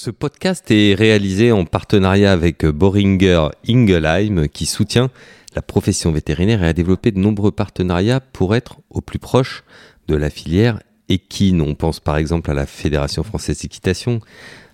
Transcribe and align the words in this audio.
Ce 0.00 0.10
podcast 0.10 0.70
est 0.70 0.94
réalisé 0.94 1.50
en 1.50 1.64
partenariat 1.64 2.30
avec 2.30 2.64
Boringer 2.64 3.48
Ingelheim 3.68 4.46
qui 4.46 4.64
soutient 4.64 5.10
la 5.56 5.60
profession 5.60 6.12
vétérinaire 6.12 6.62
et 6.62 6.68
a 6.68 6.72
développé 6.72 7.10
de 7.10 7.18
nombreux 7.18 7.50
partenariats 7.50 8.20
pour 8.20 8.54
être 8.54 8.76
au 8.90 9.00
plus 9.00 9.18
proche 9.18 9.64
de 10.06 10.14
la 10.14 10.30
filière 10.30 10.80
équine. 11.08 11.60
On 11.60 11.74
pense 11.74 11.98
par 11.98 12.16
exemple 12.16 12.48
à 12.48 12.54
la 12.54 12.64
Fédération 12.64 13.24
française 13.24 13.58
d'équitation, 13.58 14.20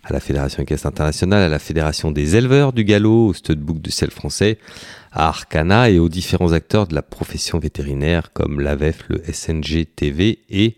à 0.02 0.12
la 0.12 0.20
Fédération 0.20 0.62
équestre 0.62 0.88
internationale, 0.88 1.42
à 1.42 1.48
la 1.48 1.58
Fédération 1.58 2.10
des 2.10 2.36
éleveurs 2.36 2.74
du 2.74 2.84
galop, 2.84 3.28
au 3.28 3.32
Studbook 3.32 3.80
du 3.80 3.90
sel 3.90 4.10
français, 4.10 4.58
à 5.10 5.28
Arcana 5.28 5.88
et 5.88 5.98
aux 5.98 6.10
différents 6.10 6.52
acteurs 6.52 6.86
de 6.86 6.94
la 6.94 7.00
profession 7.00 7.58
vétérinaire 7.58 8.30
comme 8.34 8.60
l'AVEF, 8.60 9.06
le 9.08 9.22
SNG 9.32 9.86
TV 9.96 10.40
et 10.50 10.76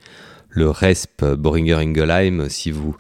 le 0.57 0.71
RESP 0.71 1.25
Boringer 1.37 1.75
Ingelheim. 1.75 2.49
Si 2.49 2.71
vous, 2.71 2.97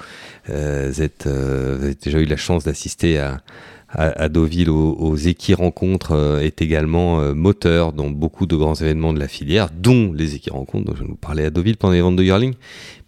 euh, 0.50 0.92
euh, 1.26 1.82
avez 1.82 1.94
déjà 1.94 2.18
eu 2.20 2.26
la 2.26 2.36
chance 2.36 2.64
d'assister 2.64 3.18
à, 3.18 4.28
Deauville 4.28 4.68
aux, 4.68 4.92
aux 4.98 5.16
rencontres 5.56 6.12
euh, 6.12 6.40
est 6.40 6.60
également 6.60 7.34
moteur 7.34 7.94
dans 7.94 8.10
beaucoup 8.10 8.46
de 8.46 8.54
grands 8.54 8.74
événements 8.74 9.14
de 9.14 9.18
la 9.18 9.28
filière, 9.28 9.68
dont 9.74 10.12
les 10.12 10.34
Équi 10.34 10.50
rencontres 10.50 10.84
dont 10.84 10.96
je 10.96 11.04
vous 11.04 11.16
parler 11.16 11.46
à 11.46 11.50
Deauville 11.50 11.78
pendant 11.78 11.94
les 11.94 12.02
ventes 12.02 12.16
de 12.16 12.22
Yearling, 12.22 12.54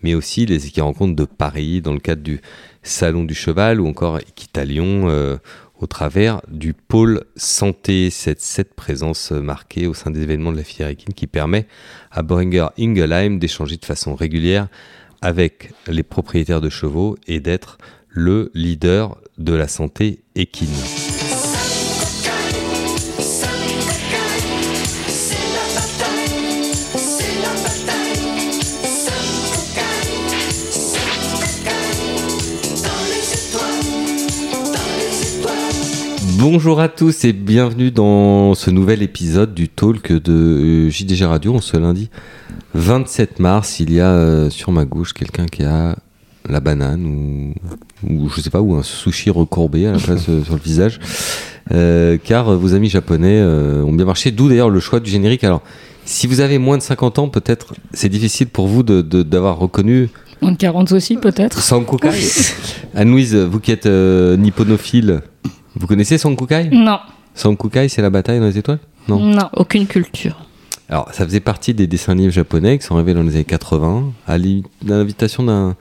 mais 0.03 0.15
aussi 0.15 0.47
les 0.47 0.67
Équi 0.67 0.81
rencontres 0.81 1.15
de 1.15 1.27
Paris 1.27 1.83
dans 1.83 1.93
le 1.93 2.01
cadre 2.01 2.23
du 2.23 2.41
Salon 2.83 3.25
du 3.25 3.35
Cheval 3.35 3.83
ou 3.83 3.87
encore 3.87 4.19
Equitalion 4.19 5.39
au 5.79 5.87
travers 5.87 6.41
du 6.49 6.75
pôle 6.75 7.25
santé, 7.37 8.11
cette, 8.11 8.41
cette 8.41 8.75
présence 8.75 9.31
marquée 9.31 9.87
au 9.87 9.95
sein 9.95 10.11
des 10.11 10.23
événements 10.23 10.53
de 10.53 10.57
la 10.57 10.65
filière 10.65 10.89
équine 10.89 11.15
qui 11.15 11.27
permet 11.27 11.67
à 12.11 12.23
Boehringer 12.23 12.69
Ingelheim 12.79 13.39
d'échanger 13.39 13.77
de 13.77 13.85
façon 13.85 14.15
régulière 14.15 14.69
avec 15.23 15.73
les 15.87 16.03
propriétaires 16.03 16.61
de 16.61 16.71
chevaux 16.71 17.17
et 17.27 17.41
d'être 17.41 17.79
le 18.09 18.51
leader 18.55 19.19
de 19.39 19.55
la 19.55 19.69
santé 19.69 20.25
équine. 20.35 20.69
Bonjour 36.41 36.79
à 36.79 36.89
tous 36.89 37.25
et 37.25 37.33
bienvenue 37.33 37.91
dans 37.91 38.55
ce 38.55 38.71
nouvel 38.71 39.03
épisode 39.03 39.55
du 39.55 39.69
talk 39.69 40.13
de 40.13 40.33
euh, 40.87 40.89
JDG 40.89 41.25
Radio 41.25 41.57
en 41.57 41.61
ce 41.61 41.77
lundi 41.77 42.11
27 42.75 43.41
mars. 43.41 43.81
Il 43.81 43.93
y 43.93 43.99
a 43.99 44.11
euh, 44.11 44.49
sur 44.49 44.71
ma 44.71 44.85
gauche 44.85 45.15
quelqu'un 45.15 45.47
qui 45.47 45.65
a 45.65 45.97
la 46.49 46.61
banane 46.61 47.05
ou, 47.05 47.55
ou, 48.09 48.29
je 48.29 48.41
sais 48.41 48.51
pas, 48.51 48.61
ou 48.61 48.77
un 48.77 48.85
sushi 48.85 49.31
recourbé 49.31 49.89
à 49.89 49.93
la 49.95 49.99
place 49.99 50.29
euh, 50.29 50.45
sur 50.45 50.55
le 50.55 50.61
visage. 50.61 51.01
car 52.23 52.57
vos 52.57 52.73
amis 52.73 52.89
japonais 52.89 53.43
ont 53.43 53.93
bien 53.93 54.07
marché, 54.07 54.31
d'où 54.31 54.49
d'ailleurs 54.49 54.71
le 54.71 54.79
choix 54.79 55.01
du 55.01 55.11
générique. 55.11 55.43
Alors, 55.43 55.63
si 56.05 56.29
vous 56.29 56.39
avez 56.39 56.59
moins 56.59 56.79
de 56.79 56.83
50 56.83 57.19
ans, 57.19 57.29
peut-être 57.29 57.75
c'est 57.93 58.09
difficile 58.09 58.47
pour 58.47 58.69
vous 58.69 58.85
d'avoir 58.85 59.57
de, 59.57 59.61
reconnu 59.61 60.09
Moins 60.41 60.53
de 60.53 60.57
40 60.57 60.93
aussi, 60.93 61.17
peut-être. 61.17 61.61
Sankukai. 61.61 62.11
Anne-Louise, 62.95 63.35
vous 63.35 63.59
qui 63.59 63.73
êtes 63.73 63.87
nipponophile, 63.87 65.23
vous 65.79 65.87
connaissez 65.87 66.19
Sankukai 66.19 66.71
Non. 66.73 66.99
Sankukai, 67.35 67.89
c'est 67.89 68.03
la 68.03 68.11
bataille 68.11 68.41
dans 68.41 68.47
les 68.47 68.59
étoiles? 68.59 68.81
Non. 69.07 69.21
Non, 69.21 69.49
aucune 69.55 69.87
culture. 69.87 70.45
Alors, 70.89 71.09
ça 71.13 71.25
faisait 71.25 71.41
partie 71.41 71.75
des 71.75 71.87
dessins 71.87 72.13
animés 72.13 72.31
japonais 72.31 72.79
qui 72.79 72.85
sont 72.85 72.97
arrivés 72.97 73.15
dans 73.15 73.23
les 73.23 73.35
années 73.35 73.45
80, 73.45 74.13
à 74.27 74.39
l'invitation 74.85 75.43
d'un, 75.43 75.77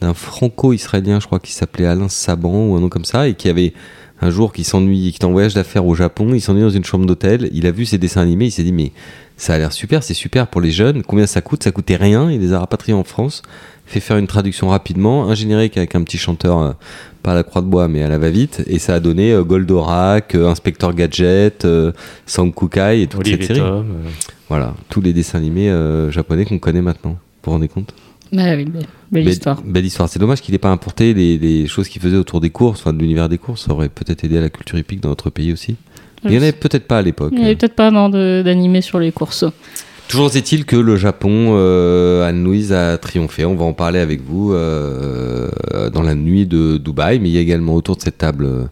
d'un 0.00 0.12
franco-israélien, 0.12 1.20
je 1.20 1.26
crois, 1.26 1.38
qui 1.38 1.52
s'appelait 1.52 1.86
Alain 1.86 2.08
Saban 2.08 2.66
ou 2.66 2.76
un 2.76 2.80
nom 2.80 2.88
comme 2.88 3.04
ça, 3.04 3.28
et 3.28 3.34
qui 3.34 3.48
avait 3.48 3.72
un 4.20 4.30
jour 4.30 4.52
qui 4.52 4.64
s'ennuie, 4.64 5.10
qui 5.10 5.16
était 5.16 5.24
en 5.24 5.32
voyage 5.32 5.54
d'affaires 5.54 5.86
au 5.86 5.94
Japon, 5.94 6.34
il 6.34 6.40
s'ennuie 6.40 6.62
dans 6.62 6.70
une 6.70 6.84
chambre 6.84 7.06
d'hôtel, 7.06 7.48
il 7.52 7.66
a 7.66 7.70
vu 7.70 7.86
ces 7.86 7.96
dessins 7.96 8.20
animés, 8.20 8.46
il 8.46 8.50
s'est 8.50 8.62
dit 8.62 8.72
mais 8.72 8.92
ça 9.36 9.54
a 9.54 9.58
l'air 9.58 9.72
super, 9.72 10.02
c'est 10.02 10.14
super 10.14 10.48
pour 10.48 10.60
les 10.60 10.70
jeunes, 10.70 11.02
combien 11.02 11.26
ça 11.26 11.40
coûte? 11.40 11.62
Ça 11.62 11.70
coûtait 11.70 11.96
rien, 11.96 12.30
il 12.30 12.40
les 12.40 12.52
a 12.52 12.58
rapatriés 12.58 12.92
en 12.92 13.04
France, 13.04 13.40
fait 13.90 14.00
faire 14.00 14.16
une 14.16 14.26
traduction 14.26 14.68
rapidement, 14.68 15.28
un 15.28 15.34
générique 15.34 15.76
avec 15.76 15.94
un 15.94 16.02
petit 16.02 16.18
chanteur 16.18 16.58
euh, 16.58 16.72
pas 17.22 17.32
à 17.32 17.34
la 17.34 17.42
croix 17.42 17.62
de 17.62 17.66
bois, 17.66 17.88
mais 17.88 18.02
à 18.02 18.08
la 18.08 18.18
va-vite. 18.18 18.62
Et 18.66 18.78
ça 18.78 18.94
a 18.94 19.00
donné 19.00 19.32
euh, 19.32 19.44
Goldorak, 19.44 20.34
euh, 20.34 20.48
Inspector 20.48 20.94
Gadget, 20.94 21.64
euh, 21.64 21.92
Sankukai 22.26 23.02
et 23.02 23.06
toute 23.06 23.26
cette 23.26 23.44
série. 23.44 23.62
Voilà, 24.48 24.74
tous 24.88 25.00
les 25.00 25.12
dessins 25.12 25.38
animés 25.38 25.72
japonais 26.10 26.44
qu'on 26.44 26.58
connaît 26.58 26.82
maintenant. 26.82 27.10
Vous 27.10 27.16
vous 27.44 27.50
rendez 27.52 27.68
compte? 27.68 27.94
Bah 28.32 28.54
oui, 28.56 28.64
belle, 29.10 29.28
histoire. 29.28 29.60
Belle 29.62 29.84
histoire. 29.84 30.08
C'est 30.08 30.18
dommage 30.18 30.40
qu'il 30.40 30.52
n'ait 30.52 30.58
pas 30.58 30.70
importé 30.70 31.14
les, 31.14 31.66
choses 31.66 31.88
qu'il 31.88 32.02
faisait 32.02 32.16
autour 32.16 32.40
des 32.40 32.50
courses, 32.50 32.80
enfin 32.80 32.92
de 32.92 32.98
l'univers 32.98 33.28
des 33.28 33.38
courses. 33.38 33.66
Ça 33.66 33.72
aurait 33.72 33.88
peut-être 33.88 34.24
aidé 34.24 34.38
à 34.38 34.40
la 34.40 34.50
culture 34.50 34.78
hippique 34.78 35.00
dans 35.00 35.08
notre 35.08 35.30
pays 35.30 35.52
aussi. 35.52 35.76
Il 36.24 36.30
n'y 36.30 36.38
en 36.38 36.42
avait 36.42 36.52
peut-être 36.52 36.86
pas 36.86 36.98
à 36.98 37.02
l'époque. 37.02 37.30
Il 37.32 37.38
n'y 37.38 37.44
avait 37.44 37.56
peut-être 37.56 37.74
pas 37.74 37.90
d'animé 37.90 38.80
sur 38.80 38.98
les 38.98 39.12
courses. 39.12 39.44
Toujours 40.10 40.34
est-il 40.34 40.64
que 40.64 40.74
le 40.74 40.96
Japon, 40.96 41.52
euh, 41.52 42.28
Anne-Louise 42.28 42.72
a 42.72 42.98
triomphé. 42.98 43.44
On 43.44 43.54
va 43.54 43.64
en 43.64 43.72
parler 43.72 44.00
avec 44.00 44.20
vous 44.22 44.52
euh, 44.52 45.48
dans 45.92 46.02
la 46.02 46.16
nuit 46.16 46.46
de 46.46 46.78
Dubaï. 46.78 47.20
Mais 47.20 47.28
il 47.28 47.32
y 47.32 47.38
a 47.38 47.40
également 47.40 47.76
autour 47.76 47.96
de 47.96 48.02
cette 48.02 48.18
table 48.18 48.68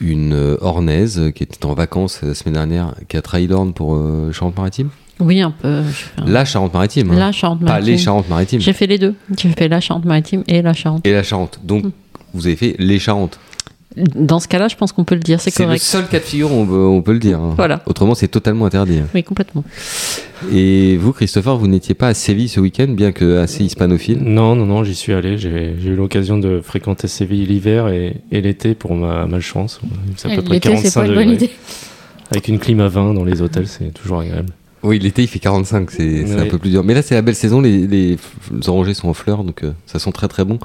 une 0.00 0.56
Ornaise 0.60 1.30
qui 1.36 1.44
était 1.44 1.64
en 1.64 1.74
vacances 1.74 2.20
la 2.22 2.34
semaine 2.34 2.54
dernière, 2.54 2.96
qui 3.06 3.16
a 3.16 3.22
trahi 3.22 3.46
l'Orne 3.46 3.72
pour 3.74 3.94
euh, 3.94 4.32
Charente-Maritime. 4.32 4.88
Oui, 5.20 5.40
un 5.40 5.52
peu. 5.52 5.82
La 6.26 6.44
Charente-Maritime. 6.44 7.12
Hein. 7.12 7.16
La 7.16 7.30
Charente-Maritime. 7.30 7.84
Pas 7.84 7.88
les 7.88 7.96
Charentes-Maritimes. 7.96 8.60
J'ai 8.60 8.72
fait 8.72 8.88
les 8.88 8.98
deux. 8.98 9.14
J'ai 9.38 9.50
fait 9.50 9.68
la 9.68 9.80
Charente-Maritime 9.80 10.42
et 10.48 10.62
la 10.62 10.72
Charente. 10.72 11.06
Et 11.06 11.12
la 11.12 11.22
Charente. 11.22 11.60
Donc, 11.62 11.84
hmm. 11.84 11.90
vous 12.34 12.48
avez 12.48 12.56
fait 12.56 12.74
les 12.80 12.98
Charentes. 12.98 13.38
Dans 13.96 14.40
ce 14.40 14.48
cas-là, 14.48 14.68
je 14.68 14.76
pense 14.76 14.92
qu'on 14.92 15.04
peut 15.04 15.14
le 15.14 15.20
dire, 15.20 15.40
c'est 15.40 15.50
correct. 15.50 15.80
C'est 15.82 15.98
le 15.98 16.02
seul 16.02 16.10
cas 16.10 16.18
de 16.18 16.24
figure 16.24 16.52
où 16.52 16.60
on 16.74 17.02
peut, 17.02 17.12
le 17.12 17.18
dire. 17.18 17.38
Hein. 17.38 17.54
Voilà. 17.56 17.82
Autrement, 17.86 18.14
c'est 18.14 18.28
totalement 18.28 18.66
interdit. 18.66 19.00
Oui, 19.14 19.22
complètement. 19.22 19.64
Et 20.52 20.96
vous, 20.96 21.12
Christopher, 21.12 21.56
vous 21.56 21.66
n'étiez 21.66 21.94
pas 21.94 22.08
à 22.08 22.14
Séville 22.14 22.48
ce 22.48 22.60
week-end, 22.60 22.88
bien 22.88 23.12
que 23.12 23.38
assez 23.38 23.64
hispanophile 23.64 24.18
Non, 24.22 24.56
non, 24.56 24.66
non, 24.66 24.84
j'y 24.84 24.94
suis 24.94 25.12
allé. 25.12 25.38
J'ai 25.38 25.74
eu 25.84 25.94
l'occasion 25.94 26.38
de 26.38 26.60
fréquenter 26.60 27.08
Séville 27.08 27.46
l'hiver 27.46 27.88
et, 27.88 28.14
l'été 28.30 28.74
pour 28.74 28.94
ma 28.94 29.26
malchance. 29.26 29.80
C'est 30.16 30.32
à 30.32 30.36
peu 30.36 30.42
près 30.42 30.60
45 30.60 31.02
degrés. 31.02 31.24
Bonne 31.24 31.34
idée. 31.34 31.50
Avec 32.30 32.48
une 32.48 32.58
clim 32.58 32.80
à 32.80 32.88
20 32.88 33.14
dans 33.14 33.24
les 33.24 33.42
hôtels, 33.42 33.68
c'est 33.68 33.92
toujours 33.92 34.20
agréable. 34.20 34.52
Oui, 34.82 34.98
l'été 34.98 35.22
il 35.22 35.28
fait 35.28 35.38
45, 35.38 35.90
c'est 35.90 36.40
un 36.40 36.46
peu 36.46 36.58
plus 36.58 36.70
dur. 36.70 36.82
Mais 36.82 36.94
là, 36.94 37.02
c'est 37.02 37.14
la 37.14 37.22
belle 37.22 37.36
saison, 37.36 37.60
les, 37.60 37.86
les, 37.86 38.16
orangers 38.66 38.94
sont 38.94 39.08
en 39.08 39.14
fleurs, 39.14 39.44
donc 39.44 39.62
euh, 39.62 39.72
ça 39.86 40.00
sent 40.00 40.10
très 40.12 40.26
très 40.26 40.44
bon 40.44 40.58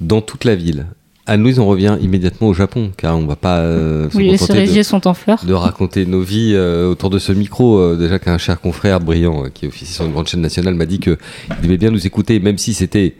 dans 0.00 0.20
toute 0.20 0.44
la 0.44 0.54
ville. 0.54 0.86
Anne-Louise, 1.28 1.58
on 1.58 1.66
revient 1.66 1.98
immédiatement 2.00 2.48
au 2.48 2.54
Japon, 2.54 2.92
car 2.96 3.18
on 3.18 3.26
va 3.26 3.34
pas. 3.34 3.58
Euh, 3.58 4.08
oui, 4.14 4.30
les 4.30 4.36
cerisiers 4.36 4.84
sont 4.84 5.08
en 5.08 5.14
fleurs. 5.14 5.44
De 5.44 5.52
raconter 5.52 6.06
nos 6.06 6.20
vies 6.20 6.52
euh, 6.54 6.88
autour 6.88 7.10
de 7.10 7.18
ce 7.18 7.32
micro. 7.32 7.78
Euh, 7.78 7.96
déjà 7.96 8.20
qu'un 8.20 8.38
cher 8.38 8.60
confrère 8.60 9.00
brillant 9.00 9.44
qui 9.52 9.66
officie 9.66 9.92
sur 9.92 10.04
une 10.04 10.12
grande 10.12 10.28
chaîne 10.28 10.40
nationale 10.40 10.74
m'a 10.74 10.86
dit 10.86 11.00
qu'il 11.00 11.16
devait 11.62 11.78
bien 11.78 11.90
nous 11.90 12.06
écouter, 12.06 12.38
même 12.38 12.58
si 12.58 12.74
c'était 12.74 13.14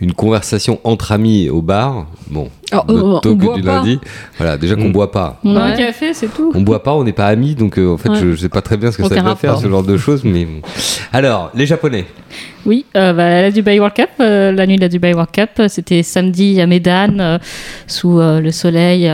une 0.00 0.12
conversation 0.12 0.78
entre 0.84 1.12
amis 1.12 1.48
au 1.48 1.60
bar. 1.60 2.06
Bon, 2.28 2.50
oh, 2.72 2.78
oh, 2.88 3.20
du 3.34 3.62
pas. 3.62 3.82
lundi. 3.82 3.98
Voilà, 4.36 4.56
déjà 4.56 4.76
qu'on 4.76 4.84
ne 4.84 4.88
mm. 4.88 4.92
boit 4.92 5.10
pas. 5.10 5.40
On 5.44 5.56
a 5.56 5.62
un 5.62 5.72
café, 5.72 6.14
c'est 6.14 6.28
tout. 6.28 6.52
On 6.54 6.60
boit 6.60 6.82
pas, 6.82 6.94
on 6.94 7.04
n'est 7.04 7.12
pas 7.12 7.26
amis, 7.26 7.54
donc 7.54 7.78
euh, 7.78 7.94
en 7.94 7.96
fait, 7.96 8.14
je, 8.14 8.26
ne 8.26 8.36
sais 8.36 8.48
pas 8.48 8.62
très 8.62 8.76
bien 8.76 8.92
ce 8.92 8.98
que 8.98 9.08
ça 9.08 9.22
veut 9.22 9.34
faire, 9.34 9.58
ce 9.58 9.68
genre 9.68 9.82
de 9.82 9.96
choses. 9.96 10.22
Mais 10.24 10.46
alors, 11.12 11.50
les 11.54 11.66
Japonais. 11.66 12.06
Oui, 12.64 12.84
euh, 12.96 13.12
bah, 13.12 13.42
la 13.42 13.50
Dubai 13.50 13.78
World 13.78 13.96
Cup, 13.96 14.10
euh, 14.20 14.52
la 14.52 14.66
nuit 14.66 14.76
de 14.76 14.82
la 14.82 14.88
Dubai 14.88 15.14
World 15.14 15.30
Cup, 15.32 15.62
c'était 15.68 16.02
samedi 16.02 16.60
à 16.60 16.66
Medan, 16.66 17.38
sous 17.86 18.18
le 18.18 18.50
soleil 18.50 19.10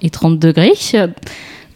et 0.00 0.10
30 0.10 0.38
degrés. 0.38 0.72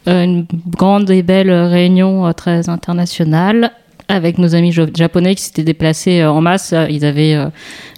une 0.05 0.45
grande 0.69 1.09
et 1.09 1.23
belle 1.23 1.51
réunion 1.51 2.31
très 2.33 2.69
internationale 2.69 3.71
avec 4.07 4.37
nos 4.37 4.55
amis 4.55 4.71
japonais 4.71 5.35
qui 5.35 5.43
s'étaient 5.43 5.63
déplacés 5.63 6.21
euh, 6.21 6.31
en 6.31 6.41
masse. 6.41 6.73
Ils 6.89 7.05
avaient, 7.05 7.35
euh, 7.35 7.47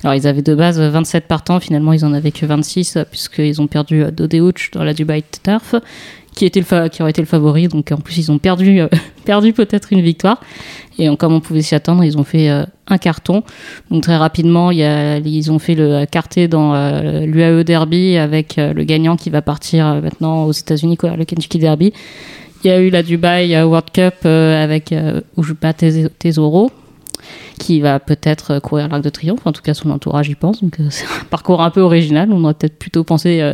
alors 0.04 0.16
ils 0.16 0.28
avaient 0.28 0.42
de 0.42 0.56
base 0.56 0.80
27 0.80 1.28
partants, 1.28 1.60
finalement 1.60 1.94
ils 1.94 2.06
en 2.06 2.14
avaient 2.14 2.32
que 2.32 2.46
26 2.46 3.00
puisqu'ils 3.10 3.62
ont 3.62 3.68
perdu 3.68 4.04
euh, 4.04 4.12
Dodeuch 4.12 4.72
dans 4.72 4.84
la 4.84 4.94
Dubai 4.94 5.24
Turf, 5.44 5.76
qui, 6.34 6.46
était 6.46 6.60
le 6.60 6.88
qui 6.90 7.02
aurait 7.02 7.12
été 7.12 7.22
le 7.22 7.28
favori. 7.28 7.68
Donc 7.68 7.92
en 7.92 7.98
plus 7.98 8.18
ils 8.18 8.32
ont 8.32 8.38
perdu, 8.38 8.82
perdu 9.26 9.54
peut-être 9.54 9.92
une 9.92 10.02
victoire. 10.02 10.42
Et 10.98 11.14
comme 11.18 11.34
on 11.34 11.42
pouvait 11.42 11.62
s'y 11.62 11.76
attendre, 11.76 12.06
ils 12.06 12.18
ont 12.18 12.24
fait 12.24 12.48
un 12.48 12.98
carton. 12.98 13.44
Donc 13.92 14.04
très 14.04 14.16
rapidement, 14.16 14.72
ils 14.72 15.52
ont 15.52 15.60
fait 15.60 15.76
le 15.76 16.06
carté 16.06 16.48
dans 16.48 16.72
l'UAE 17.26 17.66
Derby 17.66 18.16
avec 18.16 18.56
le 18.56 18.82
gagnant 18.86 19.18
qui 19.18 19.30
va 19.30 19.42
partir 19.42 20.02
maintenant 20.02 20.46
aux 20.46 20.54
États-Unis, 20.54 20.98
le 21.04 21.26
Kentucky 21.26 21.58
Derby. 21.58 21.92
Il 22.66 22.70
y 22.70 22.72
a 22.72 22.80
eu 22.80 22.90
la 22.90 23.04
Dubai 23.04 23.62
World 23.62 23.92
Cup 23.94 24.16
euh, 24.26 24.64
avec 24.64 24.92
euh, 24.92 25.22
Ujuba 25.38 25.72
Tesoro 25.74 26.72
qui 27.60 27.80
va 27.80 28.00
peut-être 28.00 28.58
courir 28.58 28.88
l'Arc 28.88 29.04
de 29.04 29.10
Triomphe. 29.10 29.46
En 29.46 29.52
tout 29.52 29.62
cas, 29.62 29.76
son 29.76 29.92
entourage 29.92 30.30
y 30.30 30.34
pense. 30.34 30.64
Donc, 30.64 30.80
euh, 30.80 30.88
c'est 30.90 31.06
un 31.06 31.26
parcours 31.30 31.62
un 31.62 31.70
peu 31.70 31.82
original. 31.82 32.30
On 32.32 32.44
aurait 32.44 32.56
peut-être 32.56 32.80
plutôt 32.80 33.04
pensé 33.04 33.54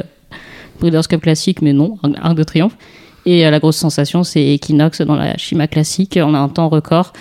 Breeders' 0.79 1.09
Cup 1.09 1.23
classique, 1.23 1.61
mais 1.61 1.73
non, 1.73 1.97
Arc 2.21 2.35
de 2.35 2.43
Triomphe. 2.43 2.77
Et 3.25 3.41
la 3.41 3.59
grosse 3.59 3.75
sensation, 3.75 4.23
c'est 4.23 4.53
Equinox 4.53 5.01
dans 5.01 5.17
la 5.17 5.35
Shima 5.35 5.67
classique. 5.67 6.17
On 6.23 6.33
a 6.33 6.39
un 6.39 6.47
temps 6.47 6.69
record. 6.69 7.11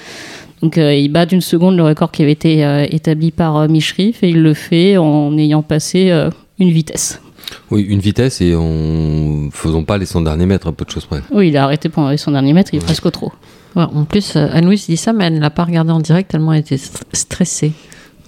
Donc, 0.63 0.77
il 0.77 1.09
bat 1.09 1.27
d'une 1.27 1.41
seconde 1.41 1.77
le 1.77 1.83
record 1.83 2.13
qui 2.13 2.23
avait 2.23 2.31
été 2.31 2.87
établi 2.89 3.33
par 3.33 3.69
Mishrif 3.69 4.23
et 4.23 4.29
il 4.29 4.43
le 4.43 4.55
fait 4.55 4.97
en 4.97 5.37
ayant 5.37 5.63
passé 5.63 6.13
une 6.61 6.71
vitesse. 6.71 7.21
Oui, 7.71 7.83
une 7.83 8.01
vitesse 8.01 8.41
et 8.41 8.55
on 8.57 9.51
faisons 9.53 9.85
pas 9.85 9.99
les 9.99 10.07
100 10.07 10.23
derniers 10.23 10.47
mètres, 10.47 10.67
un 10.69 10.73
peu 10.73 10.85
de 10.85 10.91
choses 10.91 11.07
près. 11.07 11.21
Oui, 11.31 11.49
il 11.49 11.57
a 11.57 11.65
arrêté 11.65 11.89
pendant 11.89 12.11
les 12.11 12.17
100 12.17 12.33
derniers 12.33 12.53
mètres, 12.53 12.71
il 12.73 12.79
est 12.79 12.85
presque 12.85 13.11
trop. 13.11 13.33
Ouais, 13.77 13.85
en 13.85 14.05
plus, 14.05 14.35
euh, 14.37 14.49
Anne-Louise 14.53 14.87
dit 14.87 14.97
ça, 14.97 15.13
mais 15.13 15.25
elle 15.27 15.35
ne 15.35 15.41
l'a 15.41 15.51
pas 15.51 15.65
regardé 15.65 15.93
en 15.93 16.01
direct 16.01 16.31
tellement 16.31 16.53
elle 16.53 16.61
était 16.61 16.77
st- 16.77 17.03
stressée. 17.13 17.73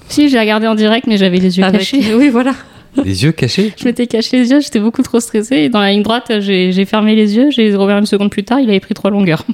Si, 0.09 0.29
j'ai 0.29 0.39
regardé 0.39 0.67
en 0.67 0.75
direct, 0.75 1.07
mais 1.09 1.17
j'avais 1.17 1.39
les 1.39 1.59
yeux 1.59 1.65
Avec- 1.65 1.81
cachés. 1.81 2.15
Oui, 2.15 2.29
voilà. 2.29 2.55
Les 3.05 3.25
yeux 3.25 3.33
cachés? 3.33 3.73
Je 3.79 3.87
m'étais 3.87 4.07
caché 4.07 4.39
les 4.39 4.51
yeux, 4.51 4.61
j'étais 4.61 4.79
beaucoup 4.79 5.01
trop 5.03 5.19
stressée. 5.19 5.57
Et 5.57 5.69
dans 5.71 5.81
la 5.81 5.93
ligne 5.93 6.03
droite, 6.03 6.31
j'ai 6.41 6.85
fermé 6.85 7.15
les 7.17 7.35
yeux, 7.37 7.51
j'ai 7.51 7.75
ouvert 7.75 7.97
une 7.97 8.05
seconde 8.05 8.29
plus 8.31 8.45
tard, 8.45 8.61
il 8.61 8.69
avait 8.69 8.81
pris 8.81 8.93
trois 8.93 9.11
longueurs. 9.11 9.45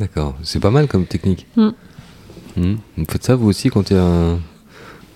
D'accord, 0.00 0.34
c'est 0.42 0.58
pas 0.58 0.70
mal 0.72 0.88
comme 0.88 1.06
technique. 1.06 1.46
Mm. 1.56 1.68
Mm. 2.56 2.74
Vous 2.96 3.04
faites 3.08 3.22
ça 3.22 3.36
vous 3.36 3.48
aussi 3.48 3.68
quand 3.70 3.90
il 3.90 3.96
y 3.96 3.98
a 3.98 4.02
un, 4.02 4.40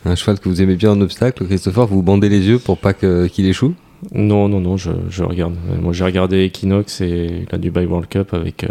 un 0.04 0.14
cheval 0.14 0.38
que 0.38 0.48
vous 0.48 0.62
aimez 0.62 0.76
bien 0.76 0.92
en 0.92 1.00
obstacle, 1.00 1.44
Christopher, 1.46 1.86
vous 1.88 2.00
bandez 2.02 2.28
les 2.28 2.46
yeux 2.46 2.60
pour 2.60 2.78
pas 2.78 2.92
qu'il 2.94 3.44
échoue? 3.46 3.74
Non, 4.12 4.48
non, 4.48 4.60
non, 4.60 4.76
je, 4.76 4.90
je 5.08 5.22
regarde. 5.22 5.54
Moi, 5.80 5.92
j'ai 5.92 6.04
regardé 6.04 6.44
Equinox 6.44 7.00
et 7.00 7.46
la 7.50 7.58
Dubai 7.58 7.86
World 7.86 8.08
Cup 8.08 8.34
avec 8.34 8.64
euh, 8.64 8.68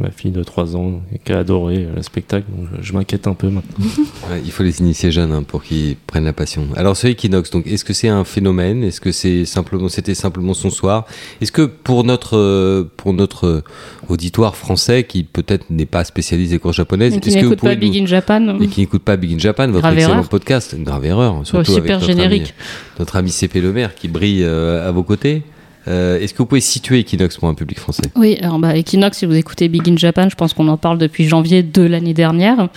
ma 0.00 0.10
fille 0.10 0.30
de 0.30 0.42
3 0.42 0.76
ans 0.76 1.00
et 1.14 1.18
qui 1.18 1.32
a 1.32 1.38
adoré 1.38 1.86
le 1.94 2.02
spectacle. 2.02 2.46
Donc, 2.56 2.68
je, 2.80 2.86
je 2.88 2.92
m'inquiète 2.92 3.26
un 3.26 3.34
peu 3.34 3.48
maintenant. 3.48 3.84
Ouais, 4.30 4.42
il 4.44 4.50
faut 4.50 4.62
les 4.62 4.80
initier 4.80 5.10
jeunes 5.10 5.32
hein, 5.32 5.42
pour 5.42 5.62
qu'ils 5.62 5.96
prennent 6.06 6.24
la 6.24 6.32
passion. 6.32 6.66
Alors 6.76 6.96
ce 6.96 7.06
Equinox, 7.06 7.50
donc 7.50 7.66
est-ce 7.66 7.84
que 7.84 7.92
c'est 7.92 8.08
un 8.08 8.24
phénomène? 8.24 8.84
Est-ce 8.84 9.00
que 9.00 9.12
c'est 9.12 9.44
simplement 9.44 9.88
c'était 9.88 10.14
simplement 10.14 10.54
son 10.54 10.70
soir? 10.70 11.06
Est-ce 11.40 11.52
que 11.52 11.62
pour 11.62 12.04
notre 12.04 12.36
euh, 12.36 12.84
pour 12.96 13.12
notre 13.14 13.46
euh, 13.46 13.64
auditoire 14.08 14.56
français 14.56 15.04
qui 15.04 15.22
peut-être 15.24 15.70
n'est 15.70 15.86
pas 15.86 16.04
spécialisé 16.04 16.56
des 16.56 16.58
courses 16.58 16.76
japonaises, 16.76 17.14
Et 17.16 17.20
qui 17.20 17.30
n'écoute 17.34 17.60
pas 17.60 17.74
Big 17.74 17.96
in 18.00 18.06
Japan. 18.06 18.58
et 18.60 18.66
qui 18.66 18.80
n'écoute 18.80 19.02
pas 19.02 19.16
Big 19.16 19.32
in 19.34 19.38
Japan, 19.38 19.66
votre 19.68 19.80
Grave 19.80 19.94
excellent 19.94 20.14
erreur. 20.14 20.28
podcast, 20.28 20.74
une 20.76 20.84
grave 20.84 21.04
erreur, 21.04 21.46
surtout 21.46 21.72
super 21.72 21.78
avec 21.78 21.90
notre 21.92 22.06
générique. 22.06 22.42
ami, 22.42 22.98
notre 22.98 23.16
ami 23.16 23.30
CP 23.30 23.60
Le 23.60 23.72
Maire 23.72 23.94
qui 23.94 24.08
brille 24.08 24.42
euh, 24.44 24.86
à 24.86 24.90
vos 24.90 25.02
côtés. 25.02 25.42
Euh, 25.88 26.20
est-ce 26.20 26.34
que 26.34 26.38
vous 26.38 26.46
pouvez 26.46 26.60
situer 26.60 27.00
Equinox 27.00 27.36
pour 27.36 27.48
un 27.48 27.54
public 27.54 27.78
français? 27.78 28.02
Oui, 28.16 28.38
alors 28.42 28.58
bah, 28.58 28.76
Equinox, 28.76 29.18
si 29.18 29.26
vous 29.26 29.34
écoutez 29.34 29.68
Big 29.68 29.88
in 29.88 29.96
Japan, 29.96 30.28
je 30.28 30.34
pense 30.34 30.52
qu'on 30.52 30.68
en 30.68 30.76
parle 30.76 30.98
depuis 30.98 31.26
janvier 31.26 31.62
de 31.62 31.82
l'année 31.82 32.14
dernière. 32.14 32.68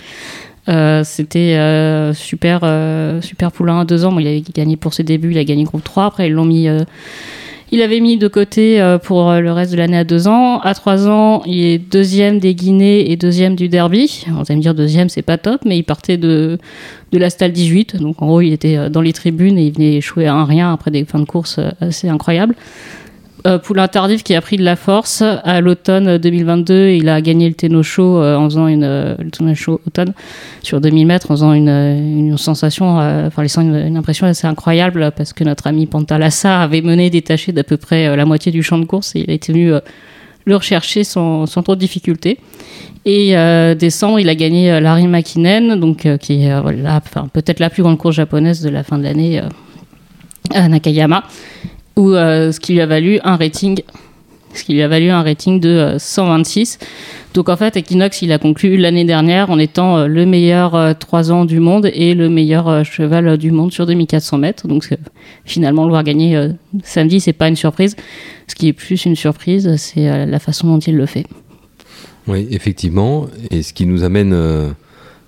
Euh, 0.68 1.02
C'était 1.04 1.56
euh, 1.56 2.14
super, 2.14 2.60
super 3.22 3.52
poulain 3.52 3.80
à 3.80 3.84
deux 3.84 4.04
ans. 4.04 4.18
Il 4.18 4.26
avait 4.26 4.42
gagné 4.54 4.76
pour 4.76 4.94
ses 4.94 5.02
débuts, 5.02 5.32
il 5.32 5.38
a 5.38 5.44
gagné 5.44 5.64
groupe 5.64 5.84
3. 5.84 6.06
Après, 6.06 6.28
ils 6.28 6.32
l'ont 6.32 6.46
mis. 6.46 6.68
il 7.70 7.82
avait 7.82 8.00
mis 8.00 8.16
de 8.16 8.28
côté 8.28 8.96
pour 9.02 9.32
le 9.32 9.52
reste 9.52 9.72
de 9.72 9.76
l'année 9.76 9.98
à 9.98 10.04
deux 10.04 10.26
ans. 10.26 10.60
À 10.60 10.72
trois 10.72 11.06
ans, 11.08 11.42
il 11.44 11.64
est 11.64 11.78
deuxième 11.78 12.38
des 12.38 12.54
Guinées 12.54 13.10
et 13.10 13.16
deuxième 13.16 13.56
du 13.56 13.68
Derby. 13.68 14.24
Vous 14.28 14.44
allez 14.48 14.56
me 14.56 14.62
dire 14.62 14.74
deuxième, 14.74 15.10
c'est 15.10 15.22
pas 15.22 15.36
top, 15.36 15.62
mais 15.66 15.76
il 15.76 15.82
partait 15.82 16.16
de, 16.16 16.58
de 17.12 17.18
la 17.18 17.28
Stalle 17.28 17.52
18. 17.52 17.96
Donc 17.96 18.22
en 18.22 18.26
gros, 18.26 18.40
il 18.40 18.52
était 18.54 18.88
dans 18.88 19.02
les 19.02 19.12
tribunes 19.12 19.58
et 19.58 19.66
il 19.66 19.74
venait 19.74 19.96
échouer 19.96 20.26
à 20.28 20.34
un 20.34 20.44
rien 20.46 20.72
après 20.72 20.90
des 20.90 21.04
fins 21.04 21.20
de 21.20 21.24
course 21.26 21.60
assez 21.80 22.08
incroyables. 22.08 22.54
Euh, 23.44 23.58
Poulain 23.58 23.88
tardif 23.88 24.22
qui 24.22 24.36
a 24.36 24.40
pris 24.40 24.56
de 24.56 24.62
la 24.62 24.76
force 24.76 25.20
à 25.22 25.60
l'automne 25.60 26.16
2022 26.16 26.90
il 26.90 27.08
a 27.08 27.20
gagné 27.20 27.48
le 27.48 27.54
Tenno 27.54 27.82
Show 27.82 28.18
euh, 28.18 28.36
en 28.36 28.44
faisant 28.44 28.68
une 28.68 28.84
euh, 28.84 29.16
le 29.18 29.32
Tenno 29.32 29.52
Show 29.56 29.80
automne 29.84 30.12
sur 30.62 30.80
2000 30.80 31.06
mètres 31.08 31.28
en 31.28 31.34
faisant 31.34 31.52
une, 31.52 32.36
sensation 32.38 32.98
enfin 32.98 33.42
laissant 33.42 33.62
une, 33.62 33.74
une 33.74 33.96
impression 33.96 34.28
assez 34.28 34.46
incroyable 34.46 35.12
parce 35.16 35.32
que 35.32 35.42
notre 35.42 35.66
ami 35.66 35.86
Pantalassa 35.86 36.62
avait 36.62 36.82
mené 36.82 37.10
détaché 37.10 37.50
d'à 37.50 37.64
peu 37.64 37.76
près 37.76 38.16
la 38.16 38.24
moitié 38.24 38.52
du 38.52 38.62
champ 38.62 38.78
de 38.78 38.84
course 38.84 39.16
et 39.16 39.20
il 39.20 39.30
a 39.30 39.34
été 39.34 39.52
venu 39.52 39.72
le 40.44 40.56
rechercher 40.56 41.02
sans, 41.02 41.46
sans 41.46 41.64
trop 41.64 41.74
de 41.74 41.80
difficulté 41.80 42.38
et 43.04 43.36
euh, 43.36 43.74
décembre 43.74 44.20
il 44.20 44.28
a 44.28 44.36
gagné 44.36 44.80
Larry 44.80 45.08
Makinen 45.08 45.80
donc 45.80 46.06
qui 46.18 46.44
est 46.44 46.54
enfin, 46.54 47.28
peut-être 47.32 47.58
la 47.58 47.70
plus 47.70 47.82
grande 47.82 47.98
course 47.98 48.14
japonaise 48.14 48.62
de 48.62 48.70
la 48.70 48.84
fin 48.84 48.98
de 48.98 49.02
l'année 49.02 49.42
à 50.54 50.68
Nakayama 50.68 51.24
où 51.96 52.10
euh, 52.10 52.52
ce 52.52 52.60
qui 52.60 52.72
lui 52.72 52.80
a 52.80 52.86
valu 52.86 53.18
un 53.24 53.36
rating 53.36 53.82
ce 54.54 54.64
qui 54.64 54.74
lui 54.74 54.82
a 54.82 54.88
valu 54.88 55.08
un 55.08 55.22
rating 55.22 55.60
de 55.60 55.68
euh, 55.68 55.98
126. 55.98 56.78
Donc 57.34 57.48
en 57.48 57.56
fait, 57.56 57.76
Equinox, 57.76 58.22
il 58.22 58.32
a 58.32 58.38
conclu 58.38 58.76
l'année 58.76 59.04
dernière 59.04 59.50
en 59.50 59.58
étant 59.58 59.96
euh, 59.96 60.06
le 60.06 60.26
meilleur 60.26 60.96
3 60.98 61.32
ans 61.32 61.44
du 61.44 61.60
monde 61.60 61.90
et 61.92 62.14
le 62.14 62.28
meilleur 62.28 62.68
euh, 62.68 62.84
cheval 62.84 63.28
euh, 63.28 63.36
du 63.36 63.50
monde 63.50 63.72
sur 63.72 63.86
2400 63.86 64.38
mètres. 64.38 64.68
Donc 64.68 64.88
euh, 64.92 64.96
finalement, 65.44 65.84
le 65.84 65.90
voir 65.90 66.04
gagner 66.04 66.36
euh, 66.36 66.50
samedi, 66.82 67.20
c'est 67.20 67.32
pas 67.32 67.48
une 67.48 67.56
surprise. 67.56 67.96
Ce 68.46 68.54
qui 68.54 68.68
est 68.68 68.72
plus 68.72 69.04
une 69.06 69.16
surprise, 69.16 69.74
c'est 69.76 70.08
euh, 70.08 70.26
la 70.26 70.38
façon 70.38 70.66
dont 70.66 70.78
il 70.80 70.96
le 70.96 71.06
fait. 71.06 71.24
Oui, 72.28 72.46
effectivement. 72.50 73.26
Et 73.50 73.62
ce 73.62 73.72
qui 73.72 73.86
nous 73.86 74.04
amène 74.04 74.32
euh, 74.34 74.68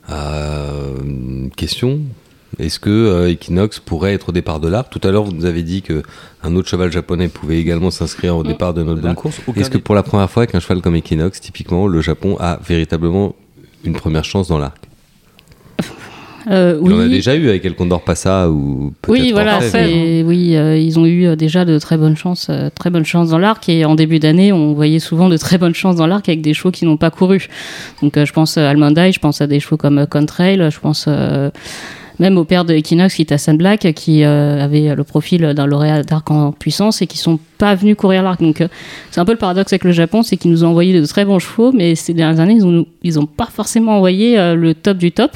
à 0.06 0.66
une 1.02 1.50
question. 1.56 2.00
Est-ce 2.58 2.78
que 2.78 2.90
euh, 2.90 3.30
Equinox 3.30 3.80
pourrait 3.80 4.14
être 4.14 4.28
au 4.28 4.32
départ 4.32 4.60
de 4.60 4.68
l'arc 4.68 4.88
Tout 4.90 5.00
à 5.06 5.10
l'heure, 5.10 5.24
vous 5.24 5.32
nous 5.32 5.44
avez 5.44 5.62
dit 5.62 5.82
que 5.82 6.02
un 6.42 6.54
autre 6.56 6.68
cheval 6.68 6.92
japonais 6.92 7.28
pouvait 7.28 7.58
également 7.58 7.90
s'inscrire 7.90 8.36
au 8.36 8.42
départ 8.42 8.74
de 8.74 8.82
notre 8.82 9.00
bonne 9.00 9.14
course. 9.14 9.40
Est-ce 9.56 9.70
que 9.70 9.78
pour 9.78 9.94
la 9.94 10.02
première 10.02 10.30
fois 10.30 10.46
qu'un 10.46 10.60
cheval 10.60 10.80
comme 10.80 10.96
Equinox, 10.96 11.40
typiquement, 11.40 11.86
le 11.88 12.00
Japon 12.00 12.36
a 12.40 12.58
véritablement 12.66 13.34
une 13.84 13.94
première 13.94 14.24
chance 14.24 14.48
dans 14.48 14.58
l'arc? 14.58 14.76
Euh, 16.50 16.78
On 16.82 16.92
en 16.92 16.98
a 17.00 17.04
oui. 17.04 17.08
déjà 17.08 17.34
eu 17.34 17.48
avec 17.48 17.64
El 17.64 17.74
Condor 17.74 18.02
Passa 18.04 18.50
ou 18.50 18.92
peut-être 19.00 19.10
Oui, 19.18 19.32
voilà, 19.32 19.62
c'est- 19.62 20.22
oui, 20.22 20.54
euh, 20.56 20.76
ils 20.76 20.98
ont 20.98 21.06
eu 21.06 21.24
euh, 21.26 21.36
déjà 21.36 21.64
de 21.64 21.78
très 21.78 21.96
bonnes 21.96 22.18
chances, 22.18 22.48
euh, 22.50 22.68
très 22.68 22.90
bonnes 22.90 23.06
chances 23.06 23.30
dans 23.30 23.38
l'arc. 23.38 23.66
Et 23.70 23.86
en 23.86 23.94
début 23.94 24.18
d'année, 24.18 24.52
on 24.52 24.74
voyait 24.74 24.98
souvent 24.98 25.30
de 25.30 25.38
très 25.38 25.56
bonnes 25.56 25.74
chances 25.74 25.96
dans 25.96 26.06
l'arc 26.06 26.28
avec 26.28 26.42
des 26.42 26.52
chevaux 26.52 26.70
qui 26.70 26.84
n'ont 26.84 26.98
pas 26.98 27.10
couru. 27.10 27.48
Donc, 28.02 28.18
euh, 28.18 28.26
je 28.26 28.32
pense 28.34 28.58
à 28.58 28.68
Almond 28.68 28.94
Eye, 28.94 29.10
je 29.12 29.20
pense 29.20 29.40
à 29.40 29.46
des 29.46 29.58
chevaux 29.58 29.78
comme 29.78 30.06
Contrail, 30.06 30.68
je 30.70 30.80
pense 30.80 31.06
euh, 31.08 31.48
même 32.18 32.38
au 32.38 32.44
père 32.44 32.64
de 32.64 32.74
Equinox, 32.74 33.14
qui 33.14 33.22
est 33.22 33.32
Hassan 33.32 33.56
Black, 33.56 33.92
qui 33.94 34.22
euh, 34.24 34.62
avait 34.62 34.94
le 34.94 35.04
profil 35.04 35.42
d'un 35.54 35.66
lauréat 35.66 36.02
d'arc 36.02 36.30
en 36.30 36.52
puissance 36.52 37.02
et 37.02 37.06
qui 37.06 37.18
sont 37.18 37.38
pas 37.58 37.74
venus 37.74 37.96
courir 37.96 38.22
l'arc. 38.22 38.40
Donc, 38.40 38.60
euh, 38.60 38.68
c'est 39.10 39.20
un 39.20 39.24
peu 39.24 39.32
le 39.32 39.38
paradoxe 39.38 39.72
avec 39.72 39.84
le 39.84 39.92
Japon, 39.92 40.22
c'est 40.22 40.36
qu'ils 40.36 40.50
nous 40.50 40.64
ont 40.64 40.68
envoyé 40.68 40.98
de 40.98 41.04
très 41.06 41.24
bons 41.24 41.38
chevaux, 41.38 41.72
mais 41.72 41.94
ces 41.94 42.14
dernières 42.14 42.40
années, 42.40 42.54
ils 42.54 42.66
ont, 42.66 42.86
ils 43.02 43.18
ont 43.18 43.26
pas 43.26 43.48
forcément 43.52 43.96
envoyé 43.96 44.38
euh, 44.38 44.54
le 44.54 44.74
top 44.74 44.98
du 44.98 45.10
top. 45.10 45.32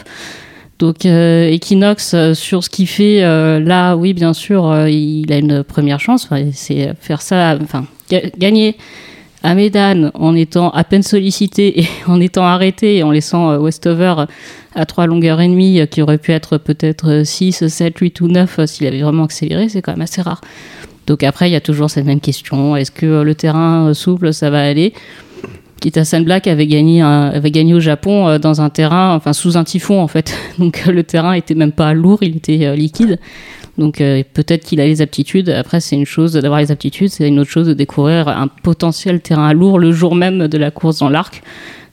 Donc 0.79 1.05
Equinox 1.05 2.15
sur 2.35 2.63
ce 2.63 2.71
qu'il 2.71 2.87
fait 2.87 3.21
là, 3.59 3.97
oui 3.97 4.13
bien 4.15 4.33
sûr, 4.33 4.87
il 4.87 5.33
a 5.33 5.39
une 5.39 5.65
première 5.65 5.99
chance. 5.99 6.29
C'est 6.53 6.95
faire 7.01 7.21
ça, 7.21 7.59
enfin 7.61 7.85
ga- 8.09 8.31
gagner 8.39 8.77
à 9.43 9.55
Médane 9.55 10.11
en 10.14 10.35
étant 10.35 10.70
à 10.70 10.85
peine 10.85 11.02
sollicité 11.02 11.81
et 11.81 11.87
en 12.06 12.20
étant 12.20 12.44
arrêté 12.44 13.02
en 13.02 13.11
laissant 13.11 13.50
euh, 13.50 13.58
Westover 13.58 14.25
à 14.75 14.87
trois 14.87 15.06
longueurs 15.06 15.40
et 15.40 15.49
demie, 15.49 15.81
qui 15.90 16.02
aurait 16.02 16.19
pu 16.19 16.32
être 16.32 16.58
peut-être 16.58 17.23
6, 17.25 17.69
7, 17.69 17.99
8 17.99 18.20
ou 18.20 18.29
9 18.29 18.58
euh, 18.58 18.67
s'il 18.67 18.87
avait 18.87 19.00
vraiment 19.00 19.25
accéléré, 19.25 19.69
c'est 19.69 19.82
quand 19.82 19.93
même 19.93 20.02
assez 20.02 20.23
rare. 20.23 20.40
Donc 21.06 21.23
après, 21.23 21.49
il 21.49 21.52
y 21.52 21.56
a 21.56 21.61
toujours 21.61 21.90
cette 21.90 22.05
même 22.05 22.20
question 22.20 22.76
est-ce 22.76 22.90
que 22.90 23.06
euh, 23.06 23.25
le 23.25 23.35
terrain 23.35 23.92
souple, 23.95 24.33
ça 24.33 24.50
va 24.50 24.62
aller? 24.62 24.92
Kitasan 25.80 26.23
Black 26.23 26.49
avait 26.49 26.66
gagné, 26.66 27.02
avait 27.02 27.52
gagné 27.52 27.73
au 27.73 27.78
Japon 27.78 28.37
dans 28.40 28.61
un 28.61 28.68
terrain, 28.68 29.14
enfin 29.14 29.33
sous 29.33 29.57
un 29.57 29.62
typhon 29.62 30.00
en 30.00 30.09
fait. 30.09 30.37
Donc 30.59 30.85
le 30.87 31.04
terrain 31.04 31.35
était 31.35 31.54
même 31.54 31.71
pas 31.71 31.95
lourd, 31.95 32.18
il 32.23 32.38
était 32.38 32.75
liquide. 32.75 33.21
Donc 33.78 34.00
euh, 34.00 34.23
peut-être 34.35 34.64
qu'il 34.64 34.80
a 34.80 34.87
les 34.87 35.00
aptitudes. 35.00 35.49
Après, 35.49 35.80
c'est 35.80 35.97
une 35.97 36.04
chose 36.04 36.32
d'avoir 36.32 36.61
les 36.61 36.73
aptitudes, 36.73 37.08
c'est 37.08 37.28
une 37.28 37.38
autre 37.38 37.50
chose 37.50 37.68
de 37.68 37.75
découvrir 37.75 38.28
un 38.28 38.49
potentiel 38.49 39.20
terrain 39.20 39.52
lourd 39.52 39.78
le 39.78 39.92
jour 39.92 40.14
même 40.16 40.49
de 40.49 40.58
la 40.58 40.73
course 40.73 40.99
dans 40.99 41.08
l'arc, 41.08 41.42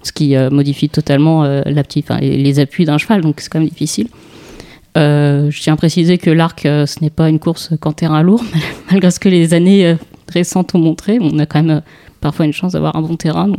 ce 0.01 0.11
qui 0.11 0.35
euh, 0.35 0.49
modifie 0.49 0.89
totalement 0.89 1.43
euh, 1.43 1.61
les, 2.21 2.59
appuis 2.59 2.85
d'un 2.85 2.97
cheval. 2.97 3.21
Donc 3.21 3.39
c'est 3.39 3.49
quand 3.49 3.59
même 3.59 3.69
difficile. 3.69 4.07
Je 4.95 5.61
tiens 5.61 5.73
à 5.73 5.77
préciser 5.77 6.17
que 6.17 6.29
l'arc, 6.29 6.61
ce 6.63 7.03
n'est 7.03 7.09
pas 7.09 7.29
une 7.29 7.39
course 7.39 7.71
qu'en 7.81 7.91
terrain 7.91 8.23
lourd, 8.23 8.43
malgré 8.91 9.11
ce 9.11 9.19
que 9.19 9.29
les 9.29 9.53
années 9.53 9.97
récentes 10.31 10.73
ont 10.73 10.79
montré. 10.79 11.17
On 11.19 11.37
a 11.37 11.45
quand 11.45 11.61
même 11.61 11.81
parfois 12.21 12.45
une 12.45 12.53
chance 12.53 12.71
d'avoir 12.71 12.95
un 12.95 13.01
bon 13.01 13.17
terrain. 13.17 13.49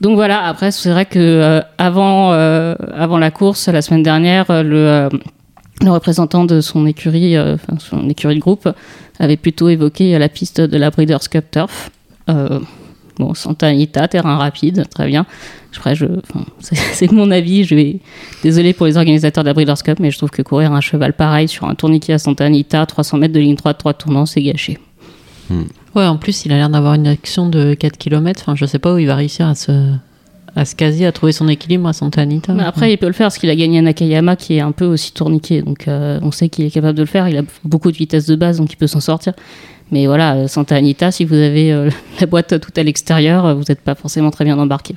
Donc, 0.00 0.14
voilà, 0.14 0.44
après, 0.44 0.70
c'est 0.70 0.90
vrai 0.90 1.06
que 1.06 1.60
avant, 1.76 2.30
la 2.30 3.30
course, 3.32 3.66
la 3.66 3.82
semaine 3.82 4.04
dernière, 4.04 4.46
le, 4.48 5.08
le 5.82 5.90
représentant 5.90 6.44
de 6.44 6.60
son 6.60 6.86
écurie, 6.86 7.36
euh, 7.36 7.54
enfin 7.54 7.74
son 7.78 8.08
écurie 8.08 8.34
de 8.34 8.40
groupe, 8.40 8.68
avait 9.18 9.36
plutôt 9.36 9.68
évoqué 9.68 10.18
la 10.18 10.28
piste 10.28 10.60
de 10.60 10.76
la 10.76 10.90
Breeders' 10.90 11.28
Cup 11.28 11.44
Turf. 11.50 11.90
Euh, 12.28 12.60
bon, 13.18 13.34
Santa 13.34 13.68
Anita, 13.68 14.06
terrain 14.08 14.36
rapide, 14.36 14.86
très 14.90 15.06
bien. 15.06 15.26
Après, 15.74 15.94
je, 15.94 16.06
enfin, 16.06 16.44
c'est 16.60 16.76
c'est 16.76 17.12
mon 17.12 17.30
avis. 17.30 17.64
Je 17.64 17.74
vais, 17.74 18.00
désolé 18.42 18.72
pour 18.72 18.86
les 18.86 18.96
organisateurs 18.96 19.44
de 19.44 19.48
la 19.48 19.54
Breeders' 19.54 19.82
Cup, 19.82 19.98
mais 20.00 20.10
je 20.10 20.18
trouve 20.18 20.30
que 20.30 20.42
courir 20.42 20.72
un 20.72 20.80
cheval 20.80 21.12
pareil 21.12 21.48
sur 21.48 21.66
un 21.66 21.74
tourniquet 21.74 22.14
à 22.14 22.18
Santa 22.18 22.44
Anita, 22.44 22.84
300 22.84 23.18
mètres 23.18 23.34
de 23.34 23.40
ligne 23.40 23.56
droite, 23.56 23.78
3 23.78 23.94
tournants, 23.94 24.26
c'est 24.26 24.42
gâché. 24.42 24.78
Ouais, 25.96 26.06
en 26.06 26.16
plus, 26.16 26.44
il 26.44 26.52
a 26.52 26.56
l'air 26.56 26.70
d'avoir 26.70 26.94
une 26.94 27.08
action 27.08 27.48
de 27.48 27.74
4 27.74 27.98
km. 27.98 28.42
Enfin, 28.42 28.54
je 28.54 28.64
sais 28.66 28.78
pas 28.78 28.94
où 28.94 28.98
il 28.98 29.06
va 29.06 29.16
réussir 29.16 29.48
à 29.48 29.56
se, 29.56 29.72
à 30.56 30.64
se 30.64 30.74
caser, 30.74 31.06
à 31.06 31.12
trouver 31.12 31.32
son 31.32 31.48
équilibre 31.48 31.88
à 31.88 31.92
Santa 31.92 32.22
Anita. 32.22 32.52
Mais 32.52 32.62
après, 32.62 32.92
il 32.92 32.98
peut 32.98 33.06
le 33.06 33.12
faire 33.12 33.26
parce 33.26 33.38
qu'il 33.38 33.50
a 33.50 33.56
gagné 33.56 33.78
à 33.78 33.82
Nakayama, 33.82 34.36
qui 34.36 34.54
est 34.54 34.60
un 34.60 34.72
peu 34.72 34.84
aussi 34.84 35.12
tourniquet. 35.12 35.62
Donc, 35.62 35.88
euh, 35.88 36.18
on 36.22 36.30
sait 36.30 36.48
qu'il 36.48 36.64
est 36.64 36.70
capable 36.70 36.96
de 36.96 37.02
le 37.02 37.08
faire. 37.08 37.28
Il 37.28 37.36
a 37.36 37.42
beaucoup 37.64 37.90
de 37.90 37.96
vitesse 37.96 38.26
de 38.26 38.36
base, 38.36 38.58
donc 38.58 38.72
il 38.72 38.76
peut 38.76 38.86
s'en 38.86 39.00
sortir. 39.00 39.34
Mais 39.90 40.06
voilà, 40.06 40.34
euh, 40.34 40.48
Santa 40.48 40.76
Anita, 40.76 41.10
si 41.10 41.24
vous 41.24 41.34
avez 41.34 41.72
euh, 41.72 41.90
la 42.20 42.26
boîte 42.26 42.60
tout 42.60 42.72
à 42.76 42.82
l'extérieur, 42.82 43.54
vous 43.56 43.64
n'êtes 43.68 43.80
pas 43.80 43.94
forcément 43.94 44.30
très 44.30 44.44
bien 44.44 44.58
embarqué. 44.58 44.94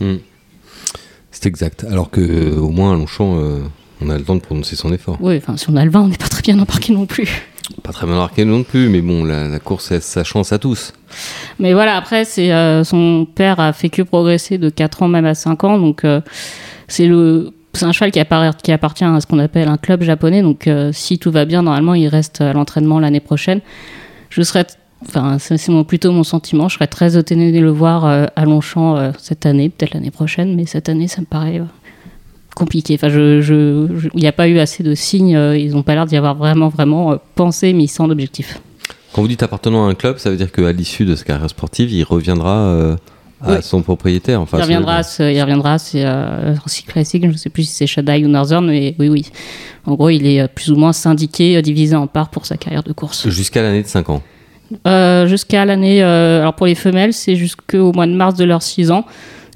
Hmm. 0.00 0.16
C'est 1.30 1.46
exact. 1.46 1.84
Alors 1.84 2.10
que 2.10 2.20
euh, 2.20 2.60
au 2.60 2.70
moins 2.70 2.92
à 2.92 2.96
Longchamp, 2.96 3.38
euh, 3.38 3.60
on 4.00 4.10
a 4.10 4.18
le 4.18 4.24
temps 4.24 4.34
de 4.34 4.40
prononcer 4.40 4.76
son 4.76 4.92
effort. 4.92 5.16
Oui, 5.20 5.36
enfin, 5.36 5.56
si 5.56 5.70
on 5.70 5.76
a 5.76 5.84
le 5.84 5.90
vin, 5.90 6.00
on 6.00 6.08
n'est 6.08 6.16
pas 6.16 6.28
très 6.28 6.42
bien 6.42 6.58
embarqué 6.58 6.92
non 6.92 7.06
plus. 7.06 7.28
Pas 7.82 7.92
très 7.92 8.06
mal 8.06 8.16
marqué 8.16 8.44
non 8.44 8.64
plus, 8.64 8.88
mais 8.88 9.00
bon, 9.00 9.24
la, 9.24 9.48
la 9.48 9.60
course 9.60 9.90
laisse 9.90 10.04
sa 10.04 10.24
chance 10.24 10.52
à 10.52 10.58
tous. 10.58 10.92
Mais 11.58 11.72
voilà, 11.72 11.96
après, 11.96 12.24
euh, 12.38 12.84
son 12.84 13.26
père 13.34 13.60
a 13.60 13.72
fait 13.72 13.88
que 13.88 14.02
progresser 14.02 14.58
de 14.58 14.70
4 14.70 15.02
ans 15.02 15.08
même 15.08 15.26
à 15.26 15.34
5 15.34 15.64
ans, 15.64 15.78
donc 15.78 16.04
euh, 16.04 16.20
c'est 16.88 17.06
le 17.06 17.52
c'est 17.72 17.84
un 17.84 17.92
cheval 17.92 18.10
qui, 18.10 18.18
appartient 18.18 19.04
à 19.04 19.20
ce 19.20 19.26
qu'on 19.26 19.38
appelle 19.38 19.68
un 19.68 19.76
club 19.76 20.02
japonais, 20.02 20.42
donc 20.42 20.66
euh, 20.66 20.90
si 20.92 21.18
tout 21.20 21.30
va 21.30 21.44
bien, 21.44 21.62
normalement, 21.62 21.94
il 21.94 22.08
reste 22.08 22.40
à 22.40 22.52
l'entraînement 22.52 22.98
l'année 22.98 23.20
prochaine. 23.20 23.60
Je 24.28 24.42
serais, 24.42 24.66
enfin, 25.06 25.38
c'est 25.38 25.68
mon- 25.68 25.84
plutôt 25.84 26.10
mon 26.10 26.24
sentiment, 26.24 26.68
je 26.68 26.74
serais 26.74 26.88
très 26.88 27.16
étonnée 27.16 27.52
de 27.52 27.60
le 27.60 27.70
voir 27.70 28.04
à 28.04 28.44
Longchamp 28.44 28.96
euh, 28.96 29.12
cette 29.18 29.46
année, 29.46 29.68
peut-être 29.68 29.94
l'année 29.94 30.10
prochaine, 30.10 30.56
mais 30.56 30.66
cette 30.66 30.88
année, 30.88 31.06
ça 31.06 31.20
me 31.20 31.26
paraît 31.26 31.62
compliqué. 32.56 32.94
Enfin, 33.00 33.08
il 33.08 34.10
n'y 34.16 34.26
a 34.26 34.32
pas 34.32 34.48
eu 34.48 34.58
assez 34.58 34.82
de 34.82 34.96
signes, 34.96 35.38
ils 35.56 35.70
n'ont 35.70 35.84
pas 35.84 35.94
l'air 35.94 36.06
d'y 36.06 36.16
avoir 36.16 36.34
vraiment, 36.34 36.68
vraiment 36.68 37.14
pensé, 37.36 37.72
mais 37.72 37.86
sans 37.86 38.10
objectif. 38.10 38.60
Quand 39.12 39.22
vous 39.22 39.28
dites 39.28 39.42
appartenant 39.42 39.86
à 39.86 39.90
un 39.90 39.94
club, 39.94 40.18
ça 40.18 40.30
veut 40.30 40.36
dire 40.36 40.52
qu'à 40.52 40.72
l'issue 40.72 41.04
de 41.04 41.14
sa 41.16 41.24
carrière 41.24 41.50
sportive, 41.50 41.90
il 41.92 42.04
reviendra 42.04 42.56
euh, 42.58 42.96
à 43.42 43.52
Oui. 43.52 43.56
son 43.62 43.82
propriétaire. 43.82 44.40
Enfin, 44.40 44.58
il 44.58 44.62
reviendra, 44.62 45.02
ce- 45.02 45.32
il 45.32 45.40
reviendra, 45.40 45.78
c'est 45.78 46.04
euh, 46.04 46.54
Rossi 46.62 46.84
Classic, 46.84 47.22
je 47.24 47.28
ne 47.28 47.36
sais 47.36 47.50
plus 47.50 47.64
si 47.64 47.74
c'est 47.74 47.86
Shaddai 47.86 48.24
ou 48.24 48.28
Northern, 48.28 48.64
mais 48.66 48.94
oui, 48.98 49.08
oui. 49.08 49.26
En 49.86 49.94
gros, 49.94 50.10
il 50.10 50.26
est 50.26 50.40
euh, 50.42 50.46
plus 50.52 50.70
ou 50.70 50.76
moins 50.76 50.92
syndiqué, 50.92 51.56
euh, 51.56 51.62
divisé 51.62 51.96
en 51.96 52.06
parts 52.06 52.28
pour 52.30 52.46
sa 52.46 52.56
carrière 52.56 52.82
de 52.84 52.92
course. 52.92 53.28
Jusqu'à 53.28 53.62
l'année 53.62 53.82
de 53.82 53.88
5 53.88 54.10
ans. 54.10 54.22
Euh, 54.86 55.26
jusqu'à 55.26 55.64
l'année, 55.64 56.00
alors 56.00 56.54
pour 56.54 56.66
les 56.66 56.76
femelles, 56.76 57.12
c'est 57.12 57.34
jusqu'au 57.34 57.92
mois 57.92 58.06
de 58.06 58.12
mars 58.12 58.36
de 58.36 58.44
leurs 58.44 58.62
6 58.62 58.92
ans. 58.92 59.04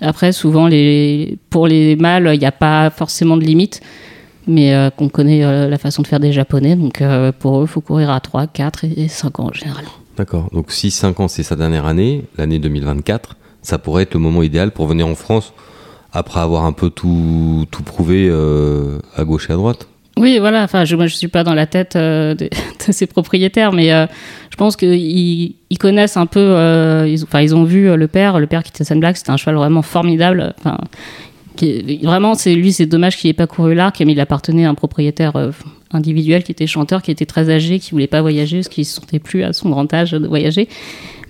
Après, 0.01 0.33
souvent, 0.33 0.67
les, 0.67 1.39
pour 1.51 1.69
les 1.69 1.95
mâles, 1.95 2.29
il 2.35 2.41
n'y 2.41 2.47
a 2.47 2.51
pas 2.53 2.91
forcément 2.91 3.37
de 3.37 3.45
limite, 3.45 3.81
mais 4.47 4.75
euh, 4.75 4.91
qu'on 4.91 5.09
connaît 5.09 5.45
euh, 5.45 5.69
la 5.69 5.79
façon 5.79 6.03
de 6.03 6.07
faire 6.07 6.21
des 6.21 6.33
Japonais. 6.33 6.77
Donc 6.77 7.01
euh, 7.01 7.33
pour 7.33 7.59
eux, 7.61 7.65
il 7.65 7.69
faut 7.69 7.81
courir 7.81 8.11
à 8.11 8.21
3, 8.21 8.47
4 8.47 8.85
et 8.97 9.09
5 9.09 9.41
ans 9.41 9.49
en 9.49 9.53
général. 9.53 9.85
D'accord. 10.17 10.49
Donc 10.53 10.71
si 10.71 10.91
5 10.91 11.21
ans, 11.21 11.29
c'est 11.29 11.43
sa 11.43 11.57
dernière 11.57 11.87
année, 11.87 12.25
l'année 12.39 12.59
2024, 12.59 13.37
ça 13.63 13.79
pourrait 13.79 14.05
être 14.05 14.15
le 14.15 14.21
moment 14.21 14.43
idéal 14.43 14.71
pour 14.71 14.87
venir 14.87 15.07
en 15.07 15.15
France 15.15 15.53
après 16.13 16.41
avoir 16.41 16.65
un 16.65 16.73
peu 16.73 16.91
tout, 16.91 17.67
tout 17.71 17.83
prouvé 17.83 18.31
à 19.17 19.25
gauche 19.25 19.51
et 19.51 19.53
à 19.53 19.57
droite. 19.57 19.89
Oui, 20.17 20.39
voilà. 20.39 20.63
Enfin, 20.63 20.85
je, 20.85 20.95
moi, 20.97 21.07
je 21.07 21.15
suis 21.17 21.29
pas 21.29 21.43
dans 21.43 21.55
la 21.55 21.67
tête 21.67 21.97
euh, 21.97 22.35
de, 22.35 22.45
de 22.87 22.93
ses 22.93 23.07
propriétaires, 23.07 23.73
mais 23.73 23.93
euh, 23.93 24.07
je 24.51 24.57
pense 24.57 24.77
qu'ils 24.77 25.55
ils 25.71 25.79
connaissent 25.79 26.17
un 26.17 26.27
peu. 26.27 26.41
euh, 26.41 27.09
ils, 27.09 27.25
enfin, 27.25 27.41
ils 27.41 27.55
ont 27.55 27.65
vu 27.65 27.95
le 27.97 28.09
père. 28.09 28.39
Le 28.39 28.47
père 28.47 28.63
qui 28.63 28.71
était 28.71 28.85
Sun 28.85 29.01
Black, 29.01 29.17
c'était 29.17 29.31
un 29.31 29.37
cheval 29.37 29.57
vraiment 29.57 29.83
formidable. 29.83 30.55
Enfin, 30.59 30.79
vraiment, 32.03 32.35
c'est 32.35 32.55
lui. 32.55 32.73
C'est 32.73 32.87
dommage 32.87 33.17
qu'il 33.17 33.31
ait 33.31 33.35
pas 33.35 33.47
couru 33.47 33.75
l'arc, 33.75 34.01
mais 34.01 34.13
il 34.13 34.21
appartenait 34.21 34.65
à 34.65 34.71
un 34.71 34.75
propriétaire 34.75 35.37
euh, 35.37 35.51
individuel 35.93 36.43
qui 36.43 36.53
était 36.53 36.67
chanteur, 36.67 37.03
qui 37.03 37.11
était 37.11 37.27
très 37.27 37.51
âgé, 37.51 37.79
qui 37.79 37.93
voulait 37.93 38.07
pas 38.07 38.23
voyager 38.23 38.59
parce 38.59 38.69
qu'il 38.69 38.85
se 38.85 38.95
sentait 38.95 39.19
plus 39.19 39.45
à 39.45 39.53
son 39.53 39.71
grand 39.71 39.93
âge 39.93 40.13
de 40.13 40.27
voyager. 40.27 40.69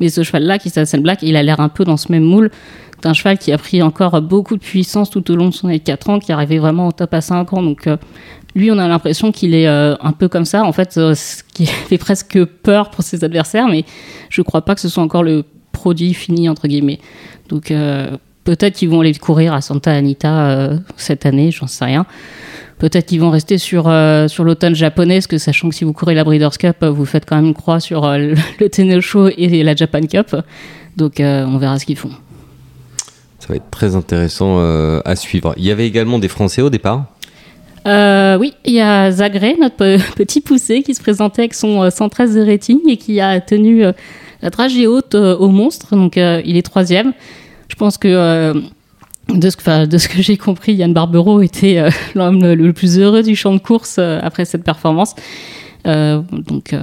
Mais 0.00 0.08
ce 0.08 0.22
cheval-là, 0.22 0.58
qui 0.58 0.70
s'appelle 0.70 1.02
Black, 1.02 1.20
il 1.22 1.36
a 1.36 1.42
l'air 1.42 1.60
un 1.60 1.68
peu 1.68 1.84
dans 1.84 1.96
ce 1.96 2.10
même 2.10 2.24
moule 2.24 2.50
d'un 3.02 3.12
cheval 3.12 3.38
qui 3.38 3.52
a 3.52 3.58
pris 3.58 3.82
encore 3.82 4.20
beaucoup 4.22 4.56
de 4.56 4.62
puissance 4.62 5.10
tout 5.10 5.30
au 5.30 5.36
long 5.36 5.48
de 5.48 5.54
son 5.54 5.68
année 5.68 5.78
de 5.78 5.84
4 5.84 6.10
ans, 6.10 6.18
qui 6.18 6.32
arrivé 6.32 6.58
vraiment 6.58 6.88
au 6.88 6.92
top 6.92 7.12
à 7.12 7.20
5 7.20 7.52
ans. 7.52 7.62
Donc, 7.62 7.86
euh, 7.86 7.98
lui, 8.54 8.70
on 8.70 8.78
a 8.78 8.88
l'impression 8.88 9.30
qu'il 9.30 9.54
est 9.54 9.68
euh, 9.68 9.94
un 10.00 10.12
peu 10.12 10.28
comme 10.28 10.46
ça, 10.46 10.64
en 10.64 10.72
fait, 10.72 10.92
ce 11.14 11.42
qui 11.52 11.66
fait 11.66 11.98
presque 11.98 12.42
peur 12.44 12.90
pour 12.90 13.04
ses 13.04 13.22
adversaires, 13.24 13.68
mais 13.68 13.84
je 14.30 14.40
crois 14.40 14.62
pas 14.62 14.74
que 14.74 14.80
ce 14.80 14.88
soit 14.88 15.02
encore 15.02 15.22
le 15.22 15.44
produit 15.72 16.14
fini, 16.14 16.48
entre 16.48 16.66
guillemets. 16.66 17.00
Donc, 17.50 17.70
peut-être 18.44 18.74
qu'ils 18.74 18.88
vont 18.88 19.00
aller 19.00 19.14
courir 19.14 19.54
à 19.54 19.60
Santa 19.60 19.92
Anita 19.92 20.46
euh, 20.48 20.76
cette 20.96 21.26
année, 21.26 21.50
j'en 21.50 21.66
sais 21.66 21.84
rien. 21.84 22.06
Peut-être 22.78 23.06
qu'ils 23.06 23.20
vont 23.20 23.30
rester 23.30 23.58
sur, 23.58 23.88
euh, 23.88 24.28
sur 24.28 24.44
l'automne 24.44 24.74
japonais, 24.74 25.16
parce 25.16 25.26
que 25.26 25.38
sachant 25.38 25.68
que 25.68 25.74
si 25.74 25.84
vous 25.84 25.92
courez 25.92 26.14
la 26.14 26.24
Breeders' 26.24 26.58
Cup, 26.58 26.76
euh, 26.82 26.90
vous 26.90 27.04
faites 27.04 27.24
quand 27.24 27.36
même 27.36 27.46
une 27.46 27.54
croix 27.54 27.80
sur 27.80 28.04
euh, 28.04 28.34
le, 28.58 29.00
Show 29.00 29.28
et 29.28 29.62
la 29.62 29.74
Japan 29.74 30.00
Cup. 30.02 30.36
Donc, 30.96 31.14
on 31.18 31.58
verra 31.58 31.78
ce 31.78 31.86
qu'ils 31.86 31.96
font. 31.96 32.10
Ça 33.40 33.48
va 33.48 33.56
être 33.56 33.70
très 33.70 33.96
intéressant 33.96 34.58
à 35.04 35.16
suivre. 35.16 35.54
Il 35.56 35.64
y 35.64 35.70
avait 35.72 35.86
également 35.86 36.18
des 36.20 36.28
Français 36.28 36.62
au 36.62 36.70
départ? 36.70 37.06
Euh, 37.86 38.38
oui, 38.38 38.54
il 38.64 38.72
y 38.72 38.80
a 38.80 39.10
Zagré, 39.10 39.56
notre 39.60 39.76
pe- 39.76 39.98
petit 40.16 40.40
poussé, 40.40 40.82
qui 40.82 40.94
se 40.94 41.02
présentait 41.02 41.42
avec 41.42 41.54
son 41.54 41.82
euh, 41.82 41.90
113 41.90 42.34
de 42.36 42.40
rating 42.44 42.78
et 42.88 42.96
qui 42.96 43.20
a 43.20 43.40
tenu 43.40 43.84
la 44.42 44.50
dragée 44.50 44.86
haute 44.86 45.14
au 45.14 45.48
monstre. 45.48 45.94
Donc, 45.94 46.16
euh, 46.16 46.40
il 46.44 46.56
est 46.56 46.62
troisième. 46.62 47.12
Je 47.68 47.74
pense 47.76 47.98
que, 47.98 48.08
euh, 48.08 48.54
de 49.28 49.50
ce, 49.50 49.56
que- 49.56 49.62
enfin, 49.62 49.86
de 49.86 49.98
ce 49.98 50.08
que 50.08 50.20
j'ai 50.22 50.36
compris, 50.36 50.74
Yann 50.74 50.92
Barbero 50.92 51.40
était 51.40 51.78
euh, 51.78 51.90
l'homme 52.14 52.42
le, 52.42 52.54
le 52.54 52.72
plus 52.72 52.98
heureux 52.98 53.22
du 53.22 53.34
champ 53.36 53.52
de 53.54 53.58
course 53.60 53.96
euh, 53.98 54.20
après 54.22 54.44
cette 54.44 54.64
performance. 54.64 55.14
Euh, 55.86 56.22
donc, 56.32 56.74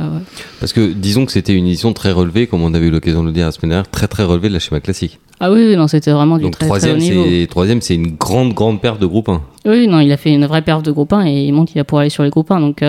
Parce 0.60 0.74
que 0.74 0.92
disons 0.94 1.26
que 1.26 1.32
c'était 1.32 1.56
une 1.56 1.66
édition 1.66 1.92
très 1.92 2.12
relevée, 2.12 2.46
comme 2.46 2.62
on 2.62 2.72
avait 2.76 2.86
eu 2.86 2.92
l'occasion 2.92 3.22
de 3.24 3.28
le 3.30 3.34
dire 3.34 3.48
la 3.48 3.52
semaine 3.52 3.72
dernière, 3.72 3.90
très 3.90 4.08
très 4.08 4.24
relevée 4.24 4.48
de 4.48 4.54
la 4.54 4.60
schéma 4.60 4.80
classique. 4.80 5.18
ah 5.40 5.52
oui, 5.52 5.66
oui, 5.70 5.76
non, 5.76 5.88
c'était 5.88 6.12
vraiment 6.12 6.38
du 6.38 6.44
Donc 6.44 6.52
très, 6.52 6.60
très 6.60 6.66
haut 6.68 6.78
troisième, 6.78 6.98
niveau. 7.00 7.26
c'est 7.28 7.48
troisième, 7.50 7.82
c'est 7.82 7.96
une 7.96 8.16
grande 8.16 8.54
grande 8.54 8.80
perte 8.80 9.02
de 9.02 9.08
groupe 9.08 9.30
1. 9.30 9.42
Oui, 9.66 9.88
non, 9.88 10.02
il 10.02 10.12
a 10.12 10.18
fait 10.18 10.32
une 10.32 10.46
vraie 10.46 10.62
perf 10.62 10.84
de 10.84 10.92
groupe 10.92 11.14
1 11.14 11.26
et 11.26 11.46
il 11.46 11.52
montre 11.52 11.72
qu'il 11.72 11.80
va 11.80 11.84
pouvoir 11.84 12.02
aller 12.02 12.12
sur 12.12 12.22
les 12.22 12.30
groupes 12.30 12.52
1. 12.52 12.60
Donc, 12.60 12.84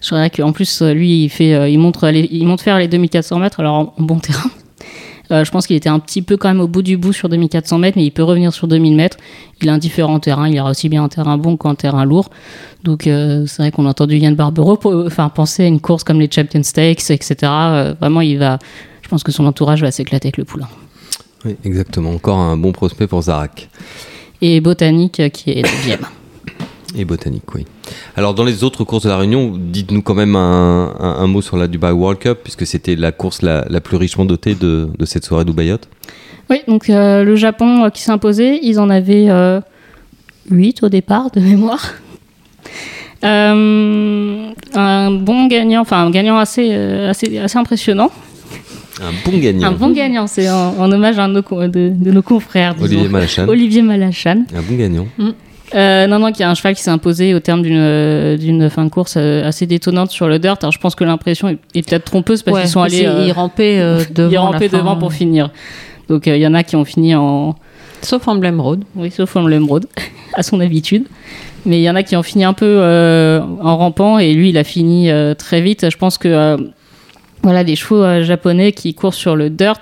je 0.00 0.08
dirais 0.14 0.30
qu'en 0.30 0.52
plus, 0.52 0.80
lui, 0.82 1.24
il, 1.24 1.28
fait, 1.28 1.72
il, 1.72 1.78
montre 1.80 2.08
il 2.08 2.46
monte 2.46 2.60
faire 2.60 2.78
les 2.78 2.86
2400 2.86 3.40
mètres, 3.40 3.58
alors 3.58 3.74
en, 3.74 3.94
en 3.98 4.02
bon 4.04 4.20
terrain. 4.20 4.50
Euh, 5.30 5.44
je 5.44 5.50
pense 5.50 5.66
qu'il 5.66 5.76
était 5.76 5.88
un 5.88 5.98
petit 5.98 6.22
peu 6.22 6.36
quand 6.36 6.48
même 6.48 6.60
au 6.60 6.68
bout 6.68 6.82
du 6.82 6.96
bout 6.96 7.12
sur 7.12 7.28
2400 7.28 7.78
mètres, 7.78 7.98
mais 7.98 8.04
il 8.04 8.10
peut 8.10 8.22
revenir 8.22 8.52
sur 8.52 8.66
2000 8.66 8.96
mètres. 8.96 9.16
Il 9.60 9.68
a 9.68 9.74
un 9.74 9.78
différent 9.78 10.18
terrain, 10.20 10.48
il 10.48 10.58
a 10.58 10.64
aussi 10.64 10.88
bien 10.88 11.04
un 11.04 11.08
terrain 11.08 11.36
bon 11.36 11.56
qu'un 11.56 11.74
terrain 11.74 12.04
lourd. 12.04 12.30
Donc, 12.84 13.06
euh, 13.06 13.44
c'est 13.46 13.62
vrai 13.62 13.70
qu'on 13.70 13.86
a 13.86 13.90
entendu 13.90 14.16
Yann 14.16 14.34
Barbero 14.34 14.76
pour- 14.76 14.94
enfin, 15.06 15.28
penser 15.28 15.64
à 15.64 15.66
une 15.66 15.80
course 15.80 16.04
comme 16.04 16.18
les 16.20 16.30
Champion 16.30 16.62
Stakes, 16.62 17.10
etc. 17.10 17.36
Euh, 17.42 17.94
vraiment, 18.00 18.20
il 18.22 18.38
va. 18.38 18.58
Je 19.02 19.08
pense 19.08 19.22
que 19.22 19.32
son 19.32 19.44
entourage 19.46 19.82
va 19.82 19.90
s'éclater 19.90 20.28
avec 20.28 20.36
le 20.38 20.44
poulain. 20.44 20.68
Oui, 21.44 21.56
exactement. 21.64 22.10
Encore 22.10 22.38
un 22.38 22.56
bon 22.56 22.72
prospect 22.72 23.06
pour 23.06 23.22
Zarak. 23.22 23.68
Et 24.40 24.60
Botanique, 24.60 25.20
euh, 25.20 25.28
qui 25.28 25.50
est 25.50 25.62
deuxième. 25.62 26.00
Et 26.96 27.04
botanique, 27.04 27.54
oui. 27.54 27.66
Alors, 28.16 28.32
dans 28.34 28.44
les 28.44 28.64
autres 28.64 28.82
courses 28.84 29.04
de 29.04 29.08
la 29.10 29.18
Réunion, 29.18 29.52
dites-nous 29.56 30.00
quand 30.02 30.14
même 30.14 30.34
un, 30.36 30.94
un- 30.98 31.16
un 31.22 31.26
mot 31.26 31.42
sur 31.42 31.56
la 31.58 31.66
Dubai 31.68 31.90
World 31.90 32.18
Cup, 32.18 32.38
puisque 32.42 32.66
c'était 32.66 32.96
la 32.96 33.12
course 33.12 33.42
la, 33.42 33.64
la 33.68 33.80
plus 33.80 33.96
richement 33.98 34.24
dotée 34.24 34.54
de, 34.54 34.88
de 34.98 35.04
cette 35.04 35.24
soirée 35.24 35.44
Dubaïote. 35.44 35.86
Oui, 36.50 36.62
donc 36.66 36.88
euh, 36.88 37.24
le 37.24 37.36
Japon 37.36 37.84
euh, 37.84 37.90
qui 37.90 38.00
s'est 38.00 38.10
imposé, 38.10 38.58
ils 38.62 38.80
en 38.80 38.88
avaient 38.88 39.26
euh, 39.28 39.60
8 40.50 40.82
au 40.82 40.88
départ 40.88 41.30
de 41.30 41.40
mémoire. 41.40 41.84
Euh, 43.24 44.50
un 44.74 45.10
bon 45.10 45.48
gagnant, 45.48 45.80
enfin 45.80 46.04
un 46.06 46.10
gagnant 46.10 46.38
assez, 46.38 46.72
assez, 46.72 47.36
assez 47.38 47.58
impressionnant. 47.58 48.12
Un 49.00 49.10
bon 49.28 49.38
gagnant. 49.38 49.66
Un 49.66 49.72
bon 49.72 49.90
gagnant, 49.90 50.26
c'est 50.28 50.48
en, 50.48 50.78
en 50.78 50.92
hommage 50.92 51.18
à 51.18 51.24
un 51.24 51.28
de 51.28 51.42
nos, 51.50 51.66
de, 51.68 51.92
de 51.94 52.10
nos 52.12 52.22
confrères, 52.22 52.74
disons. 52.76 52.84
Olivier 52.86 53.08
Malachan. 53.08 53.48
Olivier 53.48 53.82
Malachan. 53.82 54.44
Un 54.54 54.62
bon 54.62 54.76
gagnant. 54.76 55.06
Euh, 55.74 56.06
non, 56.06 56.18
non, 56.18 56.32
qui 56.32 56.42
a 56.42 56.50
un 56.50 56.54
cheval 56.54 56.74
qui 56.74 56.82
s'est 56.82 56.90
imposé 56.90 57.34
au 57.34 57.40
terme 57.40 57.62
d'une 57.62 57.76
euh, 57.78 58.36
d'une 58.36 58.70
fin 58.70 58.84
de 58.84 58.90
course 58.90 59.14
euh, 59.18 59.46
assez 59.46 59.66
détonnante 59.66 60.10
sur 60.10 60.26
le 60.26 60.38
dirt. 60.38 60.56
Alors 60.62 60.72
je 60.72 60.78
pense 60.78 60.94
que 60.94 61.04
l'impression 61.04 61.48
est, 61.48 61.82
peut-être 61.86 62.04
trompeuse 62.04 62.42
parce 62.42 62.54
Ouais, 62.56 62.62
qu'ils 62.62 62.70
sont 62.70 62.80
allés. 62.80 63.04
euh, 63.06 63.24
Ils 63.26 63.32
rampaient 63.32 63.78
euh, 63.80 64.02
devant. 64.10 64.30
ils 64.30 64.38
rampaient 64.38 64.68
fin, 64.68 64.78
devant 64.78 64.96
pour 64.96 65.12
finir. 65.12 65.50
Donc 66.08 66.26
euh, 66.26 66.36
il 66.36 66.42
y 66.42 66.46
en 66.46 66.54
a 66.54 66.62
qui 66.62 66.74
ont 66.76 66.84
fini 66.86 67.14
en, 67.14 67.54
Sauf 68.00 68.26
Emblem 68.28 68.60
Road. 68.60 68.84
Oui, 68.96 69.10
sauf 69.10 69.36
en 69.36 69.42
Lemrod, 69.42 69.84
à 70.34 70.42
son 70.42 70.60
habitude. 70.60 71.04
Mais 71.66 71.80
il 71.80 71.82
y 71.82 71.90
en 71.90 71.96
a 71.96 72.02
qui 72.02 72.16
ont 72.16 72.22
fini 72.22 72.44
un 72.44 72.52
peu 72.54 72.64
euh, 72.66 73.40
en 73.60 73.76
rampant 73.76 74.18
et 74.18 74.32
lui, 74.32 74.50
il 74.50 74.56
a 74.58 74.64
fini 74.64 75.10
euh, 75.10 75.34
très 75.34 75.60
vite. 75.60 75.90
Je 75.90 75.96
pense 75.98 76.16
que 76.16 76.28
euh, 76.28 76.56
voilà, 77.42 77.62
les 77.62 77.76
chevaux 77.76 78.02
euh, 78.02 78.22
japonais 78.22 78.72
qui 78.72 78.94
courent 78.94 79.14
sur 79.14 79.36
le 79.36 79.48
dirt, 79.50 79.78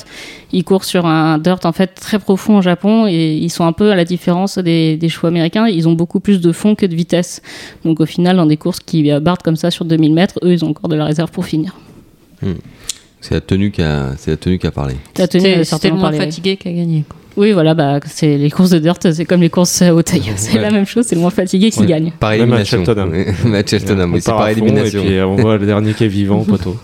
ils 0.52 0.62
courent 0.64 0.84
sur 0.84 1.06
un 1.06 1.38
dirt 1.38 1.64
en 1.64 1.72
fait 1.72 1.88
très 1.88 2.18
profond 2.18 2.58
au 2.58 2.62
Japon 2.62 3.06
et 3.06 3.34
ils 3.34 3.50
sont 3.50 3.64
un 3.64 3.72
peu 3.72 3.90
à 3.90 3.94
la 3.96 4.04
différence 4.04 4.58
des, 4.58 4.96
des 4.96 5.08
chevaux 5.08 5.26
américains. 5.28 5.66
Ils 5.66 5.88
ont 5.88 5.92
beaucoup 5.92 6.20
plus 6.20 6.40
de 6.40 6.52
fond 6.52 6.74
que 6.74 6.86
de 6.86 6.94
vitesse. 6.94 7.42
Donc 7.84 8.00
au 8.00 8.06
final, 8.06 8.36
dans 8.36 8.46
des 8.46 8.56
courses 8.56 8.80
qui 8.80 9.10
euh, 9.10 9.20
partent 9.20 9.42
comme 9.42 9.56
ça 9.56 9.70
sur 9.70 9.84
2000 9.84 10.12
mètres, 10.12 10.38
eux, 10.42 10.52
ils 10.52 10.64
ont 10.64 10.68
encore 10.70 10.88
de 10.88 10.96
la 10.96 11.04
réserve 11.06 11.30
pour 11.30 11.44
finir. 11.46 11.74
C'est 13.20 13.34
la 13.34 13.40
tenue 13.40 13.70
qui 13.70 13.82
a, 13.82 14.12
c'est 14.18 14.30
la 14.32 14.36
tenue 14.36 14.58
qui 14.58 14.66
a 14.66 14.70
parlé. 14.70 14.94
La 15.16 15.26
tenue, 15.26 15.64
C'était 15.64 15.88
le 15.90 15.96
moins 15.96 16.12
fatigué 16.12 16.56
qui 16.56 16.68
a 16.68 16.72
gagné. 16.72 17.04
quoi. 17.08 17.16
Oui, 17.36 17.52
voilà, 17.52 17.74
bah, 17.74 18.00
c'est 18.06 18.38
les 18.38 18.50
courses 18.50 18.70
de 18.70 18.78
dirt, 18.78 18.96
c'est 19.12 19.24
comme 19.26 19.42
les 19.42 19.50
courses 19.50 19.82
haute 19.82 20.06
taille. 20.06 20.32
C'est 20.36 20.54
Ouais. 20.54 20.60
la 20.62 20.70
même 20.70 20.86
chose, 20.86 21.04
c'est 21.06 21.14
le 21.14 21.20
moins 21.20 21.30
fatigué 21.30 21.70
qui 21.70 21.80
Ouais. 21.80 21.86
gagne. 21.86 22.12
Par 22.18 22.30
Même 22.30 22.40
à 22.40 22.42
élimination. 22.62 22.78
À 23.54 23.66
Cheltenham, 23.66 24.12
oui, 24.14 24.20
c'est 24.22 24.30
par 24.30 24.48
élimination. 24.48 25.02
Et 25.02 25.06
puis 25.06 25.20
on 25.20 25.36
voit 25.36 25.58
le 25.58 25.66
dernier 25.66 25.92
qui 25.92 26.04
est 26.04 26.08
vivant, 26.08 26.44
poteau. 26.48 26.76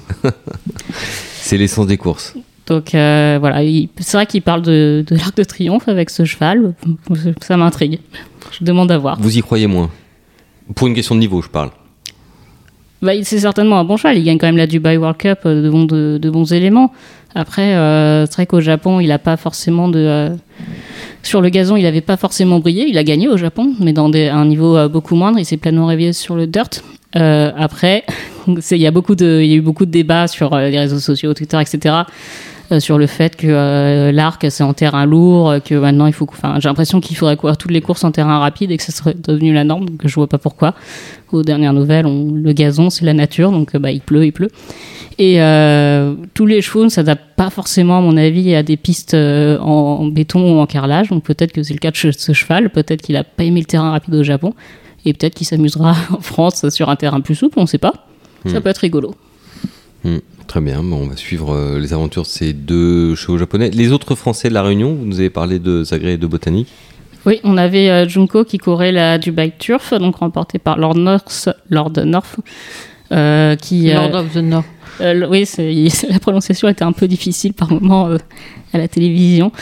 C'est 1.40 1.56
l'essence 1.56 1.87
des 1.87 1.97
courses. 1.97 2.35
Donc 2.66 2.94
euh, 2.94 3.38
voilà, 3.40 3.62
il- 3.62 3.88
c'est 3.99 4.16
vrai 4.16 4.26
qu'il 4.26 4.42
parle 4.42 4.62
de, 4.62 5.04
de 5.06 5.16
l'Arc 5.16 5.37
de 5.37 5.44
Triomphe 5.44 5.88
avec 5.88 6.11
ce 6.11 6.25
cheval. 6.25 6.75
Ça 7.40 7.56
m'intrigue. 7.56 7.99
Je 8.59 8.64
demande 8.64 8.90
à 8.92 8.99
voir. 8.99 9.18
Vous 9.21 9.37
y 9.37 9.40
croyez 9.40 9.66
moins? 9.66 9.90
Pour 10.75 10.87
une 10.87 10.94
question 10.94 11.14
de 11.14 11.21
niveau, 11.21 11.42
je 11.42 11.49
parle. 11.49 11.71
Bah, 13.02 13.12
c'est 13.25 13.40
certainement 13.40 13.80
un 13.80 13.85
bon 13.85 13.97
cheval. 13.97 14.16
Il 14.16 14.23
gagne 14.25 14.38
quand 14.38 14.47
même 14.47 14.56
la 14.56 14.68
Dubai 14.68 14.97
World 14.97 15.16
Cup 15.18 15.40
euh, 15.44 15.71
de, 15.87 16.18
de 16.18 16.30
bons 16.30 16.52
éléments. 16.52 16.92
Après, 17.35 17.75
euh, 17.75 18.27
c'est 18.27 18.35
vrai 18.35 18.47
qu'au 18.47 18.61
Japon, 18.61 19.01
il 19.01 19.09
n'a 19.09 19.19
pas 19.19 19.37
forcément 19.37 19.89
de. 19.89 19.99
euh, 19.99 20.31
sur 21.23 21.41
le 21.41 21.49
gazon, 21.49 21.77
il 21.77 21.85
n'avait 21.85 22.01
pas 22.01 22.17
forcément 22.17 22.59
brillé. 22.59 22.87
Il 22.89 22.99
a 22.99 23.05
gagné 23.05 23.29
au 23.29 23.37
Japon, 23.37 23.73
mais 23.81 23.93
dans 23.93 24.11
un 24.12 24.45
niveau 24.45 24.77
euh, 24.77 24.89
beaucoup 24.89 25.15
moindre. 25.15 25.39
Il 25.39 25.45
s'est 25.45 25.57
pleinement 25.57 25.87
réveillé 25.87 26.12
sur 26.12 26.37
le 26.37 26.47
dirt. 26.47 26.83
Euh, 27.17 27.51
après, 27.57 28.05
il 28.47 28.77
y 28.79 28.87
a 28.87 28.91
eu 28.91 28.93
beaucoup 28.93 29.15
de 29.87 29.91
débats 29.91 30.29
sur 30.29 30.57
les 30.57 30.79
réseaux 30.79 30.99
sociaux, 30.99 31.33
Twitter, 31.35 31.61
etc. 31.61 31.97
sur 32.79 32.97
le 32.97 33.07
fait 33.07 33.37
que 33.37 34.11
l'arc 34.11 34.47
c'est 34.49 34.65
en 34.65 34.73
terrain 34.73 35.05
lourd, 35.05 35.57
que 35.62 35.75
maintenant 35.75 36.07
il 36.07 36.15
faut, 36.15 36.27
j'ai 36.59 36.69
l'impression 36.71 37.01
qu'il 37.03 37.17
faudrait 37.19 37.37
courir 37.37 37.59
toutes 37.59 37.71
les 37.71 37.83
courses 37.83 38.03
en 38.03 38.12
terrain 38.12 38.39
rapide 38.39 38.71
et 38.71 38.79
que 38.79 38.83
ça 38.83 38.93
serait 38.93 39.15
devenu 39.15 39.53
la 39.53 39.65
norme, 39.65 39.85
donc 39.85 40.01
je 40.07 40.15
vois 40.15 40.27
pas 40.27 40.39
pourquoi. 40.39 40.75
Aux 41.33 41.43
dernières 41.43 41.75
nouvelles, 41.75 42.07
le 42.07 42.53
gazon 42.55 42.89
c'est 42.89 43.05
la 43.05 43.12
nature, 43.12 43.53
donc 43.53 43.77
bah 43.77 43.91
il 43.91 44.01
pleut, 44.01 44.25
il 44.25 44.33
pleut. 44.33 44.49
Et 45.19 45.42
euh, 45.42 46.14
tous 46.35 46.47
les 46.47 46.62
chevaux 46.62 46.85
ne 46.85 46.88
s'adaptent 46.88 47.37
pas 47.37 47.50
forcément, 47.50 47.99
à 47.99 48.00
mon 48.00 48.16
avis, 48.16 48.54
à 48.54 48.62
des 48.62 48.76
pistes 48.76 49.14
euh, 49.14 49.59
en, 49.59 49.99
en 50.00 50.07
béton 50.07 50.57
ou 50.57 50.61
en 50.61 50.66
carrelage. 50.66 51.09
Donc 51.11 51.23
peut-être 51.25 51.52
que 51.52 51.62
c'est 51.62 51.75
le 51.75 51.78
cas 51.78 51.90
de 51.90 51.97
ce 51.97 52.33
cheval, 52.33 52.71
peut-être 52.71 53.02
qu'il 53.02 53.16
a 53.16 53.25
pas 53.25 53.45
aimé 53.45 53.61
le 53.61 53.66
terrain 53.66 53.90
rapide 53.90 54.14
au 54.14 54.23
Japon, 54.23 54.54
et 55.04 55.12
peut-être 55.12 55.35
qu'il 55.35 55.47
s'amusera 55.47 55.95
en 56.11 56.21
France 56.21 56.69
sur 56.71 56.88
un 56.88 56.97
terrain 56.97 57.21
plus 57.21 57.35
souple, 57.35 57.59
on 57.59 57.66
sait 57.66 57.78
pas. 57.78 57.92
Ça 58.47 58.59
Hmm. 58.59 58.62
peut 58.62 58.69
être 58.71 58.78
rigolo. 58.78 59.14
Hmm, 60.04 60.16
Très 60.49 60.61
bien, 60.61 60.83
bon, 60.83 60.97
on 61.02 61.07
va 61.07 61.16
suivre 61.16 61.54
euh, 61.54 61.78
les 61.78 61.92
aventures 61.92 62.23
de 62.23 62.26
ces 62.28 62.52
deux 62.52 63.14
chevaux 63.14 63.38
japonais. 63.38 63.71
Les 63.71 63.92
autres 63.92 64.14
Français 64.16 64.49
de 64.49 64.54
la 64.54 64.62
Réunion, 64.62 64.95
vous 64.95 65.04
nous 65.07 65.21
avez 65.21 65.31
parlé 65.31 65.59
de 65.61 65.85
Zagré 65.85 66.14
et 66.14 66.16
de 66.19 66.26
Botanique. 66.26 66.69
Oui, 67.25 67.38
on 67.45 67.57
avait 67.57 67.88
euh, 67.88 68.09
Junko 68.09 68.45
qui 68.45 68.59
courait 68.59 68.90
la 68.90 69.16
Dubai 69.19 69.52
Turf, 69.57 69.95
donc 69.95 70.16
remporté 70.16 70.59
par 70.59 70.76
Lord 70.76 70.97
North, 70.97 71.49
Lord 71.71 71.92
North 72.04 72.40
qui, 73.57 73.90
euh, 73.90 73.95
Lord 73.95 74.14
of 74.14 74.33
the 74.33 74.38
North. 74.38 74.66
Euh, 75.00 75.26
oui, 75.28 75.49
la 76.11 76.19
prononciation 76.19 76.69
était 76.69 76.85
un 76.85 76.92
peu 76.92 77.09
difficile 77.09 77.54
par 77.54 77.71
moment 77.73 78.09
euh, 78.09 78.19
à 78.73 78.78
la 78.78 78.88
télévision. 78.88 79.52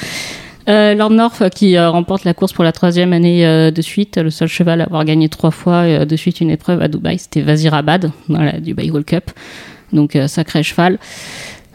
Euh, 0.68 0.94
Lord 0.94 1.10
North 1.10 1.40
euh, 1.42 1.48
qui 1.48 1.76
euh, 1.76 1.90
remporte 1.90 2.24
la 2.24 2.34
course 2.34 2.52
pour 2.52 2.64
la 2.64 2.72
troisième 2.72 3.12
année 3.12 3.46
euh, 3.46 3.70
de 3.70 3.82
suite, 3.82 4.18
le 4.18 4.30
seul 4.30 4.48
cheval 4.48 4.80
à 4.80 4.84
avoir 4.84 5.04
gagné 5.04 5.28
trois 5.28 5.50
fois 5.50 5.82
euh, 5.82 6.04
de 6.04 6.16
suite 6.16 6.40
une 6.40 6.50
épreuve 6.50 6.82
à 6.82 6.88
Dubaï, 6.88 7.18
c'était 7.18 7.40
Vazirabad 7.40 8.12
dans 8.28 8.42
la 8.42 8.60
Dubai 8.60 8.90
World 8.90 9.06
Cup. 9.06 9.30
Donc 9.92 10.14
euh, 10.14 10.28
sacré 10.28 10.62
cheval. 10.62 10.98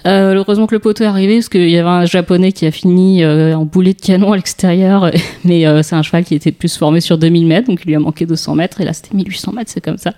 Euh, 0.06 0.36
heureusement 0.36 0.68
que 0.68 0.76
le 0.76 0.80
poteau 0.80 1.04
est 1.04 1.08
arrivé 1.08 1.38
parce 1.38 1.50
qu'il 1.50 1.70
y 1.70 1.78
avait 1.80 1.90
un 1.90 2.06
japonais 2.06 2.52
qui 2.52 2.68
a 2.68 2.72
fini 2.72 3.24
euh, 3.24 3.58
en 3.58 3.66
boulet 3.66 3.94
de 3.94 4.00
canon 4.00 4.34
à 4.34 4.36
l'extérieur, 4.36 5.10
mais 5.44 5.66
euh, 5.66 5.82
c'est 5.82 5.96
un 5.96 6.04
cheval 6.04 6.24
qui 6.24 6.36
était 6.36 6.52
plus 6.52 6.78
formé 6.78 7.02
sur 7.02 7.18
2000 7.18 7.48
mètres, 7.48 7.68
donc 7.68 7.82
il 7.84 7.88
lui 7.88 7.96
a 7.96 8.00
manqué 8.00 8.28
200 8.28 8.54
mètres, 8.54 8.82
et 8.82 8.86
là 8.86 8.94
c'était 8.94 9.16
1800 9.16 9.54
mètres, 9.54 9.72
c'est 9.74 9.82
comme 9.82 9.98
ça. 9.98 10.14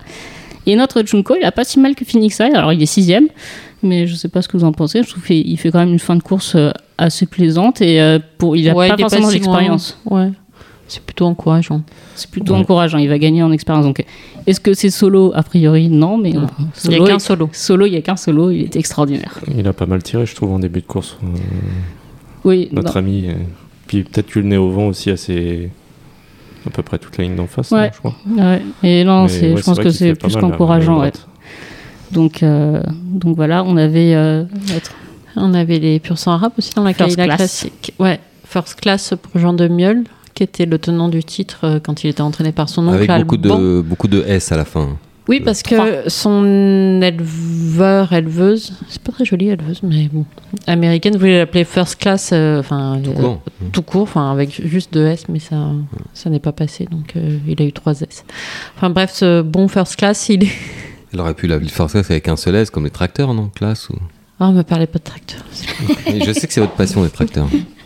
Et 0.70 0.76
notre 0.76 1.02
Junko, 1.04 1.34
il 1.40 1.44
a 1.44 1.50
pas 1.52 1.64
si 1.64 1.80
mal 1.80 1.94
que 1.94 2.04
que 2.04 2.32
ça, 2.32 2.46
alors 2.54 2.72
il 2.74 2.82
est 2.82 2.86
sixième, 2.86 3.28
mais 3.82 4.06
je 4.06 4.14
sais 4.14 4.28
pas 4.28 4.42
ce 4.42 4.48
que 4.48 4.56
vous 4.58 4.64
en 4.64 4.72
pensez, 4.72 5.02
je 5.02 5.08
trouve 5.08 5.24
qu'il 5.24 5.58
fait 5.58 5.70
quand 5.70 5.78
même 5.78 5.92
une 5.92 5.98
fin 5.98 6.14
de 6.14 6.22
course 6.22 6.54
euh, 6.56 6.70
assez 6.98 7.24
plaisante, 7.26 7.80
et 7.80 8.00
euh, 8.02 8.18
pour, 8.36 8.54
il 8.54 8.68
a 8.68 8.74
Ouais, 8.74 8.88
pas 8.88 8.96
il 8.98 9.00
forcément 9.00 9.30
d'expérience. 9.30 9.98
Ouais. 10.04 10.30
C'est 10.88 11.02
plutôt 11.02 11.26
encourageant. 11.26 11.82
C'est 12.14 12.30
plutôt 12.30 12.52
Ouais. 12.54 12.60
encourageant, 12.60 12.98
il 12.98 13.08
va 13.08 13.18
gagner 13.18 13.42
en 13.42 13.50
expérience. 13.52 13.84
Donc, 13.84 14.04
est-ce 14.46 14.60
que 14.60 14.72
c'est 14.74 14.88
solo? 14.90 15.32
A 15.34 15.42
priori, 15.42 15.88
non, 15.88 16.16
mais 16.18 16.32
Non. 16.32 16.42
bon, 16.42 16.48
Il 16.84 16.90
n'y 16.90 16.94
a 16.96 16.98
solo, 16.98 17.06
qu'un 17.06 17.18
solo. 17.18 17.50
Solo, 17.52 17.86
il 17.86 17.92
y 17.94 17.96
a 17.96 18.00
qu'un 18.02 18.16
solo, 18.16 18.50
il 18.50 18.62
est 18.62 18.76
extraordinaire. 18.76 19.38
Il 19.56 19.66
a 19.68 19.72
pas 19.74 19.86
mal 19.86 20.02
tiré, 20.02 20.24
je 20.26 20.34
trouve, 20.34 20.52
en 20.52 20.58
début 20.58 20.80
de 20.80 20.86
course. 20.86 21.16
euh, 21.24 21.26
Oui, 22.44 22.68
notre 22.72 22.94
non. 22.94 23.06
ami. 23.06 23.24
euh, 23.28 23.34
Puis 23.86 24.04
peut-être 24.04 24.34
eu 24.36 24.40
le 24.42 24.48
nez 24.48 24.56
au 24.56 24.70
vent 24.70 24.86
aussi 24.88 25.10
assez. 25.10 25.70
À 26.68 26.70
peu 26.70 26.82
près 26.82 26.98
toute 26.98 27.16
la 27.18 27.24
ligne 27.24 27.36
d'en 27.36 27.46
face, 27.46 27.70
Ouais. 27.70 27.86
hein, 27.86 27.90
je 27.92 27.98
crois. 27.98 28.14
Ouais. 28.36 28.62
Et 28.82 29.04
non, 29.04 29.24
Mais 29.24 29.28
c'est, 29.28 29.50
ouais, 29.52 29.56
je 29.58 29.62
pense 29.64 29.78
que 29.78 29.90
c'est 29.90 30.14
plus 30.14 30.34
qu'encourageant. 30.36 31.02
Donc, 32.10 32.42
euh, 32.42 32.82
donc 33.04 33.36
voilà, 33.36 33.64
on 33.64 33.76
avait 33.76 34.14
euh, 34.14 34.44
notre- 34.72 34.92
On 35.36 35.54
avait 35.54 35.78
les 35.78 36.00
pur 36.00 36.18
sang 36.18 36.32
arabes 36.32 36.52
aussi 36.58 36.72
dans 36.74 36.82
la 36.82 36.94
First 36.94 37.16
classique. 37.16 37.92
Ouais, 37.98 38.18
First 38.44 38.80
Class 38.80 39.14
pour 39.20 39.40
Jean 39.40 39.52
de 39.52 39.68
Miol, 39.68 40.04
qui 40.34 40.42
était 40.42 40.66
le 40.66 40.78
tenant 40.78 41.08
du 41.08 41.22
titre 41.22 41.58
euh, 41.64 41.80
quand 41.80 42.02
il 42.02 42.08
était 42.08 42.22
entraîné 42.22 42.50
par 42.50 42.68
son 42.68 42.88
oncle 42.88 42.96
Avec 43.08 43.10
beaucoup 43.24 43.36
de, 43.36 43.80
beaucoup 43.82 44.08
de 44.08 44.24
S 44.26 44.50
à 44.52 44.56
la 44.56 44.64
fin. 44.64 44.96
Oui, 45.28 45.40
parce 45.40 45.62
que 45.62 46.08
son 46.08 47.02
éleveur, 47.02 48.12
éleveuse, 48.14 48.72
c'est 48.88 49.02
pas 49.02 49.12
très 49.12 49.26
joli 49.26 49.48
éleveuse, 49.48 49.80
mais 49.82 50.08
bon, 50.10 50.24
américaine, 50.66 51.16
voulait 51.18 51.38
l'appeler 51.38 51.64
First 51.64 51.96
Class, 51.96 52.30
euh, 52.32 52.60
enfin 52.60 52.98
Tout 53.04 53.10
euh, 53.10 53.14
court. 53.14 53.42
tout 53.72 53.82
court, 53.82 54.02
enfin 54.02 54.32
avec 54.32 54.66
juste 54.66 54.92
deux 54.94 55.06
S, 55.06 55.24
mais 55.28 55.38
ça, 55.38 55.70
ça 56.14 56.30
n'est 56.30 56.40
pas 56.40 56.52
passé, 56.52 56.86
donc 56.90 57.12
euh, 57.16 57.38
il 57.46 57.60
a 57.60 57.66
eu 57.66 57.72
trois 57.72 58.00
S. 58.00 58.24
Enfin 58.76 58.88
bref, 58.88 59.12
ce 59.12 59.42
bon 59.42 59.68
First 59.68 59.96
Class, 59.96 60.30
il 60.30 60.44
est. 60.44 60.52
Elle 61.12 61.20
aurait 61.20 61.34
pu 61.34 61.46
l'appeler 61.46 61.68
First 61.68 61.92
Class 61.92 62.10
avec 62.10 62.28
un 62.28 62.36
seul 62.36 62.54
S, 62.54 62.70
comme 62.70 62.84
les 62.84 62.90
tracteurs, 62.90 63.34
non? 63.34 63.50
Classe 63.54 63.90
ou... 63.90 63.96
Ah, 64.40 64.50
me 64.52 64.62
parlez 64.62 64.86
pas 64.86 64.98
de 64.98 65.04
tracteur. 65.04 65.40
Mais 66.06 66.24
je 66.24 66.32
sais 66.32 66.46
que 66.46 66.52
c'est 66.52 66.60
votre 66.60 66.74
passion, 66.74 67.02
les 67.02 67.10
tracteurs. 67.10 67.48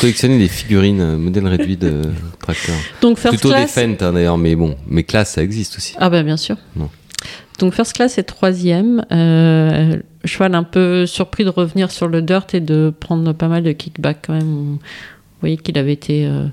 Collectionner 0.00 0.38
des 0.38 0.48
figurines 0.48 1.00
euh, 1.00 1.16
modèles 1.16 1.46
réduits 1.46 1.76
de. 1.76 2.02
Donc 3.00 3.18
First 3.18 3.38
Plutôt 3.38 3.50
Class. 3.50 3.74
des 3.74 3.80
Fendt, 3.80 4.04
hein, 4.04 4.12
d'ailleurs, 4.12 4.38
mais 4.38 4.56
bon. 4.56 4.76
Mais 4.88 5.04
classe, 5.04 5.32
ça 5.32 5.42
existe 5.42 5.76
aussi. 5.76 5.94
Ah 5.98 6.10
bah 6.10 6.22
bien 6.22 6.36
sûr. 6.36 6.56
Non. 6.76 6.90
Donc 7.58 7.74
First 7.74 7.92
Class 7.94 8.18
est 8.18 8.24
troisième. 8.24 9.04
Euh, 9.12 9.98
cheval 10.24 10.54
un 10.54 10.64
peu 10.64 11.06
surpris 11.06 11.44
de 11.44 11.50
revenir 11.50 11.90
sur 11.90 12.08
le 12.08 12.22
dirt 12.22 12.54
et 12.54 12.60
de 12.60 12.92
prendre 12.98 13.32
pas 13.32 13.48
mal 13.48 13.62
de 13.62 13.72
kickback 13.72 14.24
quand 14.26 14.32
même. 14.34 14.42
Vous 14.44 14.78
voyez 15.40 15.56
qu'il 15.56 15.78
avait 15.78 15.92
été... 15.92 16.26
euh, 16.26 16.46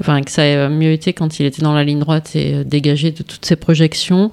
Enfin, 0.00 0.22
que 0.22 0.30
ça 0.30 0.42
a 0.42 0.68
mieux 0.68 0.92
été 0.92 1.12
quand 1.12 1.38
il 1.40 1.46
était 1.46 1.62
dans 1.62 1.74
la 1.74 1.84
ligne 1.84 1.98
droite 1.98 2.34
et 2.34 2.54
euh, 2.54 2.64
dégagé 2.64 3.10
de 3.10 3.22
toutes 3.22 3.44
ses 3.44 3.56
projections. 3.56 4.30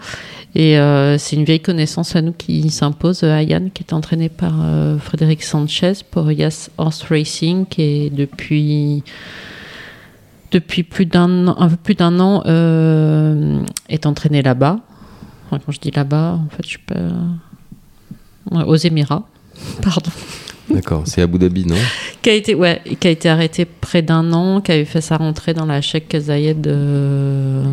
Et 0.56 0.80
euh, 0.80 1.18
c'est 1.18 1.36
une 1.36 1.44
vieille 1.44 1.60
connaissance 1.60 2.16
à 2.16 2.22
nous 2.22 2.32
qui 2.32 2.70
s'impose, 2.70 3.24
euh, 3.24 3.36
Ayane, 3.38 3.70
qui 3.72 3.84
est 3.84 3.94
entraîné 3.94 4.30
par 4.30 4.54
euh, 4.64 4.98
Frédéric 4.98 5.44
Sanchez 5.44 5.94
pour 6.10 6.32
Yas 6.32 6.70
Horse 6.78 7.04
Racing, 7.04 7.66
qui 7.68 7.82
est 7.82 8.10
depuis 8.10 9.04
depuis 10.52 10.84
plus 10.84 11.06
d'un 11.06 11.50
un 11.50 11.70
peu 11.70 11.76
plus 11.76 11.96
d'un 11.96 12.20
an 12.20 12.42
euh, 12.46 13.62
est 13.90 14.06
entraîné 14.06 14.42
là-bas. 14.42 14.80
Enfin, 15.46 15.62
quand 15.66 15.72
je 15.72 15.80
dis 15.80 15.92
là-bas, 15.92 16.40
en 16.44 16.50
fait, 16.50 16.64
je 16.64 16.70
suis 16.70 16.80
pas 16.80 16.96
aux 18.66 18.76
Émirats. 18.78 19.28
Pardon. 19.84 20.12
D'accord, 20.70 21.04
c'est 21.06 21.22
Abu 21.22 21.38
Dhabi, 21.38 21.66
non 21.66 21.76
Qui 22.22 22.30
a 22.30 22.34
été 22.34 22.56
ouais, 22.56 22.82
qui 23.00 23.08
a 23.08 23.12
été 23.12 23.30
arrêté 23.30 23.66
près 23.66 24.02
d'un 24.02 24.34
an, 24.34 24.62
qui 24.62 24.72
avait 24.72 24.86
fait 24.86 25.02
sa 25.02 25.18
rentrée 25.18 25.54
dans 25.54 25.66
la 25.66 25.82
Sheikh 25.82 26.16
Zayed 26.18 26.62
de 26.62 27.64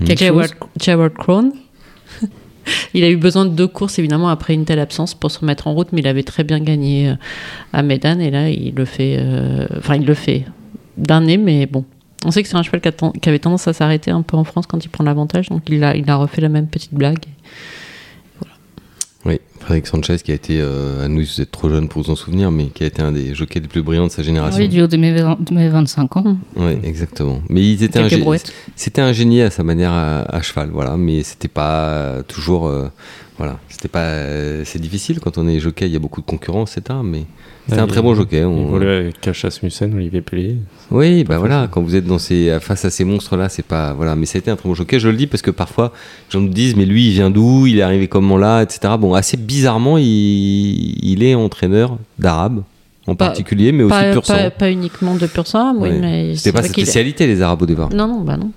Une 0.00 0.46
Jawad 0.78 1.14
Crown. 1.14 1.52
Il 2.94 3.04
a 3.04 3.10
eu 3.10 3.16
besoin 3.16 3.46
de 3.46 3.50
deux 3.50 3.66
courses 3.66 3.98
évidemment 3.98 4.28
après 4.28 4.54
une 4.54 4.64
telle 4.64 4.78
absence 4.78 5.14
pour 5.14 5.30
se 5.30 5.40
remettre 5.40 5.66
en 5.66 5.74
route, 5.74 5.88
mais 5.92 6.02
il 6.02 6.06
avait 6.06 6.22
très 6.22 6.44
bien 6.44 6.60
gagné 6.60 7.08
euh, 7.08 7.14
à 7.72 7.82
Medan 7.82 8.20
et 8.20 8.30
là 8.30 8.48
il 8.50 8.74
le 8.74 8.84
fait, 8.84 9.16
euh, 9.18 9.66
enfin 9.78 9.96
il 9.96 10.04
le 10.04 10.14
fait 10.14 10.44
d'un 10.96 11.22
nez, 11.22 11.36
mais 11.36 11.66
bon. 11.66 11.84
On 12.24 12.30
sait 12.30 12.42
que 12.42 12.48
c'est 12.48 12.56
un 12.56 12.62
cheval 12.62 12.82
qui 12.82 13.28
avait 13.28 13.38
tendance 13.38 13.66
à 13.66 13.72
s'arrêter 13.72 14.10
un 14.10 14.20
peu 14.20 14.36
en 14.36 14.44
France 14.44 14.66
quand 14.66 14.84
il 14.84 14.88
prend 14.88 15.04
l'avantage, 15.04 15.48
donc 15.48 15.62
il 15.70 15.82
a, 15.82 15.96
il 15.96 16.08
a 16.10 16.16
refait 16.16 16.42
la 16.42 16.50
même 16.50 16.66
petite 16.66 16.92
blague. 16.92 17.24
Frédéric 19.70 19.86
Sanchez 19.86 20.16
qui 20.24 20.32
a 20.32 20.34
été, 20.34 20.58
euh, 20.60 21.04
à 21.04 21.08
nous 21.08 21.20
vous 21.22 21.40
êtes 21.40 21.52
trop 21.52 21.70
jeune 21.70 21.86
pour 21.88 22.02
vous 22.02 22.10
en 22.10 22.16
souvenir, 22.16 22.50
mais 22.50 22.66
qui 22.66 22.82
a 22.82 22.86
été 22.88 23.02
un 23.02 23.12
des 23.12 23.36
jockeys 23.36 23.60
les 23.60 23.68
plus 23.68 23.82
brillants 23.82 24.08
de 24.08 24.10
sa 24.10 24.24
génération. 24.24 24.58
oui, 24.60 24.68
du 24.68 24.82
haut 24.82 24.88
de 24.88 24.96
mes, 24.96 25.12
vingt- 25.12 25.38
de 25.48 25.54
mes 25.54 25.68
25 25.68 26.16
ans. 26.16 26.36
Oui, 26.56 26.72
exactement. 26.82 27.40
Mais 27.48 27.60
ils 27.62 27.84
étaient 27.84 28.00
un 28.00 28.08
c'était 28.74 29.00
un 29.00 29.12
génie 29.12 29.42
à 29.42 29.50
sa 29.50 29.62
manière 29.62 29.92
à, 29.92 30.22
à 30.22 30.42
cheval, 30.42 30.70
voilà. 30.72 30.96
Mais 30.96 31.22
c'était 31.22 31.46
pas 31.46 32.16
toujours, 32.26 32.66
euh, 32.66 32.88
voilà, 33.40 33.58
c'était 33.70 33.88
pas, 33.88 34.00
euh, 34.04 34.62
c'est 34.66 34.78
difficile 34.78 35.18
quand 35.18 35.38
on 35.38 35.48
est 35.48 35.58
jockey. 35.60 35.86
Il 35.86 35.92
y 35.92 35.96
a 35.96 35.98
beaucoup 35.98 36.20
de 36.20 36.26
concurrence, 36.26 36.76
etc. 36.76 36.98
Mais 37.02 37.22
c'est 37.68 37.78
Ah, 37.78 37.84
un 37.84 37.86
très 37.86 38.02
bon 38.02 38.14
jockey. 38.14 38.44
On- 38.44 38.66
volait 38.66 38.96
avec 38.98 39.20
Cash 39.22 39.46
Asmussen, 39.46 39.94
Olivier 39.94 40.20
Pellier. 40.20 40.56
Oui, 40.90 41.24
bah 41.24 41.38
voilà, 41.38 41.66
quand 41.70 41.80
vous 41.80 41.96
êtes 41.96 42.04
dans 42.04 42.18
ces, 42.18 42.58
face 42.60 42.84
à 42.84 42.90
ces 42.90 43.04
monstres-là, 43.04 43.48
c'est 43.48 43.64
pas. 43.64 43.94
Voilà, 43.94 44.14
mais 44.14 44.26
ça 44.26 44.36
a 44.36 44.40
été 44.40 44.50
un 44.50 44.56
très 44.56 44.68
bon 44.68 44.74
jockey. 44.74 44.98
Je 45.00 45.08
le 45.08 45.16
dis 45.16 45.26
parce 45.26 45.40
que 45.40 45.50
parfois, 45.50 45.92
les 46.28 46.32
gens 46.34 46.40
nous 46.42 46.52
disent, 46.52 46.76
mais 46.76 46.84
lui, 46.84 47.08
il 47.08 47.12
vient 47.12 47.30
d'où? 47.30 47.66
Il 47.66 47.78
est 47.78 47.82
arrivé 47.82 48.08
comment 48.08 48.36
là 48.36 48.60
Etc. 48.62 48.80
Bon, 48.98 49.14
assez 49.14 49.38
bizarrement, 49.38 49.96
il, 49.96 50.04
il 51.02 51.22
est 51.22 51.34
entraîneur 51.34 51.96
d'arabe, 52.18 52.62
en 53.06 53.14
Pas- 53.14 53.26
particulier, 53.28 53.72
mais 53.72 53.84
aussi 53.84 53.90
Pas, 53.94 54.12
pur 54.12 54.26
sang. 54.26 54.34
pas, 54.36 54.50
pas 54.50 54.70
uniquement 54.70 55.14
de 55.14 55.26
pur 55.26 55.46
sang, 55.46 55.74
oui, 55.78 55.88
Ouais. 55.88 55.98
mais 55.98 56.26
C'était 56.36 56.40
c'est 56.50 56.52
pas 56.52 56.62
sa 56.62 56.68
spécialité, 56.68 57.26
les 57.26 57.40
arabes 57.40 57.62
au 57.62 57.66
départ. 57.66 57.88
Non, 57.94 58.06
non, 58.06 58.20
bah 58.20 58.36
non. 58.36 58.50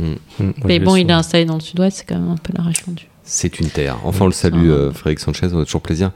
Hum, 0.00 0.16
moi, 0.40 0.52
Mais 0.64 0.78
bon, 0.78 0.96
il 0.96 1.06
est 1.08 1.12
installé 1.12 1.44
dans 1.44 1.54
le 1.56 1.60
sud-ouest, 1.60 1.98
c'est 1.98 2.06
quand 2.06 2.18
même 2.18 2.30
un 2.30 2.36
peu 2.36 2.52
la 2.56 2.64
région 2.64 2.92
du. 2.92 3.04
C'est 3.24 3.60
une 3.60 3.68
terre. 3.68 3.98
Enfin, 4.04 4.24
on 4.24 4.26
le 4.26 4.32
salue, 4.32 4.70
Ah. 4.70 4.74
euh, 4.74 4.92
Frédéric 4.92 5.20
Sanchez. 5.20 5.48
On 5.52 5.60
a 5.60 5.64
toujours 5.64 5.80
plaisir 5.80 6.10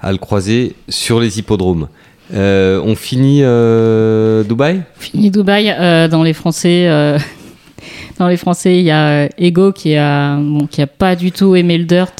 à 0.00 0.12
le 0.12 0.18
croiser 0.18 0.74
sur 0.88 1.20
les 1.20 1.38
hippodromes. 1.38 1.88
Euh, 2.34 2.80
on 2.84 2.94
finit 2.94 3.40
euh, 3.42 4.44
Dubaï? 4.44 4.82
Fini 4.98 5.30
Dubaï, 5.30 5.74
dans 6.10 6.22
les 6.22 6.34
Français, 6.34 6.88
dans 8.18 8.28
les 8.28 8.36
Français, 8.36 8.76
il 8.78 8.84
y 8.84 8.90
a 8.90 9.28
Ego 9.38 9.72
qui 9.72 9.96
a, 9.96 10.36
bon, 10.36 10.66
qui 10.66 10.82
a 10.82 10.86
pas 10.86 11.16
du 11.16 11.32
tout 11.32 11.56
aimé 11.56 11.78
le 11.78 11.84
dirt 11.84 12.12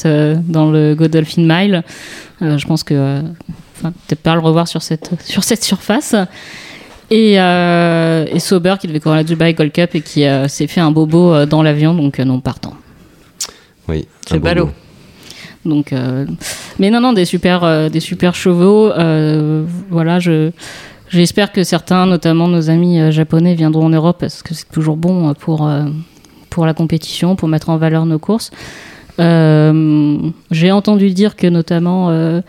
dans 0.47 0.71
le 0.71 0.95
Godolphin 0.95 1.43
Mile. 1.45 1.83
Je 2.41 2.65
pense 2.65 2.83
que, 2.83 3.21
enfin, 3.77 3.91
peut-être 4.07 4.21
pas 4.21 4.33
le 4.33 4.41
revoir 4.41 4.67
sur 4.67 4.81
cette, 4.81 5.11
sur 5.25 5.43
cette 5.43 5.63
surface. 5.63 6.15
Et, 7.11 7.39
euh, 7.39 8.25
et 8.31 8.39
Sauber 8.39 8.75
qui 8.79 8.87
devait 8.87 8.99
courir 8.99 9.17
la 9.17 9.23
Dubai 9.23 9.53
Gold 9.53 9.71
Cup 9.71 9.95
et 9.95 10.01
qui 10.01 10.25
euh, 10.25 10.47
s'est 10.47 10.67
fait 10.67 10.79
un 10.81 10.91
bobo 10.91 11.33
euh, 11.33 11.45
dans 11.47 11.63
l'avion, 11.63 11.95
donc 11.95 12.19
non 12.19 12.39
partant. 12.39 12.73
Oui. 13.89 14.07
C'est 14.27 14.39
ballot. 14.39 14.69
Donc, 15.65 15.91
euh, 15.91 16.25
mais 16.79 16.89
non, 16.89 17.01
non, 17.01 17.13
des 17.13 17.25
super, 17.25 17.63
euh, 17.63 17.89
des 17.89 17.99
super 17.99 18.35
chevaux. 18.35 18.91
euh, 18.91 19.65
voilà, 19.89 20.19
je, 20.19 20.51
j'espère 21.09 21.51
que 21.51 21.63
certains, 21.63 22.05
notamment 22.05 22.47
nos 22.47 22.69
amis 22.69 23.11
japonais, 23.11 23.55
viendront 23.55 23.85
en 23.85 23.89
Europe 23.89 24.17
parce 24.19 24.41
que 24.41 24.53
c'est 24.53 24.69
toujours 24.71 24.95
bon 24.95 25.33
pour, 25.33 25.69
pour 26.49 26.65
la 26.65 26.73
compétition, 26.73 27.35
pour 27.35 27.49
mettre 27.49 27.69
en 27.69 27.77
valeur 27.77 28.05
nos 28.05 28.19
courses. 28.19 28.51
Euh, 29.19 30.17
J'ai 30.51 30.71
entendu 30.71 31.09
dire 31.11 31.35
que 31.35 31.47
notamment 31.47 32.09
euh, 32.09 32.41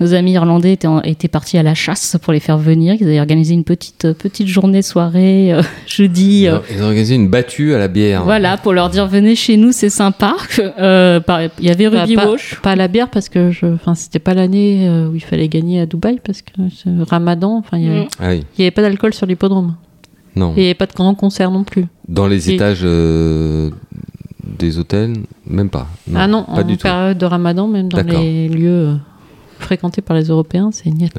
nos 0.00 0.14
amis 0.14 0.32
irlandais 0.32 0.72
étaient, 0.74 0.86
en- 0.86 1.00
étaient 1.02 1.28
partis 1.28 1.58
à 1.58 1.62
la 1.62 1.74
chasse 1.74 2.16
pour 2.22 2.32
les 2.32 2.40
faire 2.40 2.58
venir. 2.58 2.96
Ils 3.00 3.06
avaient 3.06 3.18
organisé 3.20 3.54
une 3.54 3.64
petite, 3.64 4.04
euh, 4.04 4.14
petite 4.14 4.46
journée, 4.46 4.82
soirée, 4.82 5.52
euh, 5.52 5.62
jeudi. 5.86 6.42
Ils 6.42 6.48
euh, 6.48 6.58
ont, 6.58 6.62
ils 6.70 6.82
ont 6.82 6.86
organisé 6.86 7.14
une 7.14 7.28
battue 7.28 7.74
à 7.74 7.78
la 7.78 7.88
bière. 7.88 8.24
voilà, 8.24 8.56
pour 8.56 8.72
leur 8.72 8.90
dire 8.90 9.06
venez 9.06 9.34
chez 9.34 9.56
nous, 9.56 9.72
c'est 9.72 9.90
sympa. 9.90 10.36
Euh, 10.78 11.20
par- 11.20 11.40
Il 11.42 11.64
y 11.66 11.70
avait 11.70 11.88
Bah, 11.90 12.02
Ruby 12.02 12.14
pas, 12.14 12.28
Walsh. 12.30 12.60
pas 12.62 12.76
la 12.76 12.88
bière 12.88 13.08
parce 13.10 13.28
que 13.28 13.50
c'était 13.94 14.18
pas 14.18 14.34
l'année 14.34 14.88
où 15.10 15.14
il 15.14 15.20
fallait 15.22 15.48
gagner 15.48 15.80
à 15.80 15.86
Dubaï 15.86 16.20
parce 16.24 16.42
que 16.42 16.52
c'est 16.74 16.90
Ramadan, 17.10 17.62
il 17.72 17.82
y 17.82 17.88
avait- 17.88 17.98
Mm. 18.04 18.08
Ah 18.20 18.28
oui, 18.30 18.44
avait 18.60 18.70
pas 18.70 18.82
d'alcool 18.82 19.14
sur 19.14 19.26
l'hippodrome 19.26 19.74
non. 20.36 20.52
et 20.56 20.60
il 20.60 20.62
y 20.62 20.66
avait 20.66 20.74
pas 20.74 20.86
de 20.86 20.92
grand 20.92 21.14
concert 21.14 21.50
non 21.50 21.64
plus. 21.64 21.86
Dans 22.06 22.26
les 22.26 22.50
Et- 22.50 22.54
étages 22.54 22.80
euh, 22.84 23.70
des 24.48 24.78
hôtels, 24.78 25.14
même 25.46 25.68
pas. 25.70 25.86
ah 26.14 26.26
non, 26.26 26.44
pas 26.44 26.52
en 26.52 26.62
du 26.62 26.76
tout. 26.76 26.82
période 26.82 27.18
de 27.18 27.26
Ramadan, 27.26 27.68
même 27.68 27.88
dans 27.88 28.02
les 28.02 28.48
lieux 28.48 28.88
euh, 28.88 28.94
fréquentés 29.58 30.02
par 30.02 30.16
les 30.16 30.24
Européens, 30.24 30.70
c'est 30.72 30.90
niet. 30.90 31.12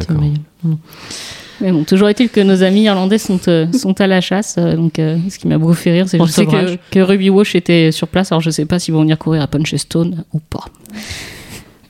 Mais- 1.62 1.72
bon, 1.72 1.84
toujours 1.84 2.08
est-il 2.08 2.30
que 2.30 2.40
nos 2.40 2.64
amis 2.64 2.84
irlandais 2.84 3.18
sont, 3.18 3.40
euh, 3.50 3.70
sont 3.74 4.00
à 4.00 4.08
la 4.08 4.22
chasse. 4.22 4.56
euh, 4.58 4.76
donc, 4.76 4.98
euh, 4.98 5.18
ce 5.30 5.38
qui 5.38 5.48
m'a 5.48 5.58
beaucoup 5.58 5.74
fait 5.74 5.92
rire, 5.92 6.08
c'est 6.08 6.18
que 6.18 6.26
je 6.26 6.32
sais 6.32 6.46
que, 6.92 7.00
Ruby 7.02 7.30
Walsh 7.30 7.56
était 7.56 7.92
sur 7.92 8.08
place. 8.08 8.32
Alors, 8.32 8.42
je 8.42 8.50
sais 8.50 8.66
pas 8.66 8.80
s'ils 8.80 8.94
vont 8.94 9.02
venir 9.02 9.18
courir 9.18 9.42
à 9.42 9.48
Punchestone 9.48 10.24
ou 10.34 10.40
pas. 10.40 10.66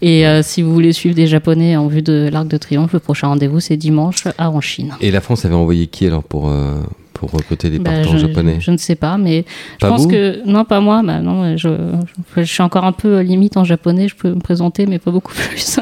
Et 0.01 0.25
euh, 0.25 0.41
si 0.43 0.61
vous 0.61 0.73
voulez 0.73 0.93
suivre 0.93 1.13
des 1.15 1.27
Japonais 1.27 1.75
en 1.75 1.87
vue 1.87 2.01
de 2.01 2.29
l'Arc 2.31 2.47
de 2.47 2.57
Triomphe, 2.57 2.93
le 2.93 2.99
prochain 2.99 3.27
rendez-vous, 3.27 3.59
c'est 3.59 3.75
dimanche 3.77 4.23
à 4.37 4.49
en 4.49 4.61
Chine. 4.61 4.93
Et 5.01 5.11
la 5.11 5.19
France 5.21 5.43
avait 5.45 5.55
envoyé 5.55 5.87
qui 5.87 6.07
alors 6.07 6.23
pour, 6.23 6.49
euh, 6.49 6.79
pour 7.19 7.31
recruter 7.31 7.69
des 7.69 7.79
Bah, 7.79 7.91
partants 7.91 8.13
je, 8.13 8.17
japonais 8.17 8.57
je 8.61 8.71
ne 8.71 8.77
sais 8.77 8.95
pas, 8.95 9.17
mais 9.17 9.43
je 9.81 9.85
pense 9.85 10.07
que 10.07 10.41
non, 10.45 10.63
pas 10.63 10.79
moi. 10.79 11.01
Bah, 11.03 11.19
non, 11.19 11.57
je, 11.57 12.43
suis 12.43 12.63
encore 12.63 12.85
un 12.85 12.93
peu 12.93 13.19
limite 13.19 13.57
en 13.57 13.65
japonais. 13.65 14.07
Je 14.07 14.15
peux 14.15 14.33
me 14.33 14.39
présenter, 14.39 14.85
mais 14.85 14.99
pas 14.99 15.11
beaucoup 15.11 15.33
plus. 15.51 15.79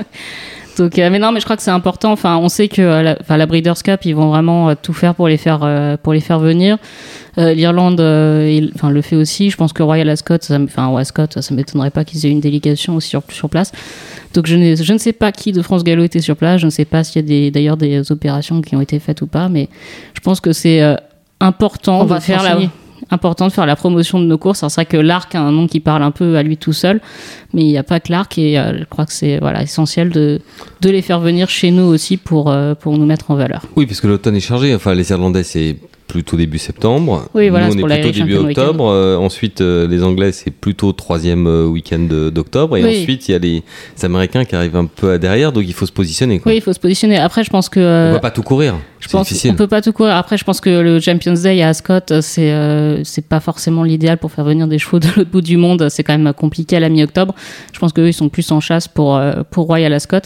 Donc, 0.80 0.98
euh, 0.98 1.10
mais 1.12 1.20
non, 1.20 1.32
mais 1.32 1.40
je 1.40 1.46
crois 1.46 1.58
que 1.58 1.64
c'est 1.64 1.72
important. 1.72 2.12
Enfin, 2.12 2.38
on 2.38 2.50
sait 2.50 2.68
que 2.68 2.82
euh, 2.82 3.04
la, 3.04 3.18
enfin, 3.22 3.38
la 3.38 3.46
Breeders' 3.46 3.84
Cup, 3.84 4.02
ils 4.06 4.16
vont 4.16 4.30
vraiment 4.30 4.70
euh, 4.70 4.74
tout 4.80 4.94
faire 4.94 5.14
pour 5.14 5.28
les 5.28 5.38
faire, 5.38 5.60
pour 6.02 6.14
les 6.14 6.20
faire 6.20 6.40
venir. 6.40 6.78
L'Irlande, 7.38 8.02
enfin, 8.76 8.90
le 8.90 9.02
fait 9.04 9.16
aussi. 9.16 9.52
Je 9.52 9.58
pense 9.58 9.72
que 9.72 9.84
Royal 9.84 10.10
Ascot, 10.10 10.38
ça, 10.42 10.60
enfin, 10.60 10.96
Ascot, 10.96 11.28
ça, 11.32 11.44
ça 11.44 11.54
m'étonnerait 11.54 11.92
pas 11.92 12.04
qu'ils 12.04 12.26
aient 12.26 12.32
une 12.32 12.40
délégation 12.40 12.96
aussi 12.96 13.10
sur, 13.10 13.22
sur 13.30 13.48
place. 13.48 13.72
Donc, 14.34 14.48
je, 14.48 14.76
je 14.76 14.94
ne 14.94 14.98
sais 14.98 15.14
pas 15.14 15.32
qui 15.32 15.52
de 15.52 15.62
France 15.62 15.84
Gallo 15.84 16.04
était 16.04 16.20
sur 16.20 16.36
place. 16.36 16.62
Je 16.62 16.66
ne 16.66 16.72
sais 16.72 16.86
pas 16.86 17.04
s'il 17.04 17.30
y 17.30 17.48
a 17.48 17.52
d'ailleurs 17.52 17.78
des 17.78 18.12
opérations 18.12 18.62
qui 18.62 18.76
ont 18.76 18.82
été 18.82 18.98
faites 18.98 19.22
ou 19.22 19.28
pas, 19.28 19.50
mais 19.50 19.70
je 20.16 20.20
pense 20.22 20.40
que 20.40 20.52
c'est 20.52 20.82
important 21.40 22.02
On 22.02 22.04
de 22.04 22.10
va 22.10 22.20
faire 22.20 22.44
la, 22.44 22.58
important 23.12 23.48
de 23.48 23.52
faire 23.52 23.66
la 23.66 23.76
promotion 23.76 24.20
de 24.20 24.26
nos 24.26 24.38
courses. 24.38 24.64
Alors, 24.64 24.72
C'est 24.72 24.82
vrai 24.82 24.86
que 24.86 24.98
l'arc 24.98 25.34
a 25.36 25.42
un 25.42 25.52
nom 25.52 25.68
qui 25.68 25.80
parle 25.80 26.04
un 26.04 26.12
peu 26.12 26.36
à 26.38 26.44
lui 26.44 26.58
tout 26.58 26.74
seul, 26.74 27.02
mais 27.54 27.62
il 27.62 27.68
n'y 27.68 27.78
a 27.78 27.84
pas 27.84 28.00
que 28.00 28.12
l'arc 28.12 28.38
et 28.38 28.60
euh, 28.60 28.80
je 28.80 28.84
crois 28.86 29.06
que 29.06 29.14
c'est 29.14 29.40
voilà, 29.40 29.62
essentiel 29.64 30.10
de, 30.10 30.42
de 30.82 30.90
les 30.90 31.02
faire 31.02 31.20
venir 31.20 31.50
chez 31.50 31.72
nous 31.72 31.84
aussi 31.84 32.18
pour, 32.18 32.52
euh, 32.52 32.74
pour 32.76 32.98
nous 32.98 33.06
mettre 33.06 33.32
en 33.32 33.36
valeur. 33.36 33.64
Oui, 33.76 33.86
parce 33.86 34.02
que 34.02 34.08
l'automne 34.08 34.36
est 34.36 34.42
chargé. 34.42 34.74
Enfin, 34.76 34.94
les 34.94 35.10
Irlandais, 35.12 35.44
c'est 35.44 35.78
plutôt 36.08 36.38
début 36.38 36.58
septembre. 36.58 37.30
Oui, 37.34 37.50
voilà, 37.50 37.68
Nous, 37.68 37.76
on 37.76 37.80
pour 37.82 37.92
est 37.92 38.02
plutôt 38.02 38.20
début 38.20 38.38
octobre. 38.38 38.88
Euh, 38.88 39.18
ensuite, 39.18 39.62
euh, 39.62 39.88
les 39.88 40.04
Anglais, 40.04 40.32
c'est 40.32 40.52
plutôt 40.52 40.94
troisième 40.94 41.48
euh, 41.48 41.66
week-end 41.66 42.08
d'octobre. 42.32 42.78
Et 42.78 42.84
Oui. 42.84 43.02
ensuite, 43.02 43.28
il 43.28 43.32
y 43.34 43.36
a 43.36 43.40
les 43.40 43.64
Américains 44.04 44.46
qui 44.46 44.56
arrivent 44.56 44.76
un 44.76 44.86
peu 44.86 45.12
à 45.12 45.18
derrière. 45.18 45.52
Donc, 45.52 45.66
il 45.68 45.74
faut 45.74 45.86
se 45.86 45.92
positionner. 45.92 46.40
Quoi. 46.40 46.52
Oui, 46.52 46.58
il 46.58 46.62
faut 46.62 46.74
se 46.74 46.80
positionner. 46.80 47.18
Après, 47.18 47.44
je 47.44 47.50
pense 47.50 47.70
que. 47.70 47.80
On 47.80 47.84
euh, 47.84 48.14
peut 48.14 48.22
pas 48.22 48.32
tout 48.32 48.44
courir. 48.44 48.76
Je 49.00 49.10
pense 49.10 49.28
difficile. 49.28 49.52
qu'on 49.52 49.58
peut 49.58 49.68
pas 49.68 49.82
tout 49.82 49.94
courir. 49.94 50.16
Après, 50.16 50.38
je 50.38 50.44
pense 50.44 50.60
que 50.60 50.70
le 50.70 51.00
Champions 51.00 51.34
Day 51.34 51.62
à 51.62 51.70
Ascot, 51.70 52.00
c'est 52.22 53.02
c'est 53.04 53.26
pas 53.26 53.40
forcément 53.40 53.84
l'idéal 53.84 54.18
pour 54.18 54.32
faire 54.32 54.44
venir 54.44 54.68
des 54.68 54.80
chevaux 54.80 55.00
de 55.00 55.08
l'autre 55.16 55.30
bout 55.30 55.42
du 55.42 55.58
monde. 55.58 55.88
C'est 55.90 56.04
quand 56.04 56.18
même 56.18 56.34
compliqué 56.34 56.78
à 56.78 56.80
la 56.80 56.90
mi-octobre. 56.90 57.36
Je 57.74 57.80
pense 57.80 57.94
qu'eux, 57.94 58.08
ils 58.08 58.14
sont 58.14 58.30
plus 58.30 58.52
en 58.52 58.60
chasse 58.60 58.88
pour 58.88 59.22
pour 59.52 59.66
Royal 59.68 59.94
Ascot. 59.94 60.18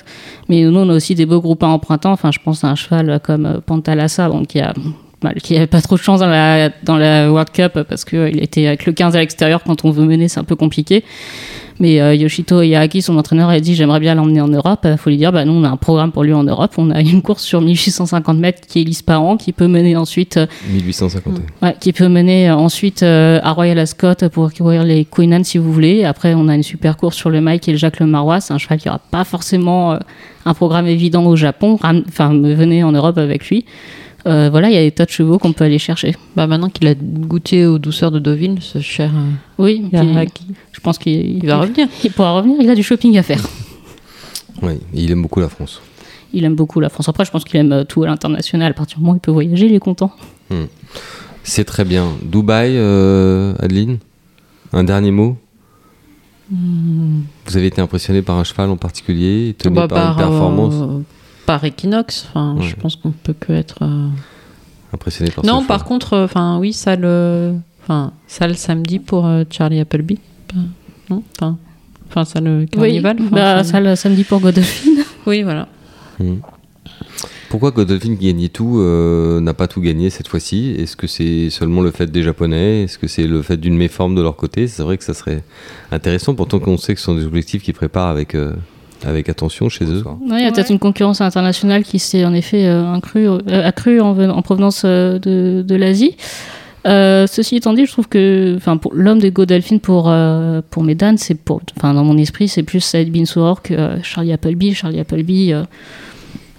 Mais 0.48 0.64
nous, 0.64 0.80
on 0.80 0.90
a 0.90 0.94
aussi 0.94 1.16
des 1.16 1.26
beaux 1.26 1.42
groupes 1.42 1.64
en 1.64 1.78
printemps. 1.80 2.14
Enfin, 2.14 2.32
je 2.32 2.40
pense 2.44 2.64
à 2.64 2.70
un 2.70 2.76
cheval 2.76 3.20
comme 3.24 3.62
Pantalassa, 3.66 4.30
bon, 4.30 4.46
qui 4.46 4.60
a 4.62 4.74
mal- 5.24 5.36
qui 5.36 5.56
avait 5.56 5.68
pas 5.68 5.82
trop 5.82 5.96
de 5.96 6.02
chance 6.02 6.20
dans 6.20 6.28
la 6.28 6.70
dans 6.84 6.98
la 6.98 7.32
World 7.32 7.50
Cup 7.52 7.80
parce 7.88 8.06
que 8.06 8.16
euh, 8.18 8.32
était 8.34 8.68
avec 8.68 8.86
le 8.86 8.94
15 8.94 9.16
à 9.16 9.20
l'extérieur 9.20 9.64
quand 9.64 9.86
on 9.86 9.92
veut 9.92 10.06
mener, 10.06 10.28
c'est 10.28 10.40
un 10.40 10.44
peu 10.44 10.56
compliqué. 10.56 11.04
Mais 11.80 12.00
euh, 12.00 12.14
Yoshito 12.14 12.62
Yaaki, 12.62 13.02
son 13.02 13.18
entraîneur, 13.18 13.50
a 13.50 13.60
dit 13.60 13.74
j'aimerais 13.74 14.00
bien 14.00 14.14
l'emmener 14.14 14.40
en 14.42 14.48
Europe. 14.48 14.82
Il 14.86 14.98
faut 14.98 15.10
lui 15.10 15.18
dire 15.18 15.32
bah 15.32 15.46
nous 15.46 15.54
on 15.54 15.64
a 15.64 15.70
un 15.70 15.78
programme 15.78 16.12
pour 16.12 16.24
lui 16.24 16.32
en 16.34 16.44
Europe. 16.44 16.74
On 16.78 16.92
a 16.92 17.02
une 17.02 17.24
course 17.24 17.44
sur 17.44 17.60
1850 17.60 18.38
mètres 18.38 18.68
qui 18.68 18.82
est 18.82 18.84
l'Isparan, 18.84 19.36
qui 19.36 19.52
peut 19.52 19.68
mener 19.68 19.96
ensuite, 19.96 20.38
euh, 20.38 20.46
1850. 20.72 21.40
ouais, 21.64 21.76
qui 21.80 21.92
peut 21.92 22.08
mener 22.08 22.50
euh, 22.50 22.56
ensuite 22.56 23.02
euh, 23.02 23.40
à 23.42 23.52
Royal 23.52 23.80
Ascot 23.80 24.14
pour 24.32 24.54
courir 24.54 24.84
les 24.84 25.06
Queen 25.06 25.34
Anne 25.34 25.44
si 25.44 25.58
vous 25.58 25.74
voulez. 25.74 26.04
Après 26.04 26.36
on 26.36 26.48
a 26.50 26.56
une 26.56 26.64
super 26.64 26.98
course 26.98 27.16
sur 27.16 27.30
le 27.32 27.42
qui 27.58 27.72
est 27.72 27.74
le 27.74 27.80
Jacques 27.80 28.00
Le 28.00 28.06
Marois. 28.06 28.42
C'est 28.42 28.54
un 28.54 28.60
cheval 28.60 28.78
qui 28.78 28.88
aura 28.88 29.00
pas 29.00 29.24
forcément 29.24 29.94
euh, 29.94 29.98
un 30.46 30.54
programme 30.54 30.86
évident 30.86 31.26
au 31.26 31.36
Japon. 31.36 31.80
Enfin 31.82 32.30
venez 32.30 32.84
en 32.84 32.92
Europe 32.92 33.18
avec 33.18 33.50
lui. 33.50 33.66
Euh, 34.28 34.50
voilà, 34.50 34.70
il 34.70 34.76
y 34.76 34.78
a 34.78 34.82
des 34.82 34.92
tas 34.92 35.06
de 35.06 35.10
chevaux 35.10 35.40
qu'on 35.40 35.52
peut 35.54 35.64
aller 35.64 35.80
chercher. 35.80 36.16
Bah 36.36 36.46
maintenant 36.48 36.70
qu'il 36.70 36.88
a 36.88 36.94
goûté 36.96 37.66
aux 37.66 37.80
douceurs 37.80 38.12
de 38.12 38.20
Deauville, 38.20 38.58
ce 38.62 38.80
cher 38.80 39.12
euh, 39.14 39.30
Oui, 39.58 39.84
puis, 39.92 40.00
je 40.72 40.80
pense 40.80 40.98
qu'il 40.98 41.38
il 41.38 41.48
va 41.48 41.58
revenir. 41.58 41.88
Il 42.04 42.12
pourra 42.12 42.34
revenir. 42.34 42.58
Il 42.62 42.70
a 42.70 42.76
du 42.76 42.84
shopping 42.84 43.18
à 43.18 43.24
faire. 43.24 43.42
Oui, 44.62 44.74
il 44.94 45.10
aime 45.12 45.22
beaucoup 45.24 45.40
la 45.40 45.50
France. 45.50 45.82
Il 46.34 46.46
aime 46.46 46.56
beaucoup 46.56 46.80
la 46.80 46.90
France. 46.90 47.10
Après, 47.10 47.26
je 47.26 47.32
pense 47.32 47.44
qu'il 47.44 47.60
aime 47.60 47.72
euh, 47.72 47.84
tout 47.84 48.04
à 48.04 48.08
l'international. 48.08 48.72
À 48.72 48.74
partir 48.76 48.98
du 48.98 49.02
moment 49.04 49.14
où 49.14 49.18
il 49.18 49.22
peut 49.22 49.32
voyager, 49.32 49.66
il 49.66 49.74
est 49.74 49.80
content. 49.80 50.12
C'est 51.44 51.64
très 51.66 51.84
bien. 51.84 52.10
Dubaï, 52.24 52.74
euh, 52.76 53.54
Adeline? 53.60 53.98
Un 54.74 54.84
dernier 54.84 55.12
mot? 55.12 55.38
Vous 56.52 57.58
avez 57.58 57.68
été 57.68 57.82
impressionné 57.82 58.22
par 58.22 58.38
un 58.38 58.44
cheval 58.44 58.70
en 58.70 58.76
particulier? 58.78 59.50
Étonné 59.50 59.76
Bah, 59.76 59.88
par 59.88 60.12
une 60.12 60.18
performance 60.18 60.74
euh, 60.76 61.00
par 61.52 61.66
Equinox, 61.66 62.28
enfin, 62.30 62.56
Ouais. 62.58 62.64
je 62.64 62.76
pense 62.78 62.96
qu'on 62.96 63.12
peut 63.12 63.36
que 63.38 63.52
être. 63.52 63.80
euh, 63.82 64.08
Impressionné 64.94 65.32
par 65.32 65.46
Non, 65.46 65.56
cheval 65.56 65.68
par 65.68 65.84
contre, 65.84 66.14
euh, 66.14 66.24
enfin, 66.26 66.58
oui, 66.60 66.72
ça 66.72 66.96
le, 66.96 67.54
enfin, 67.84 68.14
ça 68.28 68.48
le 68.48 68.54
samedi 68.54 69.00
pour 69.00 69.26
euh, 69.26 69.44
Charlie 69.50 69.80
Appleby. 69.82 70.18
Non, 71.10 71.24
enfin, 71.36 71.58
enfin, 72.10 72.24
ça 72.24 72.40
le 72.40 72.66
carnival. 72.68 73.18
bah, 73.32 73.64
ça- 73.66 73.72
ça, 73.74 73.80
le 73.82 73.96
samedi 73.98 74.24
pour 74.24 74.40
Godolphin. 74.40 74.90
Oui, 75.28 75.44
voilà. 75.44 75.68
Hmm. 76.20 76.38
Pourquoi 77.50 77.72
Godolphin 77.72 78.16
qui 78.16 78.26
gagnait 78.28 78.48
tout 78.50 78.80
euh, 78.80 79.40
n'a 79.42 79.54
pas 79.54 79.68
tout 79.68 79.82
gagné 79.82 80.10
cette 80.10 80.28
fois-ci? 80.30 80.74
Est-ce 80.80 80.96
que 80.96 81.06
c'est 81.06 81.50
seulement 81.50 81.82
le 81.82 81.92
fait 81.92 82.10
des 82.10 82.24
Japonais? 82.24 82.84
Est-ce 82.84 82.98
que 82.98 83.08
c'est 83.08 83.28
le 83.28 83.42
fait 83.42 83.58
d'une 83.58 83.76
méforme 83.76 84.16
de 84.16 84.22
leur 84.22 84.36
côté? 84.38 84.68
C'est 84.68 84.84
vrai 84.84 84.98
que 84.98 85.04
ça 85.04 85.14
serait 85.14 85.44
intéressant, 85.92 86.34
pourtant 86.34 86.60
qu'on 86.60 86.78
sait 86.78 86.94
que 86.94 87.00
ce 87.02 87.06
sont 87.08 87.16
des 87.16 87.26
objectifs 87.26 87.62
qu'ils 87.62 87.74
préparent 87.74 88.08
avec, 88.08 88.36
euh, 88.36 88.54
avec 89.06 89.30
attention 89.30 89.70
chez 89.70 89.86
eux. 89.86 90.04
Ouais, 90.30 90.40
il 90.40 90.44
y 90.44 90.48
a 90.48 90.52
peut-être 90.52 90.72
une 90.72 90.80
concurrence 90.80 91.22
internationale 91.22 91.84
qui 91.84 92.00
s'est 92.00 92.26
en 92.26 92.34
effet 92.34 92.66
euh, 92.66 92.94
accrue, 92.94 93.28
euh, 93.28 93.40
accrue 93.68 94.00
en, 94.02 94.14
ven- 94.14 94.32
en 94.32 94.42
provenance 94.42 94.84
euh, 94.86 95.20
de, 95.20 95.64
de 95.68 95.76
l'Asie. 95.76 96.16
Euh, 96.88 97.28
ceci 97.28 97.58
étant 97.58 97.74
dit, 97.74 97.86
je 97.86 97.92
trouve 97.92 98.08
que, 98.08 98.56
enfin, 98.58 98.78
pour 98.78 98.94
l'homme 98.96 99.20
de 99.20 99.30
Godolphin 99.30 99.78
pour 99.78 100.06
euh, 100.10 100.62
pour 100.72 100.84
Medan, 100.84 101.16
c'est 101.18 101.36
pour, 101.36 101.62
enfin, 101.78 101.94
dans 101.94 102.04
mon 102.04 102.18
esprit, 102.18 102.48
c'est 102.48 102.64
plus 102.64 102.80
Saïd 102.80 103.12
Bin 103.12 103.26
Sour 103.26 103.62
que 103.62 103.74
euh, 103.76 104.02
Charlie 104.02 104.34
Appleby. 104.34 104.74
Charlie 104.74 105.00
Appleby, 105.00 105.54
euh, 105.54 105.64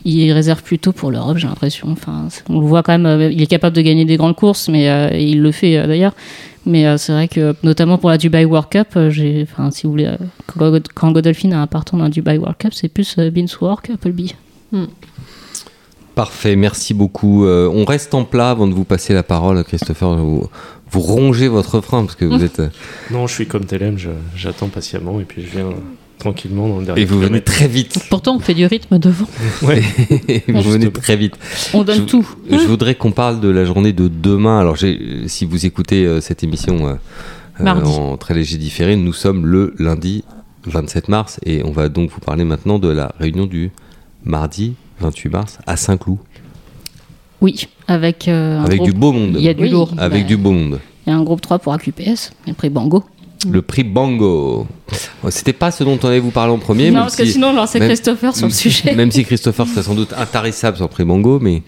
il 0.05 0.33
réserve 0.33 0.63
plutôt 0.63 0.93
pour 0.93 1.11
l'Europe, 1.11 1.37
j'ai 1.39 1.47
l'impression. 1.49 1.89
Enfin, 1.91 2.29
on 2.49 2.61
le 2.61 2.67
voit 2.67 2.83
quand 2.83 2.93
même, 2.93 3.07
euh, 3.07 3.31
il 3.31 3.41
est 3.43 3.47
capable 3.47 3.77
de 3.77 3.81
gagner 3.83 4.05
des 4.05 4.17
grandes 4.17 4.37
courses, 4.37 4.69
mais 4.69 4.89
euh, 4.89 5.09
et 5.13 5.25
il 5.25 5.41
le 5.43 5.53
fait 5.53 5.77
euh, 5.79 5.87
d'ailleurs. 5.87 6.15
Mais 6.65 6.87
euh, 6.87 6.97
c'est 6.97 7.13
vrai 7.13 7.27
que, 7.29 7.55
notamment 7.65 7.99
pour 7.99 8.09
la 8.11 8.19
Dubai 8.19 8.45
World 8.45 8.69
Cup, 8.71 8.97
j'ai, 9.11 9.47
enfin, 9.51 9.71
si 9.73 9.85
vous 9.85 9.91
voulez, 9.93 10.07
euh, 10.07 10.17
quand 10.47 10.71
God- 10.71 10.89
quand 10.95 11.11
Godolphin 11.13 11.51
a 11.53 11.59
un 11.59 11.67
partant 11.67 11.97
dans 11.97 12.05
la 12.05 12.11
Dubai 12.11 12.39
World 12.39 12.57
Cup, 12.57 12.73
c'est 12.73 12.89
plus 12.89 13.17
euh, 13.19 13.31
Bin 13.31 13.47
Sour 13.49 13.83
que 13.83 13.93
Appleby. 13.93 14.35
Parfait, 16.15 16.57
merci 16.57 16.93
beaucoup. 16.93 17.47
Euh, 17.47 17.71
on 17.73 17.85
reste 17.85 18.13
en 18.15 18.25
plat 18.25 18.51
avant 18.51 18.67
de 18.67 18.75
vous 18.75 18.85
passer 18.85 19.15
la 19.15 19.23
parole, 19.23 19.65
Christopher. 19.65 20.15
Vous, 20.17 20.47
vous 20.91 21.01
rongez 21.01 21.49
votre 21.49 21.81
frein 21.81 22.05
parce 22.05 22.17
que 22.17 22.27
vous 22.27 22.45
êtes. 22.45 22.61
Non, 23.11 23.27
je 23.27 23.35
suis 23.35 23.47
comme 23.47 23.65
Telem, 23.65 23.97
je- 23.97 24.11
j'attends 24.37 24.69
patiemment 24.69 25.21
et 25.21 25.25
puis 25.25 25.43
je 25.43 25.49
viens 25.59 25.71
tranquillement 26.23 26.69
dans 26.69 26.79
le 26.79 26.87
dernier 26.87 27.03
et 27.03 27.05
vous 27.05 27.19
venez 27.21 27.41
très 27.41 27.67
vite. 27.67 27.99
Pourtant, 28.09 28.37
on 28.37 28.39
fait 28.39 28.55
du 28.55 28.65
rythme 28.67 28.99
devant. 28.99 29.27
Ouais. 29.63 29.81
vous 30.49 30.63
venez 30.63 30.85
Justement. 30.87 30.91
très 31.03 31.17
vite. 31.17 31.35
On 31.75 31.83
donne 31.83 31.99
Je- 31.99 32.03
tout. 32.03 32.29
Je 32.51 32.57
voudrais 32.59 32.95
qu'on 32.95 33.11
parle 33.13 33.41
de 33.41 33.49
la 33.49 33.65
journée 33.65 33.93
de 33.93 34.09
demain. 34.09 34.59
Alors, 34.61 34.77
si 34.79 35.45
vous 35.45 35.67
écoutez 35.67 36.07
euh, 36.07 36.21
cette 36.21 36.45
émission 36.45 36.87
euh, 36.87 36.95
euh, 37.61 37.85
en 37.85 38.17
très 38.17 38.35
léger 38.35 38.57
différé, 38.57 38.95
nous 38.97 39.13
sommes 39.13 39.47
le 39.47 39.75
lundi 39.79 40.25
27 40.67 41.09
mars 41.09 41.41
et 41.45 41.63
on 41.65 41.73
va 41.73 41.89
donc 41.89 42.11
vous 42.11 42.21
parler 42.21 42.45
maintenant 42.45 42.79
de 42.79 42.89
la 42.89 43.13
réunion 43.19 43.47
du 43.47 43.71
mardi 44.25 44.75
28 45.01 45.29
mars 45.31 45.59
à 45.67 45.77
Saint-Cloud 45.77 46.19
Oui, 47.41 47.67
avec 47.89 48.29
euh, 48.29 48.63
avec 48.63 48.79
groupe- 48.79 48.93
du 48.93 48.97
beau 48.99 49.13
monde. 49.13 49.35
Il 49.39 49.43
y 49.43 49.49
a 49.49 49.55
du 49.55 49.65
Oui. 49.65 49.71
lourd. 49.71 49.93
Avec 49.99 50.23
Bah, 50.23 50.29
du 50.29 50.37
beau 50.37 50.53
monde. 50.53 50.79
Il 51.07 51.11
y 51.11 51.13
a 51.13 51.17
un 51.17 51.23
groupe 51.25 51.41
3 51.41 51.59
pour 51.59 51.73
AQPS, 51.73 52.31
et 52.47 52.53
après 52.53 52.71
Bango. 52.71 53.03
Le 53.51 53.63
prix 53.63 53.83
Bango. 53.85 54.67
Oh, 55.25 55.31
C'était 55.31 55.53
pas 55.53 55.71
ce 55.71 55.85
dont 55.85 55.99
on 56.03 56.07
allait 56.09 56.21
vous 56.21 56.31
parler 56.31 56.53
en 56.53 56.59
premier. 56.59 56.89
non, 56.89 56.95
même 56.95 57.03
parce 57.05 57.17
que 57.17 57.25
si- 57.25 57.33
sinon, 57.33 57.49
on 57.49 57.55
lançait 57.55 57.79
même- 57.79 57.89
Christopher 57.89 58.37
sur 58.37 58.47
le 58.47 58.53
sujet. 58.53 58.95
Même 58.95 59.11
si 59.11 59.25
Christopher 59.25 59.67
serait 59.67 59.83
sans 59.83 59.95
doute 59.95 60.13
intarissable 60.17 60.77
sur 60.77 60.85
le 60.85 60.91
prix 60.91 61.05
Bango, 61.05 61.39
mais 61.41 61.63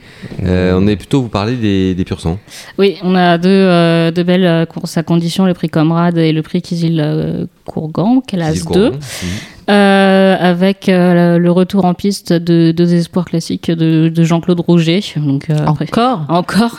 euh, 0.45 0.79
on 0.79 0.87
est 0.87 0.97
plutôt 0.97 1.23
vous 1.23 1.29
parler 1.29 1.57
des, 1.57 1.95
des 1.95 2.05
pur 2.05 2.21
sang. 2.21 2.39
Oui, 2.79 2.97
on 3.03 3.15
a 3.15 3.39
deux, 3.39 3.49
euh, 3.49 4.11
deux 4.11 4.23
belles 4.25 4.45
euh, 4.45 4.67
courses 4.67 4.97
à 4.99 5.03
condition, 5.03 5.47
le 5.47 5.55
prix 5.55 5.69
Comrade 5.69 6.19
et 6.19 6.33
le 6.33 6.43
prix 6.43 6.61
Kizil 6.63 7.49
Courgan, 7.67 8.21
classe 8.27 8.55
Gilles 8.57 8.65
2. 8.73 8.91
Courant. 8.91 8.99
Mhm. 9.23 9.29
Euh, 9.71 10.37
avec 10.39 10.91
euh, 10.91 11.39
le 11.39 11.51
retour 11.51 11.87
en 11.87 11.95
piste 11.95 12.35
de 12.35 12.71
deux 12.73 12.93
espoirs 12.93 13.25
classiques 13.25 13.71
de, 13.71 14.11
de 14.15 14.23
Jean-Claude 14.25 14.61
Rouget. 14.61 15.01
Donc, 15.17 15.49
euh, 15.49 15.57
après- 15.67 15.87
Encore? 15.91 16.27
Encore, 16.29 16.79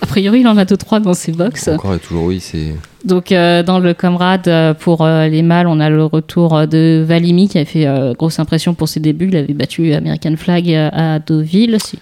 a 0.00 0.06
priori, 0.06 0.40
il 0.40 0.48
en 0.48 0.56
a 0.56 0.64
deux 0.64 0.78
trois 0.78 1.00
dans 1.00 1.12
ses 1.12 1.32
box. 1.32 1.68
Encore 1.68 1.94
et 1.94 1.98
toujours, 1.98 2.24
oui, 2.24 2.40
c'est. 2.40 2.74
Donc, 3.04 3.32
euh, 3.32 3.62
dans 3.62 3.78
le 3.78 3.92
Comrade, 3.92 4.48
euh, 4.48 4.72
pour 4.72 5.02
euh, 5.02 5.28
les 5.28 5.42
mâles, 5.42 5.66
on 5.66 5.78
a 5.78 5.90
le 5.90 6.04
retour 6.04 6.66
de 6.66 7.04
Valimi 7.06 7.48
qui 7.48 7.58
a 7.58 7.64
fait 7.64 7.86
grosse 8.16 8.38
impression 8.38 8.74
pour 8.74 8.88
ses 8.88 9.00
débuts. 9.00 9.28
Il 9.28 9.36
avait 9.36 9.52
battu 9.52 9.92
American 9.92 10.36
Flag 10.36 10.72
à 10.72 11.18
Deauville. 11.18 11.78
Si. 11.80 11.98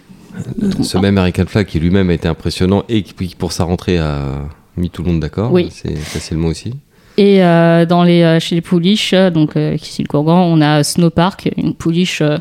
Ce 0.83 0.99
même 0.99 1.19
American 1.19 1.45
Flag 1.47 1.67
qui 1.67 1.81
lui-même 1.81 2.09
a 2.11 2.15
été 2.15 2.29
impressionnant 2.29 2.85
et 2.89 3.03
qui, 3.03 3.35
pour 3.35 3.53
sa 3.53 3.65
rentrée, 3.65 3.99
a 3.99 4.49
mis 4.77 4.91
tout 4.91 5.03
le 5.03 5.11
monde 5.11 5.21
d'accord. 5.21 5.53
Oui. 5.53 5.69
C'est 5.71 5.97
facilement 5.97 6.49
aussi. 6.49 6.75
Et 7.19 7.43
euh, 7.45 7.85
dans 7.85 8.05
les, 8.05 8.23
euh, 8.23 8.41
chez 8.41 8.55
les 8.55 8.63
pouliches, 8.63 9.13
euh, 9.13 9.29
donc 9.31 9.55
euh, 9.57 9.75
ici 9.75 10.01
le 10.03 10.09
Courgan, 10.09 10.45
on 10.45 10.63
a 10.63 10.83
Snowpark, 10.83 11.51
une 11.59 11.75
pouliche 11.75 12.23
euh, 12.23 12.39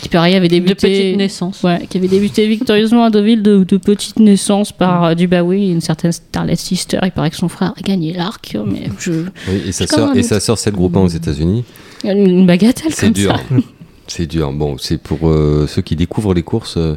qui 0.00 0.08
pareil 0.08 0.34
avait 0.34 0.48
De 0.48 0.54
débuté. 0.54 0.74
petite 0.74 1.16
naissance. 1.18 1.62
Ouais, 1.62 1.86
qui 1.88 1.98
avait 1.98 2.08
débuté 2.08 2.46
victorieusement 2.48 3.04
à 3.04 3.10
Deauville 3.10 3.42
de, 3.42 3.62
de 3.62 3.76
petite 3.76 4.18
naissance 4.18 4.72
par 4.72 5.04
euh, 5.04 5.14
Dubaoui, 5.14 5.70
une 5.70 5.82
certaine 5.82 6.12
Starlet 6.12 6.56
Sister. 6.56 6.98
Il 7.04 7.10
paraît 7.10 7.28
que 7.30 7.36
son 7.36 7.48
frère 7.50 7.74
a 7.76 7.82
gagné 7.82 8.14
l'arc, 8.14 8.56
mais 8.66 8.84
je... 8.98 9.12
Oui, 9.48 9.62
et 9.66 9.72
sa 9.72 9.86
sœur, 9.86 10.16
et 10.16 10.22
sa 10.22 10.40
sœur, 10.40 10.56
c'est 10.56 10.70
le 10.70 10.76
groupe 10.76 10.96
1 10.96 11.00
aux 11.00 11.08
États-Unis. 11.08 11.64
une 12.02 12.46
bagatelle 12.46 12.92
C'est 12.94 13.10
dur. 13.10 13.36
ça. 13.36 13.54
C'est 14.08 14.26
dur. 14.26 14.52
Bon, 14.52 14.76
c'est 14.78 14.98
pour 14.98 15.28
euh, 15.28 15.66
ceux 15.66 15.82
qui 15.82 15.96
découvrent 15.96 16.32
les 16.32 16.44
courses 16.44 16.76
euh, 16.76 16.94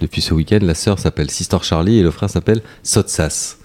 depuis 0.00 0.20
ce 0.22 0.32
week-end. 0.34 0.60
La 0.62 0.76
sœur 0.76 1.00
s'appelle 1.00 1.28
Sister 1.28 1.56
Charlie 1.62 1.98
et 1.98 2.02
le 2.04 2.12
frère 2.12 2.30
s'appelle 2.30 2.60
Sotsas. 2.84 3.56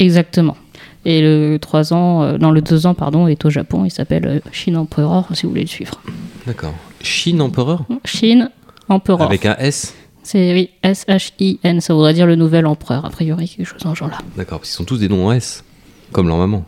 Exactement. 0.00 0.56
Et 1.04 1.20
le 1.20 1.58
3 1.58 1.92
ans, 1.92 2.22
euh, 2.22 2.38
non, 2.38 2.50
le 2.52 2.60
2 2.62 2.86
ans, 2.86 2.94
pardon, 2.94 3.26
est 3.26 3.44
au 3.44 3.50
Japon. 3.50 3.84
Il 3.84 3.90
s'appelle 3.90 4.26
euh, 4.26 4.38
Shin 4.52 4.74
Emperor, 4.76 5.26
si 5.34 5.42
vous 5.44 5.50
voulez 5.50 5.62
le 5.62 5.66
suivre. 5.68 6.00
D'accord. 6.46 6.74
Shin 7.02 7.40
Emperor 7.40 7.84
Shin 8.04 8.48
Emperor. 8.88 9.22
Avec 9.22 9.44
un 9.46 9.56
S 9.58 9.94
C'est, 10.22 10.52
oui, 10.52 10.70
S-H-I-N, 10.84 11.80
ça 11.80 11.94
voudrait 11.94 12.14
dire 12.14 12.26
le 12.26 12.36
nouvel 12.36 12.66
empereur, 12.66 13.04
a 13.04 13.10
priori, 13.10 13.48
quelque 13.48 13.66
chose 13.66 13.82
dans 13.82 13.94
ce 13.94 13.98
genre-là. 14.00 14.18
D'accord, 14.36 14.58
parce 14.60 14.70
qu'ils 14.70 14.76
sont 14.76 14.84
tous 14.84 14.98
des 14.98 15.08
noms 15.08 15.26
en 15.26 15.32
S. 15.32 15.64
Comme 16.12 16.28
leur 16.28 16.36
maman. 16.38 16.64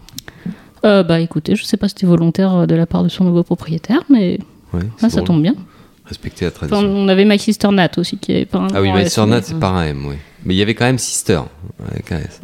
Euh, 0.84 1.02
bah 1.02 1.20
écoutez, 1.20 1.54
je 1.54 1.64
sais 1.64 1.76
pas 1.76 1.86
si 1.88 1.94
c'était 1.94 2.06
volontaire 2.06 2.54
euh, 2.54 2.66
de 2.66 2.74
la 2.74 2.86
part 2.86 3.02
de 3.04 3.08
son 3.08 3.24
nouveau 3.24 3.42
propriétaire, 3.42 4.02
mais 4.10 4.38
Ouais, 4.72 4.80
ah, 5.02 5.08
ça 5.08 5.22
tombe 5.22 5.40
bien. 5.42 5.54
Respecter 6.06 6.44
la 6.46 6.50
Enfin, 6.50 6.66
tradition. 6.66 6.90
on 6.90 7.08
avait 7.08 7.24
My 7.24 7.38
Sister 7.38 7.68
Nat 7.68 7.90
aussi, 7.96 8.18
qui 8.18 8.32
est 8.32 8.44
pas 8.44 8.58
un 8.58 8.68
ah 8.74 8.82
oui, 8.82 8.88
nom 8.88 8.94
mais 8.96 9.02
S, 9.04 9.12
sur 9.14 9.26
mais- 9.26 9.36
Nat, 9.36 9.42
c'est 9.42 9.58
par 9.58 9.76
un 9.76 9.84
M, 9.84 10.04
oui. 10.06 10.16
Mais 10.44 10.54
il 10.54 10.56
y 10.58 10.62
avait 10.62 10.74
quand 10.74 10.84
même 10.84 10.98
Sister 10.98 11.40
avec 11.90 12.10
un 12.12 12.18
S. 12.18 12.40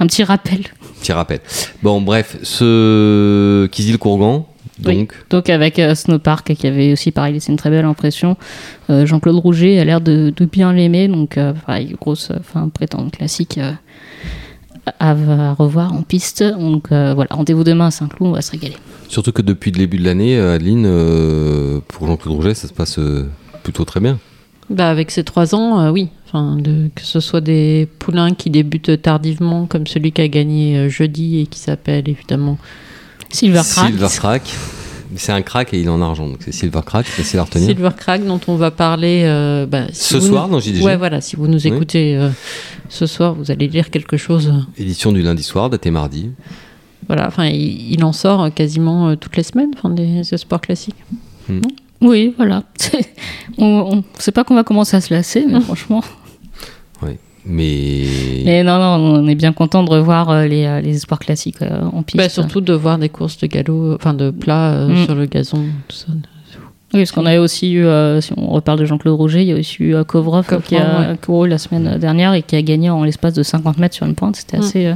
Un 0.00 0.06
petit 0.06 0.24
rappel. 0.24 0.60
Petit 1.00 1.12
rappel. 1.12 1.40
Bon, 1.82 2.00
bref, 2.00 2.36
ce 2.42 3.66
Kizil 3.66 3.98
Courgan, 3.98 4.48
Oui. 4.84 4.96
donc, 4.98 5.14
Donc 5.30 5.50
avec 5.50 5.78
euh, 5.78 5.94
Snowpark 5.94 6.54
qui 6.54 6.66
avait 6.66 6.92
aussi 6.92 7.10
pareil 7.12 7.34
laissé 7.34 7.52
une 7.52 7.58
très 7.58 7.70
belle 7.70 7.84
impression. 7.84 8.36
Euh, 8.90 9.06
Jean-Claude 9.06 9.36
Rouget 9.36 9.78
a 9.78 9.84
l'air 9.84 10.00
de, 10.00 10.32
de 10.36 10.44
bien 10.46 10.72
l'aimer, 10.72 11.06
donc 11.08 11.38
euh, 11.38 11.52
pareil, 11.66 11.94
grosse, 12.00 12.30
euh, 12.30 12.36
enfin 12.40 12.68
prétendant 12.68 13.10
classique 13.10 13.58
euh, 13.58 13.72
à, 14.98 15.10
à 15.10 15.52
revoir 15.54 15.92
en 15.92 16.02
piste. 16.02 16.42
Donc 16.42 16.90
euh, 16.90 17.14
voilà, 17.14 17.28
rendez-vous 17.32 17.64
demain 17.64 17.86
à 17.86 17.90
Saint-Cloud, 17.92 18.30
on 18.30 18.32
va 18.34 18.42
se 18.42 18.50
régaler. 18.50 18.76
surtout 19.08 19.30
que 19.32 19.42
depuis 19.42 19.70
le 19.70 19.78
début 19.78 19.98
de 19.98 20.04
l'année, 20.04 20.36
euh, 20.36 20.56
Adeline, 20.56 20.86
euh, 20.86 21.80
pour 21.86 22.06
Jean-Claude 22.08 22.34
Rouget, 22.34 22.54
ça 22.54 22.66
se 22.66 22.72
passe 22.72 22.98
euh, 22.98 23.28
plutôt 23.62 23.84
très 23.84 24.00
bien. 24.00 24.18
Bah, 24.70 24.88
avec 24.90 25.10
ces 25.10 25.24
trois 25.24 25.54
ans, 25.54 25.80
euh, 25.80 25.90
oui. 25.90 26.08
Enfin, 26.26 26.56
de, 26.56 26.88
que 26.94 27.02
ce 27.02 27.20
soit 27.20 27.40
des 27.40 27.86
poulains 27.98 28.34
qui 28.34 28.50
débutent 28.50 29.00
tardivement, 29.02 29.66
comme 29.66 29.86
celui 29.86 30.10
qui 30.12 30.20
a 30.22 30.28
gagné 30.28 30.76
euh, 30.76 30.88
jeudi 30.88 31.40
et 31.40 31.46
qui 31.46 31.58
s'appelle 31.60 32.08
évidemment. 32.08 32.58
Silver 33.30 33.60
Crack. 33.68 33.86
Silver 33.90 34.06
Crack. 34.16 34.42
C'est 35.16 35.30
un 35.30 35.42
crack 35.42 35.72
et 35.74 35.78
il 35.78 35.86
est 35.86 35.90
en 35.90 36.02
argent, 36.02 36.26
donc 36.26 36.38
c'est 36.40 36.50
Silver 36.50 36.80
Crack, 36.84 37.06
c'est 37.06 37.22
facile 37.22 37.38
à 37.38 37.44
retenir. 37.44 37.68
Silver 37.68 37.90
Crack, 37.96 38.26
dont 38.26 38.40
on 38.48 38.56
va 38.56 38.72
parler 38.72 39.22
euh, 39.26 39.64
bah, 39.64 39.84
si 39.92 40.02
Ce 40.14 40.18
soir 40.18 40.48
nous- 40.48 40.54
dans 40.54 40.60
JDG. 40.60 40.82
Ouais, 40.82 40.96
voilà. 40.96 41.20
Si 41.20 41.36
vous 41.36 41.46
nous 41.46 41.60
Oui. 41.66 41.72
écoutez 41.72 42.16
euh, 42.16 42.30
ce 42.88 43.06
soir, 43.06 43.32
vous 43.34 43.52
allez 43.52 43.68
lire 43.68 43.90
quelque 43.90 44.16
chose. 44.16 44.52
Édition 44.76 45.12
du 45.12 45.22
lundi 45.22 45.44
soir, 45.44 45.70
daté 45.70 45.92
mardi. 45.92 46.30
Voilà. 47.06 47.28
Enfin, 47.28 47.44
il, 47.46 47.92
il 47.92 48.02
en 48.02 48.12
sort 48.12 48.52
quasiment 48.52 49.10
euh, 49.10 49.14
toutes 49.14 49.36
les 49.36 49.44
semaines, 49.44 49.70
enfin, 49.76 49.90
des, 49.90 50.22
des 50.28 50.36
sports 50.36 50.60
classiques. 50.62 50.96
Oui, 52.00 52.34
voilà. 52.36 52.64
on 53.58 53.96
ne 53.96 54.02
sait 54.18 54.32
pas 54.32 54.44
qu'on 54.44 54.54
va 54.54 54.64
commencer 54.64 54.96
à 54.96 55.00
se 55.00 55.12
lasser, 55.14 55.44
mais 55.48 55.60
franchement. 55.60 56.02
Mais. 57.46 58.04
Mais 58.46 58.62
non, 58.64 58.78
non, 58.78 59.20
on 59.22 59.26
est 59.28 59.34
bien 59.34 59.52
content 59.52 59.82
de 59.84 59.90
revoir 59.90 60.30
euh, 60.30 60.46
les, 60.46 60.64
euh, 60.64 60.80
les 60.80 60.96
espoirs 60.96 61.18
classiques 61.20 61.60
euh, 61.60 61.82
en 61.92 62.02
piste. 62.02 62.16
Bah, 62.16 62.30
surtout 62.30 62.62
de 62.62 62.72
voir 62.72 62.96
des 62.96 63.10
courses 63.10 63.36
de 63.36 63.46
galop, 63.46 63.94
enfin 63.94 64.14
de 64.14 64.30
plat 64.30 64.72
euh, 64.72 64.88
Mm. 64.88 65.04
sur 65.04 65.14
le 65.14 65.26
gazon. 65.26 65.58
Tout 65.88 65.94
ça. 65.96 66.06
Oui, 66.94 67.00
parce 67.00 67.12
qu'on 67.12 67.26
avait 67.26 67.36
aussi 67.36 67.72
eu, 67.72 67.84
euh, 67.84 68.22
si 68.22 68.32
on 68.38 68.46
reparle 68.48 68.78
de 68.78 68.86
Jean-Claude 68.86 69.14
Rouget, 69.18 69.42
il 69.42 69.48
y 69.48 69.52
a 69.52 69.56
aussi 69.56 69.82
eu 69.82 69.92
Kovrov 70.06 70.46
Kovrov, 70.46 70.62
qui 70.62 70.76
a 70.76 71.10
ouais. 71.10 71.16
couru 71.20 71.46
la 71.48 71.58
semaine 71.58 71.98
dernière 71.98 72.32
et 72.32 72.40
qui 72.42 72.56
a 72.56 72.62
gagné 72.62 72.88
en 72.88 73.04
l'espace 73.04 73.34
de 73.34 73.42
50 73.42 73.76
mètres 73.78 73.94
sur 73.96 74.06
une 74.06 74.14
pointe. 74.14 74.36
C'était 74.36 74.56
Mm. 74.56 74.60
assez, 74.60 74.86
euh, 74.86 74.94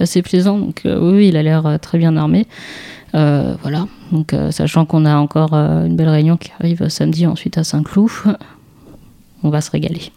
assez 0.00 0.22
plaisant. 0.22 0.58
Donc 0.58 0.80
euh, 0.84 0.98
oui, 1.00 1.16
oui, 1.16 1.28
il 1.28 1.36
a 1.36 1.44
l'air 1.44 1.64
euh, 1.64 1.78
très 1.78 1.98
bien 1.98 2.16
armé. 2.16 2.48
Euh, 3.14 3.54
voilà. 3.62 3.86
Donc 4.12 4.32
euh, 4.32 4.50
sachant 4.50 4.86
qu'on 4.86 5.04
a 5.04 5.16
encore 5.16 5.54
euh, 5.54 5.86
une 5.86 5.96
belle 5.96 6.08
réunion 6.08 6.36
qui 6.36 6.50
arrive 6.58 6.88
samedi 6.88 7.26
ensuite 7.26 7.58
à 7.58 7.64
Saint-Cloud, 7.64 8.10
on 9.42 9.50
va 9.50 9.60
se 9.60 9.70
régaler. 9.70 10.12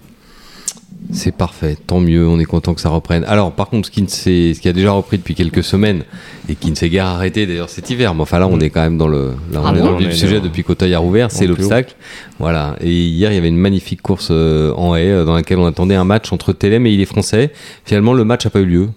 C'est 1.14 1.36
parfait, 1.36 1.76
tant 1.88 2.00
mieux, 2.00 2.26
on 2.28 2.40
est 2.40 2.46
content 2.46 2.74
que 2.74 2.80
ça 2.80 2.90
reprenne. 2.90 3.26
Alors, 3.26 3.52
par 3.52 3.70
contre, 3.70 3.88
ce 3.88 3.92
qui, 3.92 4.02
ne 4.02 4.08
ce 4.08 4.60
qui 4.60 4.70
a 4.70 4.74
déjà 4.74 4.92
repris 4.92 5.18
depuis 5.18 5.36
quelques 5.36 5.64
semaines 5.64 6.04
et 6.48 6.56
qui 6.56 6.70
ne 6.70 6.76
s'est 6.76 6.90
guère 6.90 7.08
arrêté 7.08 7.46
d'ailleurs 7.46 7.70
cet 7.70 7.90
hiver, 7.90 8.14
mais 8.14 8.22
enfin 8.22 8.40
là, 8.40 8.48
on 8.48 8.60
est 8.60 8.70
quand 8.70 8.82
même 8.82 8.98
dans 8.98 9.08
le, 9.08 9.34
là, 9.52 9.62
on 9.62 9.66
Ah 9.66 9.72
est 9.72 9.80
bon 9.80 9.86
dans 9.86 9.92
le 9.92 9.98
vif 9.98 10.10
On 10.14 10.16
sujet 10.16 10.40
depuis 10.40 10.64
qu'Auteuil 10.64 10.94
a 10.94 11.00
rouvert, 11.00 11.30
c'est 11.32 11.48
l'obstacle. 11.48 11.96
Voilà. 12.40 12.78
Et 12.82 12.92
hier, 12.92 13.32
il 13.32 13.36
y 13.36 13.38
avait 13.38 13.50
une 13.50 13.58
magnifique 13.58 14.02
course 14.02 14.30
euh, 14.32 14.74
en 14.76 14.96
haie 14.96 15.26
dans 15.26 15.34
laquelle 15.34 15.58
on 15.58 15.66
attendait 15.66 15.96
un 15.96 16.06
match 16.06 16.32
entre 16.32 16.54
Télém 16.54 16.86
et 16.86 16.92
il 16.92 17.02
est 17.02 17.06
français. 17.06 17.52
Finalement, 17.84 18.14
le 18.14 18.24
match 18.24 18.46
n'a 18.46 18.52
pas 18.52 18.60
eu 18.60 18.66
lieu. 18.66 18.90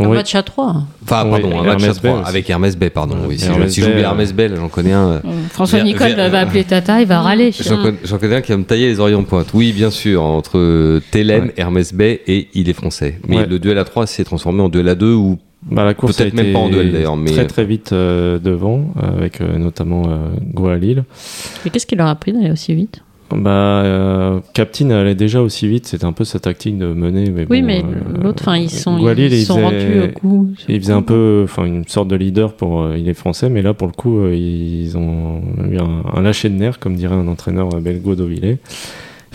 Un 0.00 0.08
Oui. 0.08 0.16
match 0.16 0.34
à 0.34 0.42
trois. 0.42 0.82
Enfin, 1.04 1.24
Oui, 1.26 1.40
pardon, 1.40 1.60
un 1.60 1.62
match 1.64 1.82
à 1.84 1.86
Bay 1.88 1.94
trois, 1.94 2.20
aussi. 2.20 2.28
avec 2.28 2.50
Hermès 2.50 2.76
Bay, 2.76 2.90
pardon. 2.90 3.16
Oui, 3.28 3.38
si 3.38 3.46
Hermès 3.46 3.68
je- 3.68 3.74
si 3.74 3.80
j'oublie 3.82 4.00
Hermès 4.00 4.32
Bay, 4.32 4.48
là, 4.48 4.56
j'en 4.56 4.68
connais 4.68 4.92
un. 4.92 5.08
euh, 5.10 5.20
François 5.50 5.78
Ver- 5.78 5.84
Nicole 5.84 6.12
ver- 6.12 6.30
va 6.30 6.40
appeler 6.40 6.64
Tata, 6.64 7.00
il 7.00 7.06
va 7.06 7.20
râler. 7.20 7.52
J'en 7.52 7.76
connais, 7.82 7.98
j'en 8.04 8.18
connais 8.18 8.36
un 8.36 8.40
qui 8.40 8.52
va 8.52 8.58
me 8.58 8.64
tailler 8.64 8.88
les 8.88 9.00
oreillons 9.00 9.22
de 9.22 9.26
pointe. 9.26 9.48
Oui, 9.54 9.72
bien 9.72 9.90
sûr, 9.90 10.22
entre 10.22 11.00
Télém, 11.10 11.44
Ouais. 11.46 11.54
Hermès 11.56 11.92
Bay 11.94 12.20
et 12.26 12.48
il 12.54 12.68
est 12.68 12.72
français. 12.72 13.18
Mais 13.28 13.38
Ouais. 13.38 13.46
le 13.46 13.58
duel 13.58 13.78
à 13.78 13.84
3 13.84 14.06
s'est 14.06 14.24
transformé 14.24 14.62
en 14.62 14.68
duel 14.68 14.88
à 14.88 14.94
2 14.94 15.12
où 15.14 15.38
Bah, 15.70 15.84
la 15.84 15.92
course 15.92 16.16
Peut-être 16.16 16.32
même 16.32 16.54
pas 16.54 16.58
en 16.58 16.70
duel, 16.70 16.90
d'ailleurs, 16.90 17.16
mais- 17.18 17.32
très 17.32 17.46
très 17.46 17.66
vite 17.66 17.92
euh, 17.92 18.38
devant, 18.38 18.94
avec 18.96 19.42
euh, 19.42 19.58
notamment 19.58 20.04
euh, 20.08 20.28
Goalil. 20.54 21.04
Mais 21.64 21.70
qu'est-ce 21.70 21.84
qui 21.86 21.96
leur 21.96 22.06
a 22.08 22.14
pris 22.14 22.32
d'aller 22.32 22.50
aussi 22.50 22.74
vite? 22.74 23.02
Bah, 23.32 23.50
euh, 23.84 24.40
Captain 24.54 24.90
allait 24.90 25.14
déjà 25.14 25.40
aussi 25.40 25.68
vite, 25.68 25.86
c'était 25.86 26.04
un 26.04 26.12
peu 26.12 26.24
sa 26.24 26.38
tactique 26.40 26.76
de 26.78 26.86
mener. 26.86 27.30
Mais 27.30 27.46
Oui, 27.48 27.60
bon, 27.60 27.66
mais 27.66 27.82
euh, 27.82 28.22
l'autre, 28.22 28.42
enfin, 28.42 28.56
ils 28.56 28.68
sont, 28.70 28.98
ils 28.98 29.32
il 29.32 29.44
sont 29.46 29.54
faisait- 29.54 29.64
rendus 29.64 30.00
au 30.00 30.18
coup. 30.18 30.50
Il 30.68 30.80
faisait 30.80 30.92
un 30.92 31.02
peu, 31.02 31.42
enfin, 31.44 31.64
une 31.64 31.86
sorte 31.86 32.08
de 32.08 32.16
leader 32.16 32.54
pour. 32.54 32.82
euh, 32.82 32.96
il 32.98 33.08
est 33.08 33.14
français, 33.14 33.48
mais 33.48 33.62
là, 33.62 33.72
pour 33.74 33.86
le 33.86 33.92
coup, 33.92 34.18
euh, 34.20 34.34
ils 34.34 34.96
ont 34.98 35.42
eu 35.70 35.78
un, 35.78 36.02
un 36.14 36.22
lâcher 36.22 36.48
de 36.48 36.54
nerfs, 36.54 36.78
comme 36.80 36.96
dirait 36.96 37.14
un 37.14 37.28
entraîneur 37.28 37.68
euh, 37.74 37.80
belgo 37.80 38.14
d'Ovillé. 38.14 38.58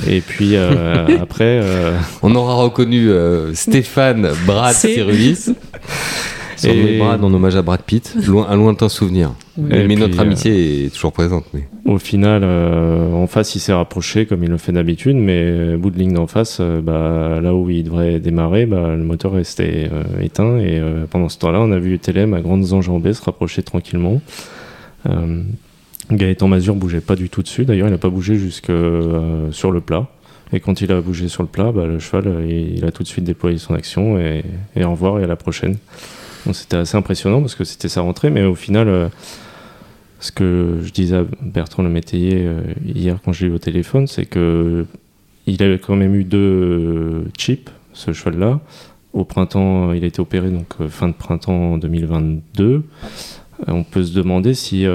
Et 0.08 0.20
puis 0.20 0.56
euh, 0.58 1.06
après, 1.22 1.62
euh, 1.64 1.96
on 2.22 2.36
aura 2.36 2.56
reconnu 2.56 3.10
euh, 3.10 3.54
Stéphane 3.54 4.30
Brad 4.46 4.74
Cyrulis. 4.76 5.46
Et- 6.64 6.96
Et 6.96 7.00
Brad 7.00 7.24
en 7.24 7.34
hommage 7.34 7.56
à 7.56 7.62
Brad 7.62 7.82
Pitt, 7.82 8.16
loin, 8.28 8.48
un 8.50 8.56
lointain 8.56 8.90
souvenir. 8.90 9.32
Mais 9.58 9.86
puis, 9.86 9.96
notre 9.96 10.20
euh, 10.20 10.24
amitié 10.24 10.86
est 10.86 10.94
toujours 10.94 11.14
présente. 11.14 11.46
Mais... 11.54 11.68
au 11.86 11.98
final, 11.98 12.42
euh, 12.44 13.12
en 13.14 13.28
face, 13.28 13.56
il 13.56 13.60
s'est 13.60 13.74
rapproché 13.74 14.26
comme 14.26 14.44
il 14.44 14.50
le 14.50 14.58
fait 14.58 14.74
d'habitude, 14.74 15.16
mais 15.16 15.78
bout 15.78 15.92
de 15.92 15.98
ligne 15.98 16.14
d'en 16.14 16.28
face, 16.28 16.58
euh, 16.60 16.82
bah, 16.82 17.40
là 17.42 17.56
où 17.56 17.70
il 17.70 17.84
devrait 17.84 18.20
démarrer, 18.20 18.66
bah, 18.66 18.96
le 18.96 19.04
moteur 19.04 19.34
restait 19.34 19.90
euh, 19.92 20.04
éteint. 20.22 20.58
Et 20.58 20.82
pendant 21.10 21.30
ce 21.30 21.38
temps-là, 21.40 21.62
on 21.62 21.72
a 21.72 21.80
vu 21.80 21.98
Telem 22.00 22.34
à 22.34 22.42
grandes 22.42 22.74
enjambées 22.74 23.14
se 23.14 23.24
rapprocher 23.24 23.64
tranquillement. 23.64 24.22
Gaëtan 26.12 26.48
Mazur 26.48 26.76
bougeait 26.76 27.02
pas 27.02 27.16
du 27.16 27.30
tout 27.30 27.42
dessus. 27.42 27.64
D'ailleurs, 27.64 27.88
il 27.88 27.92
n'a 27.92 27.98
pas 27.98 28.10
bougé 28.10 28.36
jusque 28.36 28.72
sur 29.52 29.72
le 29.72 29.82
plat. 29.82 30.08
Et 30.54 30.60
quand 30.60 30.82
il 30.82 30.92
a 30.92 31.02
bougé 31.02 31.28
sur 31.28 31.44
le 31.44 31.50
plat, 31.50 31.72
bah, 31.72 31.86
le 31.86 32.00
cheval, 32.00 32.44
il, 32.48 32.78
il 32.78 32.86
a 32.86 32.92
tout 32.92 33.04
de 33.04 33.08
suite 33.08 33.24
déployé 33.24 33.58
son 33.58 33.74
action 33.74 34.20
et, 34.20 34.44
et 34.76 34.84
au 34.84 34.92
revoir 34.92 35.20
et 35.20 35.24
à 35.24 35.28
la 35.28 35.36
prochaine. 35.36 35.78
C'était 36.52 36.78
assez 36.78 36.98
impressionnant 36.98 37.42
parce 37.42 37.56
que 37.56 37.64
c'était 37.64 37.90
sa 37.90 38.02
rentrée, 38.02 38.30
mais 38.30 38.44
au 38.44 38.54
final, 38.54 39.10
ce 40.20 40.32
que 40.32 40.80
je 40.82 40.92
disais 40.92 41.18
à 41.18 41.26
Bertrand 41.42 41.84
Le 41.84 41.90
Métayer 41.90 42.46
euh, 42.46 42.62
hier 42.84 43.20
quand 43.24 43.34
je 43.34 43.46
l'ai 43.46 43.52
eu 43.52 43.56
au 43.56 43.60
téléphone, 43.60 44.08
c'est 44.08 44.26
que 44.26 44.86
il 45.48 45.62
avait 45.62 45.78
quand 45.78 45.96
même 45.96 46.16
eu 46.16 46.24
deux 46.24 47.26
chips, 47.38 47.70
ce 47.94 48.14
cheval-là, 48.14 48.60
au 49.14 49.26
printemps, 49.26 49.94
il 49.94 50.04
a 50.04 50.08
été 50.08 50.20
opéré 50.20 50.50
donc 50.50 50.74
fin 50.90 51.08
de 51.08 51.14
printemps 51.14 51.78
2022. 51.78 52.84
on 53.68 53.84
peut 53.84 54.04
se 54.04 54.14
demander 54.14 54.56
si 54.56 54.88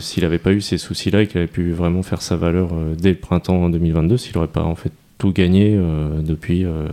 s'il 0.00 0.22
n'avait 0.24 0.38
pas 0.38 0.52
eu 0.52 0.60
ces 0.60 0.76
soucis-là 0.76 1.22
et 1.22 1.26
qu'il 1.28 1.38
avait 1.38 1.46
pu 1.46 1.70
vraiment 1.70 2.02
faire 2.02 2.20
sa 2.20 2.34
valeur 2.34 2.70
dès 2.98 3.10
le 3.10 3.16
printemps 3.16 3.70
2022, 3.70 4.16
s'il 4.16 4.34
n'aurait 4.34 4.48
pas 4.48 4.64
en 4.64 4.74
fait 4.74 4.92
tout 5.18 5.32
gagné 5.32 5.74
euh, 5.74 6.20
depuis. 6.20 6.64
Euh, 6.64 6.88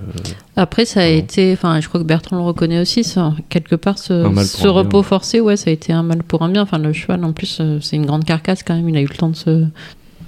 Après, 0.55 0.85
ça 0.85 1.01
a 1.01 1.07
été, 1.07 1.53
enfin, 1.53 1.79
je 1.81 1.87
crois 1.89 1.99
que 1.99 2.05
Bertrand 2.05 2.37
le 2.37 2.43
reconnaît 2.43 2.79
aussi, 2.79 3.03
ça, 3.03 3.33
quelque 3.49 3.75
part, 3.75 3.97
ce, 3.99 4.31
ce 4.43 4.67
repos 4.67 5.03
forcé, 5.03 5.41
ouais, 5.41 5.57
ça 5.57 5.69
a 5.69 5.73
été 5.73 5.91
un 5.91 6.03
mal 6.03 6.23
pour 6.23 6.41
un 6.41 6.49
bien. 6.49 6.61
Enfin, 6.61 6.77
le 6.77 6.93
cheval, 6.93 7.23
en 7.23 7.33
plus, 7.33 7.57
euh, 7.59 7.79
c'est 7.81 7.95
une 7.95 8.05
grande 8.05 8.23
carcasse 8.23 8.63
quand 8.63 8.75
même. 8.75 8.87
Il 8.87 8.95
a 8.95 9.01
eu 9.01 9.07
le 9.07 9.15
temps 9.15 9.29
de 9.29 9.35
se, 9.35 9.65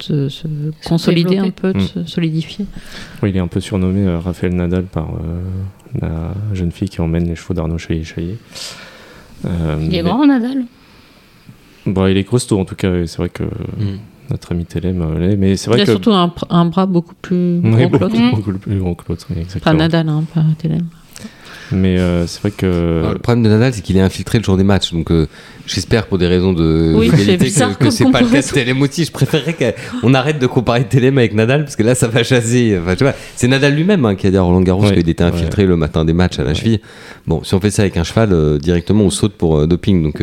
de 0.08 0.28
se 0.28 0.46
consolider 0.86 1.38
un 1.38 1.50
peu, 1.50 1.72
de 1.72 1.78
hmm. 1.78 1.82
se 1.82 2.04
solidifier. 2.04 2.66
Oui, 3.22 3.30
il 3.30 3.36
est 3.36 3.40
un 3.40 3.48
peu 3.48 3.60
surnommé 3.60 4.06
Raphaël 4.16 4.54
Nadal 4.54 4.84
par 4.84 5.08
la 6.00 6.34
jeune 6.52 6.72
fille 6.72 6.90
qui 6.90 7.00
emmène 7.00 7.26
les 7.26 7.34
chevaux 7.34 7.54
d'Arnaud 7.54 7.78
Chaillet-Chaillet. 7.78 8.36
il 9.44 9.94
est 9.94 10.02
grand, 10.02 10.26
Nadal? 10.26 10.64
Bon, 11.86 12.06
il 12.08 12.16
est 12.18 12.24
costaud 12.24 12.58
en 12.58 12.64
tout 12.64 12.74
cas, 12.74 13.06
c'est 13.06 13.18
vrai 13.18 13.30
que. 13.30 13.44
Hmm 13.44 13.96
notre 14.30 14.52
ami 14.52 14.64
Télém. 14.64 15.04
Mais 15.38 15.56
c'est 15.56 15.70
vrai 15.70 15.78
il 15.78 15.82
a 15.82 15.86
surtout 15.86 16.12
un, 16.12 16.32
un, 16.50 16.64
bras 16.66 16.86
beaucoup 16.86 17.14
plus 17.20 17.60
grand 17.60 17.88
que 17.88 17.96
l'autre. 17.96 18.30
Beaucoup, 18.30 18.52
plus 18.52 18.78
grand 18.78 18.94
que 18.94 19.04
l'autre, 19.08 19.26
Pas 19.62 19.72
Nadal, 19.72 20.08
hein, 20.08 20.24
pas 20.34 20.44
Télém. 20.58 20.84
Mais 21.72 21.98
euh, 21.98 22.26
c'est 22.26 22.40
vrai 22.40 22.50
que. 22.50 23.10
le 23.12 23.18
problème 23.18 23.44
de 23.44 23.48
Nadal, 23.48 23.72
c'est 23.74 23.82
qu'il 23.82 23.96
est 23.96 24.00
infiltré 24.00 24.38
le 24.38 24.44
jour 24.44 24.56
des 24.56 24.64
matchs. 24.64 24.92
Donc 24.92 25.10
euh, 25.10 25.26
j'espère 25.66 26.06
pour 26.06 26.18
des 26.18 26.26
raisons 26.26 26.52
de 26.52 26.92
oui, 26.94 27.08
que, 27.10 27.14
que 27.84 27.90
c'est 27.90 28.10
pas 28.10 28.20
le 28.20 28.28
cas 28.28 28.40
de 28.40 28.82
aussi. 28.82 29.04
Je 29.04 29.12
préférerais 29.12 29.54
qu'on 29.54 30.14
arrête 30.14 30.38
de 30.38 30.46
comparer 30.46 30.84
Télém 30.84 31.16
avec 31.18 31.34
Nadal 31.34 31.64
parce 31.64 31.76
que 31.76 31.82
là, 31.82 31.94
ça 31.94 32.08
va 32.08 32.22
chasser. 32.22 32.78
Enfin, 32.80 33.12
c'est 33.36 33.48
Nadal 33.48 33.74
lui-même 33.74 34.04
hein, 34.04 34.14
qui 34.14 34.26
a 34.26 34.30
dit 34.30 34.36
à 34.36 34.42
Roland 34.42 34.62
Garros 34.62 34.90
qu'il 34.90 35.08
était 35.08 35.24
infiltré 35.24 35.66
le 35.66 35.76
matin 35.76 36.04
des 36.04 36.12
matchs 36.12 36.38
à 36.38 36.44
la 36.44 36.54
cheville. 36.54 36.80
Bon, 37.26 37.42
si 37.42 37.54
on 37.54 37.60
fait 37.60 37.70
ça 37.70 37.82
avec 37.82 37.96
un 37.96 38.04
cheval, 38.04 38.58
directement, 38.58 39.04
on 39.04 39.10
saute 39.10 39.34
pour 39.34 39.66
doping. 39.66 40.02
Donc 40.02 40.22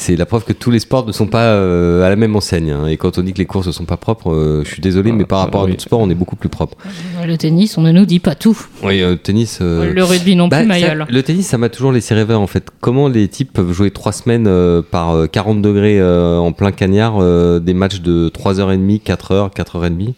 c'est 0.00 0.16
la 0.16 0.24
preuve 0.24 0.44
que 0.44 0.54
tous 0.54 0.70
les 0.70 0.78
sports 0.78 1.06
ne 1.06 1.12
sont 1.12 1.26
pas 1.26 1.44
euh, 1.44 2.06
à 2.06 2.08
la 2.08 2.16
même 2.16 2.34
enseigne. 2.34 2.70
Hein. 2.70 2.86
Et 2.86 2.96
quand 2.96 3.18
on 3.18 3.22
dit 3.22 3.34
que 3.34 3.38
les 3.38 3.44
courses 3.44 3.66
ne 3.66 3.72
sont 3.72 3.84
pas 3.84 3.98
propres, 3.98 4.32
euh, 4.32 4.62
je 4.64 4.72
suis 4.72 4.80
désolé, 4.80 5.12
mais 5.12 5.24
par 5.24 5.40
rapport 5.40 5.64
à 5.64 5.66
d'autres 5.66 5.82
sports, 5.82 6.00
on 6.00 6.08
est 6.08 6.14
beaucoup 6.14 6.36
plus 6.36 6.48
propre. 6.48 6.78
Le 7.26 7.36
tennis, 7.36 7.76
on 7.76 7.82
ne 7.82 7.92
nous 7.92 8.06
dit 8.06 8.18
pas 8.18 8.34
tout. 8.34 8.58
Oui, 8.82 9.02
euh, 9.02 9.10
le 9.10 9.18
tennis. 9.18 9.60
Le 9.60 10.02
rugby 10.02 10.36
non 10.36 10.48
bah, 10.48 10.60
plus, 10.60 10.68
Mayol. 10.68 11.06
Le 11.08 11.22
tennis, 11.22 11.46
ça 11.46 11.58
m'a 11.58 11.68
toujours 11.68 11.92
laissé 11.92 12.14
rêver 12.14 12.32
en 12.32 12.46
fait. 12.46 12.68
Comment 12.80 13.08
les 13.08 13.28
types 13.28 13.52
peuvent 13.52 13.72
jouer 13.72 13.90
trois 13.90 14.12
semaines 14.12 14.46
par 14.90 15.30
40 15.30 15.62
degrés 15.62 16.02
en 16.02 16.52
plein 16.52 16.72
cagnard, 16.72 17.18
des 17.60 17.74
matchs 17.74 18.00
de 18.00 18.28
3h30, 18.28 19.02
4h, 19.02 19.52
4h30, 19.54 20.14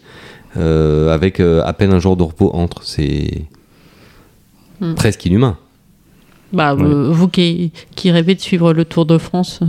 avec 1.11 1.39
à 1.39 1.73
peine 1.73 1.93
un 1.93 1.99
jour 1.99 2.17
de 2.17 2.23
repos 2.23 2.51
entre 2.53 2.83
C'est 2.83 3.43
hmm. 4.81 4.95
presque 4.95 5.25
inhumain. 5.25 5.57
Bah, 6.53 6.75
euh, 6.79 7.11
vous 7.11 7.27
qui, 7.27 7.71
qui, 7.95 8.11
rêvez 8.11 8.35
de 8.35 8.39
suivre 8.39 8.73
le 8.73 8.85
Tour 8.85 9.07
de 9.07 9.17
France. 9.17 9.59
Euh. 9.63 9.65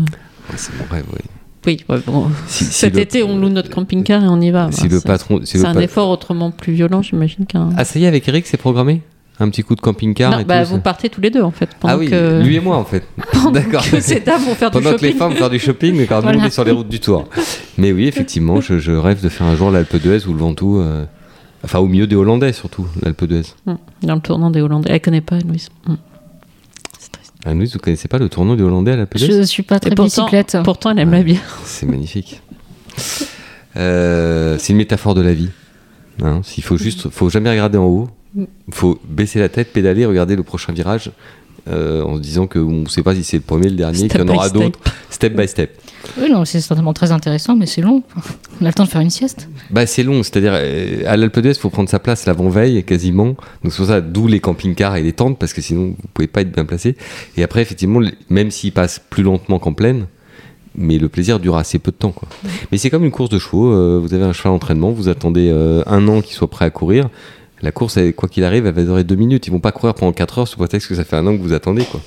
C'est 0.54 0.76
mon 0.78 0.84
rêve, 0.90 1.06
oui. 1.12 1.20
Oui, 1.66 1.78
bon. 2.06 2.26
cet 2.46 2.98
été, 2.98 3.22
on 3.22 3.38
loue 3.38 3.48
notre 3.48 3.70
camping-car 3.70 4.22
et 4.22 4.28
on 4.28 4.38
y 4.38 4.50
va. 4.50 4.70
Si 4.70 4.86
le 4.86 5.00
patron, 5.00 5.40
c'est 5.44 5.64
un 5.64 5.78
effort 5.78 6.10
autrement 6.10 6.50
plus 6.50 6.74
violent, 6.74 7.00
j'imagine 7.00 7.46
qu'un. 7.46 7.70
Ah, 7.78 7.86
ça 7.86 7.98
y 7.98 8.04
est, 8.04 8.06
avec 8.06 8.28
Eric, 8.28 8.46
c'est 8.46 8.58
programmé? 8.58 9.00
Un 9.40 9.48
petit 9.48 9.62
coup 9.62 9.74
de 9.74 9.80
camping-car 9.80 10.40
et 10.40 10.44
bah, 10.44 10.62
Vous 10.64 10.80
partez 10.80 11.08
tous 11.08 11.20
les 11.20 11.30
deux 11.30 11.42
en 11.42 11.50
fait. 11.50 11.68
Ah 11.82 11.96
oui, 11.96 12.08
lui 12.08 12.56
et 12.56 12.60
moi 12.60 12.76
en 12.76 12.84
fait. 12.84 13.04
D'accord. 13.52 13.82
ces 13.82 14.20
dames 14.20 14.42
vont 14.42 14.54
faire 14.54 14.70
du 14.70 14.76
shopping. 14.76 14.82
Pendant 14.84 14.96
que 14.96 15.04
les 15.04 15.12
femmes 15.12 15.32
vont 15.32 15.36
faire 15.36 15.50
du 15.50 15.58
shopping, 15.58 15.96
mais 15.96 16.06
quand 16.06 16.22
nous 16.22 16.38
on 16.38 16.44
est 16.44 16.50
sur 16.50 16.64
les 16.64 16.70
routes 16.70 16.88
du 16.88 17.00
Tour. 17.00 17.28
Mais 17.76 17.92
oui, 17.92 18.06
effectivement, 18.06 18.60
je, 18.60 18.78
je 18.78 18.92
rêve 18.92 19.22
de 19.22 19.28
faire 19.28 19.46
un 19.46 19.56
jour 19.56 19.70
l'Alpe 19.70 19.96
d'Huez 19.96 20.26
ou 20.26 20.32
le 20.32 20.38
Ventoux. 20.38 20.80
Euh, 20.80 21.04
enfin, 21.64 21.80
au 21.80 21.86
milieu 21.86 22.06
des 22.06 22.16
Hollandais 22.16 22.52
surtout, 22.52 22.86
l'Alpe 23.02 23.24
d'Huez. 23.24 23.42
Hum, 23.66 23.78
dans 24.02 24.14
le 24.14 24.20
tournant 24.20 24.50
des 24.50 24.60
Hollandais. 24.60 24.90
Elle 24.92 25.00
connaît 25.00 25.20
pas, 25.20 25.38
Louise. 25.38 25.68
Hum. 25.88 25.96
Ah, 27.46 27.52
vous 27.52 27.60
ne 27.60 27.78
connaissez 27.78 28.08
pas 28.08 28.18
le 28.18 28.30
tournoi 28.30 28.56
du 28.56 28.62
Hollandais 28.62 28.92
à 28.92 28.96
la 28.96 29.06
Je 29.14 29.26
ne 29.26 29.42
suis 29.42 29.62
pas 29.62 29.78
très 29.78 29.90
pourtant, 29.90 30.22
bicyclette. 30.24 30.56
Pourtant, 30.64 30.92
elle 30.92 31.00
aime 31.00 31.10
la 31.10 31.22
bière. 31.22 31.58
C'est 31.64 31.84
magnifique. 31.84 32.40
Euh, 33.76 34.56
c'est 34.58 34.72
une 34.72 34.78
métaphore 34.78 35.14
de 35.14 35.20
la 35.20 35.34
vie. 35.34 35.50
Hein, 36.22 36.40
il 36.56 36.62
faut 36.62 36.78
juste, 36.78 37.10
faut 37.10 37.28
jamais 37.28 37.50
regarder 37.50 37.76
en 37.76 37.84
haut. 37.84 38.08
Il 38.36 38.46
faut 38.74 38.98
baisser 39.08 39.38
la 39.38 39.48
tête, 39.48 39.72
pédaler, 39.72 40.06
regarder 40.06 40.36
le 40.36 40.42
prochain 40.42 40.72
virage, 40.72 41.12
euh, 41.68 42.02
en 42.02 42.16
se 42.16 42.20
disant 42.20 42.46
qu'on 42.46 42.82
ne 42.82 42.88
sait 42.88 43.02
pas 43.02 43.14
si 43.14 43.24
c'est 43.24 43.36
le 43.36 43.42
premier, 43.42 43.68
le 43.68 43.76
dernier, 43.76 44.08
qu'il 44.08 44.20
y 44.20 44.22
en 44.22 44.28
aura 44.28 44.50
d'autres, 44.50 44.78
step 45.08 45.34
by 45.34 45.48
step. 45.48 45.78
Oui, 46.18 46.30
non, 46.30 46.44
c'est 46.44 46.60
certainement 46.60 46.92
très 46.92 47.12
intéressant, 47.12 47.56
mais 47.56 47.66
c'est 47.66 47.80
long. 47.80 48.02
On 48.60 48.64
a 48.64 48.68
le 48.68 48.74
temps 48.74 48.84
de 48.84 48.88
faire 48.88 49.00
une 49.00 49.10
sieste. 49.10 49.48
Bah, 49.70 49.86
c'est 49.86 50.02
long, 50.02 50.22
c'est-à-dire 50.22 50.52
euh, 50.54 51.02
à 51.06 51.16
l'Alpe 51.16 51.38
d'Huez, 51.38 51.52
il 51.52 51.58
faut 51.58 51.70
prendre 51.70 51.88
sa 51.88 51.98
place 51.98 52.26
l'avant-veille 52.26 52.84
quasiment. 52.84 53.28
Donc 53.62 53.70
c'est 53.70 53.76
pour 53.78 53.86
ça, 53.86 54.00
d'où 54.00 54.26
les 54.26 54.40
camping-cars 54.40 54.96
et 54.96 55.02
les 55.02 55.12
tentes, 55.12 55.38
parce 55.38 55.52
que 55.52 55.62
sinon 55.62 55.94
vous 55.98 56.08
pouvez 56.12 56.28
pas 56.28 56.42
être 56.42 56.52
bien 56.52 56.64
placé. 56.64 56.96
Et 57.36 57.42
après, 57.42 57.62
effectivement, 57.62 58.00
même 58.28 58.50
s'il 58.50 58.72
passe 58.72 59.00
plus 59.08 59.22
lentement 59.22 59.58
qu'en 59.58 59.72
pleine, 59.72 60.06
mais 60.76 60.98
le 60.98 61.08
plaisir 61.08 61.40
dure 61.40 61.56
assez 61.56 61.78
peu 61.78 61.92
de 61.92 61.96
temps. 61.96 62.12
Quoi. 62.12 62.28
Mais 62.72 62.78
c'est 62.78 62.90
comme 62.90 63.04
une 63.04 63.12
course 63.12 63.30
de 63.30 63.38
chevaux. 63.38 63.72
Euh, 63.72 63.98
vous 64.02 64.12
avez 64.12 64.24
un 64.24 64.32
cheval 64.32 64.52
d'entraînement, 64.52 64.90
vous 64.90 65.08
attendez 65.08 65.50
un 65.86 66.08
an 66.08 66.20
qu'il 66.20 66.34
soit 66.34 66.50
prêt 66.50 66.64
à 66.66 66.70
courir. 66.70 67.08
La 67.62 67.72
course, 67.72 67.98
quoi 68.16 68.28
qu'il 68.28 68.44
arrive, 68.44 68.66
elle 68.66 68.74
va 68.74 68.82
durer 68.82 69.04
deux 69.04 69.14
minutes. 69.14 69.46
Ils 69.46 69.50
vont 69.50 69.60
pas 69.60 69.72
courir 69.72 69.94
pendant 69.94 70.12
4 70.12 70.38
heures 70.38 70.48
sous 70.48 70.58
prétexte 70.58 70.88
que 70.88 70.94
ça 70.94 71.04
fait 71.04 71.16
un 71.16 71.26
an 71.26 71.36
que 71.36 71.40
vous 71.40 71.52
attendez. 71.52 71.84
Quoi. 71.84 72.00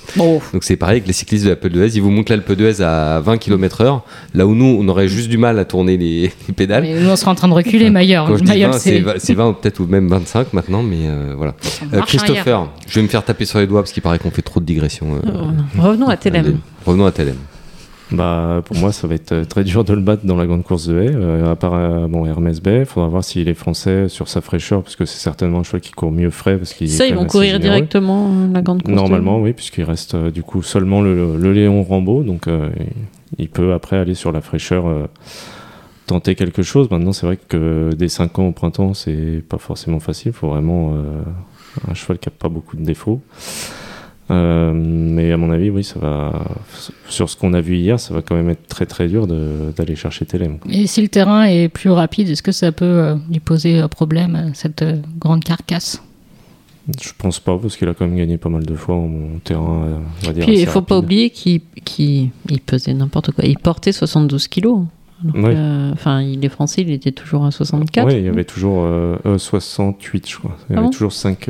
Donc 0.54 0.64
c'est 0.64 0.76
pareil 0.76 0.98
avec 0.98 1.08
les 1.08 1.14
cyclistes 1.14 1.46
de 1.46 1.50
l'Alpe 1.50 1.68
d'Huez. 1.68 1.96
Ils 1.96 2.02
vous 2.02 2.12
montrent 2.12 2.32
l'Alpe 2.32 2.52
d'Huez 2.52 2.82
à 2.82 3.22
20 3.22 3.38
km/h. 3.38 4.02
Là 4.34 4.46
où 4.46 4.54
nous, 4.54 4.78
on 4.80 4.88
aurait 4.88 5.08
juste 5.08 5.30
du 5.30 5.38
mal 5.38 5.58
à 5.58 5.66
tourner 5.66 5.98
les, 5.98 6.32
pédales. 6.56 6.84
Mais 6.84 7.00
nous, 7.00 7.10
on 7.10 7.16
sera 7.16 7.32
en 7.32 7.36
train 7.36 7.48
de 7.48 7.54
reculer, 7.54 7.90
Maillard. 7.90 8.30
c'est 8.78 9.34
20, 9.34 9.54
peut-être 9.54 9.80
ou 9.80 9.88
même 9.88 10.08
25 10.10 10.54
maintenant. 10.54 10.84
Mais 10.84 11.08
euh, 11.08 11.34
voilà. 11.36 11.56
Euh, 11.94 12.02
Christopher, 12.02 12.70
je 12.88 12.96
vais 12.96 13.04
me 13.04 13.08
faire 13.08 13.24
taper 13.24 13.46
sur 13.46 13.60
les 13.60 13.68
doigts 13.68 13.82
parce 13.82 13.94
qu'il 13.94 14.04
paraît 14.04 14.20
qu'on 14.20 14.32
fait 14.32 14.42
trop 14.42 14.60
de 14.60 14.66
digressions. 14.66 15.16
Euh, 15.16 15.82
revenons 15.82 16.08
à 16.08 16.18
Télém. 16.18 16.58
Revenons 16.86 17.06
à 17.06 17.12
Télém. 17.12 17.36
Bah, 18.12 18.62
pour 18.63 18.78
moi, 18.78 18.91
ça 18.93 19.06
va 19.08 19.15
être 19.15 19.43
très 19.43 19.63
dur 19.63 19.84
de 19.84 19.93
le 19.93 20.02
battre 20.02 20.26
dans 20.26 20.38
la 20.38 20.46
grande 20.46 20.63
course 20.63 20.88
de 20.88 21.00
haie. 21.00 21.12
Euh, 21.13 21.52
à 21.52 21.56
part 21.56 21.74
euh, 21.74 22.08
bon, 22.08 22.26
Hermès 22.26 22.62
Bay, 22.62 22.80
il 22.80 22.86
faudra 22.86 23.10
voir 23.10 23.24
s'il 23.24 23.50
est 23.50 23.54
français 23.54 24.08
sur 24.08 24.30
sa 24.30 24.39
fraîcheur, 24.39 24.82
parce 24.82 24.96
que 24.96 25.06
c'est 25.06 25.20
certainement 25.20 25.60
un 25.60 25.63
choix 25.63 25.80
qui 25.80 25.91
court 25.91 26.12
mieux 26.12 26.30
frais. 26.30 26.58
Parce 26.58 26.74
ça, 26.88 27.06
ils 27.06 27.15
vont 27.15 27.26
courir 27.26 27.60
directement 27.60 28.30
euh, 28.30 28.54
la 28.54 28.62
grande 28.62 28.82
course 28.82 28.96
Normalement, 28.96 29.39
oui, 29.39 29.52
puisqu'il 29.54 29.84
reste 29.84 30.15
du 30.15 30.41
coup 30.41 30.63
seulement 30.63 31.02
le, 31.02 31.36
Léon 31.52 31.84
Rambo, 31.84 32.24
donc 32.24 32.46
il 33.38 33.50
peut 33.50 33.74
après 33.74 33.98
aller 33.98 34.15
sur 34.15 34.32
la 34.32 34.41
fraîcheur 34.41 34.86
tenter 36.06 36.36
quelque 36.36 36.62
chose. 36.62 36.89
Maintenant, 36.89 37.13
c'est 37.13 37.26
vrai 37.26 37.38
que 37.38 37.89
des 37.96 38.10
5 38.10 38.39
ans 38.39 38.48
au 38.48 38.52
printemps, 38.52 38.93
c'est 38.93 39.43
pas 39.48 39.58
forcément 39.58 40.00
facile. 40.00 40.32
Il 40.34 40.38
faut 40.38 40.50
vraiment 40.50 40.93
un 41.89 41.93
cheval 41.93 42.20
qui 42.20 42.30
n'a 42.30 42.34
pas 42.38 42.50
beaucoup 42.50 42.78
de 42.78 42.84
défauts. 42.84 43.22
Euh, 44.30 44.74
mais 44.74 45.32
à 45.32 45.38
mon 45.38 45.52
avis, 45.52 45.70
oui, 45.70 45.84
ça 45.84 46.00
va. 46.00 46.34
Sur 47.08 47.30
ce 47.30 47.38
qu'on 47.38 47.54
a 47.54 47.62
vu 47.62 47.78
hier, 47.78 48.00
ça 48.00 48.13
va 48.13 48.22
quand 48.22 48.36
même 48.36 48.50
être 48.50 48.68
très 48.68 48.86
très 48.86 49.08
dur 49.08 49.28
d'aller 49.28 49.96
chercher 49.96 50.26
Télém. 50.26 50.58
Et 50.70 50.88
si 50.88 51.02
le 51.02 51.08
terrain 51.08 51.46
est 51.46 51.70
plus 51.70 51.90
rapide, 51.90 52.30
est-ce 52.30 52.44
que 52.44 52.52
ça 52.52 52.72
peut 52.72 52.86
euh, 52.86 53.16
lui 53.30 53.40
poser 53.40 53.80
un 53.80 53.88
problème, 53.88 54.52
cette 54.54 54.82
euh, 54.82 54.98
grande 55.18 55.44
carcasse? 55.44 56.02
Je 57.02 57.12
pense 57.18 57.40
pas, 57.40 57.58
parce 57.58 57.76
qu'il 57.76 57.88
a 57.90 57.94
quand 57.94 58.06
même 58.06 58.18
gagné 58.18 58.38
pas 58.38 58.50
mal 58.50 58.66
de 58.66 58.76
fois 58.76 58.96
en 58.96 59.40
terrain. 59.44 60.02
On 60.24 60.28
va 60.28 60.34
dire 60.34 60.46
Puis 60.46 60.60
il 60.60 60.68
faut 60.68 60.82
pas 60.82 60.98
oublier 60.98 61.30
qu'il 61.30 61.62
pesait 62.66 62.94
n'importe 62.94 63.32
quoi. 63.32 63.46
Il 63.46 63.58
portait 63.58 63.92
72 63.92 64.48
kilos. 64.48 64.84
Enfin, 65.36 66.22
il 66.22 66.46
est 66.46 66.50
français, 66.50 66.84
il 66.84 66.92
était 66.92 67.12
toujours 67.12 67.44
à 67.44 67.52
64. 67.52 68.08
Oui, 68.08 68.20
il 68.20 68.26
y 68.26 68.30
avait 68.30 68.46
toujours 68.46 68.88
68, 69.38 70.30
je 70.30 70.38
crois. 70.38 70.56
Il 70.70 70.76
y 70.76 70.78
ah 70.78 70.82
avait 70.82 70.90
toujours 70.90 71.12
5. 71.12 71.50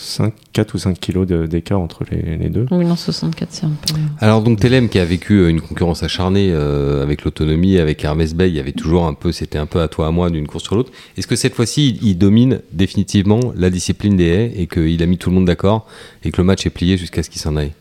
5, 0.00 0.32
4 0.52 0.74
ou 0.74 0.78
5 0.78 0.98
kilos 0.98 1.26
d'écart 1.26 1.80
entre 1.80 2.04
les, 2.10 2.48
deux. 2.48 2.66
Oui, 2.70 2.84
non, 2.84 2.96
64, 2.96 3.48
c'est 3.50 3.66
un 3.66 3.70
peu. 3.70 3.94
Alors, 4.18 4.42
donc, 4.42 4.58
Telem 4.58 4.88
qui 4.88 4.98
a 4.98 5.04
vécu 5.04 5.34
euh, 5.34 5.48
une 5.48 5.60
concurrence 5.60 6.02
acharnée 6.02 6.50
euh, 6.52 7.02
avec 7.02 7.24
l'autonomie, 7.24 7.78
avec 7.78 8.02
Hermès 8.02 8.34
Bay, 8.34 8.48
il 8.48 8.56
y 8.56 8.60
avait 8.60 8.72
toujours 8.72 9.06
un 9.06 9.14
peu, 9.14 9.30
c'était 9.30 9.58
un 9.58 9.66
peu 9.66 9.80
à 9.80 9.88
toi, 9.88 10.06
à 10.06 10.10
moi 10.10 10.30
d'une 10.30 10.46
course 10.46 10.64
sur 10.64 10.74
l'autre. 10.74 10.90
Est-ce 11.16 11.26
que 11.26 11.36
cette 11.36 11.54
fois-ci, 11.54 11.98
il, 12.02 12.16
domine 12.16 12.60
définitivement 12.72 13.40
la 13.54 13.70
discipline 13.70 14.16
des 14.16 14.26
haies 14.26 14.52
et 14.56 14.66
qu'il 14.66 15.02
a 15.02 15.06
mis 15.06 15.18
tout 15.18 15.30
le 15.30 15.34
monde 15.34 15.44
d'accord 15.44 15.86
et 16.24 16.30
que 16.30 16.38
le 16.38 16.44
match 16.44 16.66
est 16.66 16.70
plié 16.70 16.96
jusqu'à 16.96 17.22
ce 17.22 17.30
qu'il 17.30 17.40
s'en 17.40 17.56
aille? 17.56 17.72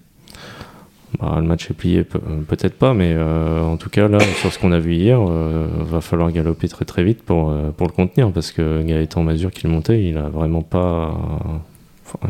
Bah, 1.20 1.38
le 1.38 1.48
match 1.48 1.72
est 1.72 1.74
plié, 1.74 2.00
euh, 2.00 2.42
peut-être 2.48 2.76
pas, 2.76 2.94
mais 2.94 3.18
en 3.18 3.78
tout 3.78 3.90
cas, 3.90 4.08
là, 4.08 4.20
sur 4.42 4.52
ce 4.54 4.60
qu'on 4.60 4.72
a 4.72 4.80
vu 4.80 4.94
hier, 4.96 5.20
va 5.22 6.02
falloir 6.02 6.32
galoper 6.32 6.68
très 6.68 6.86
très 6.86 7.04
vite 7.04 7.24
pour, 7.24 7.54
pour 7.78 7.88
le 7.88 7.94
contenir, 7.94 8.32
parce 8.32 8.52
que 8.52 8.84
Gaëtan 8.84 9.24
Mazur 9.24 9.52
qui 9.52 9.66
le 9.66 9.72
montait, 9.72 10.04
il 10.04 10.18
a 10.18 10.30
vraiment 10.30 10.62
pas 10.62 11.18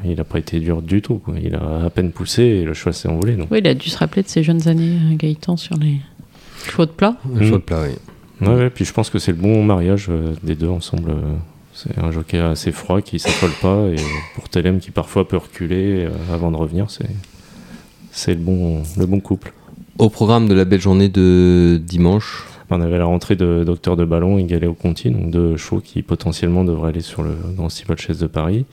il 0.03 0.15
n'a 0.15 0.23
pas 0.23 0.39
été 0.39 0.59
dur 0.59 0.81
du 0.81 1.01
tout. 1.01 1.21
Il 1.41 1.55
a 1.55 1.85
à 1.85 1.89
peine 1.89 2.11
poussé 2.11 2.43
et 2.43 2.63
le 2.63 2.73
choix 2.73 2.93
s'est 2.93 3.07
envolé. 3.07 3.35
Donc. 3.35 3.47
Oui, 3.51 3.59
il 3.59 3.67
a 3.67 3.73
dû 3.73 3.89
se 3.89 3.97
rappeler 3.97 4.23
de 4.23 4.27
ses 4.27 4.43
jeunes 4.43 4.67
années, 4.67 4.97
euh, 5.11 5.15
Gaëtan, 5.15 5.57
sur 5.57 5.77
les 5.77 5.97
chevaux 6.65 6.85
de 6.85 6.91
plat. 6.91 7.17
Les 7.35 7.45
chevaux 7.45 7.57
de 7.57 7.63
plat, 7.63 7.83
oui. 7.83 8.47
Ouais, 8.47 8.69
puis 8.69 8.85
je 8.85 8.93
pense 8.93 9.09
que 9.09 9.19
c'est 9.19 9.31
le 9.31 9.37
bon 9.37 9.63
mariage 9.63 10.07
euh, 10.09 10.33
des 10.43 10.55
deux 10.55 10.69
ensemble. 10.69 11.13
C'est 11.73 11.97
un 11.97 12.11
jockey 12.11 12.39
assez 12.39 12.71
froid 12.71 13.01
qui 13.01 13.19
s'affole 13.19 13.51
pas 13.61 13.87
et 13.87 13.95
pour 14.35 14.49
Telem 14.49 14.79
qui 14.79 14.91
parfois 14.91 15.27
peut 15.27 15.37
reculer 15.37 16.05
euh, 16.05 16.33
avant 16.33 16.51
de 16.51 16.57
revenir, 16.57 16.87
c'est 18.11 18.33
le 18.33 18.39
bon, 18.39 18.83
le 18.97 19.05
bon 19.05 19.19
couple. 19.21 19.53
Au 19.97 20.09
programme 20.09 20.47
de 20.47 20.53
la 20.53 20.65
belle 20.65 20.81
journée 20.81 21.09
de 21.09 21.79
dimanche 21.81 22.45
on 22.71 22.81
avait 22.81 22.97
la 22.97 23.05
rentrée 23.05 23.35
de 23.35 23.63
Docteur 23.63 23.95
de 23.95 24.05
Ballon 24.05 24.37
et 24.37 24.43
Galéo 24.43 24.73
Conti, 24.73 25.09
donc 25.09 25.31
deux 25.31 25.57
chevaux 25.57 25.81
qui 25.81 26.03
potentiellement 26.03 26.63
devraient 26.63 26.89
aller 26.89 27.01
sur 27.01 27.23
le 27.23 27.31
Grand 27.55 27.69
Chaise 27.69 28.19
de 28.19 28.27
Paris. 28.27 28.65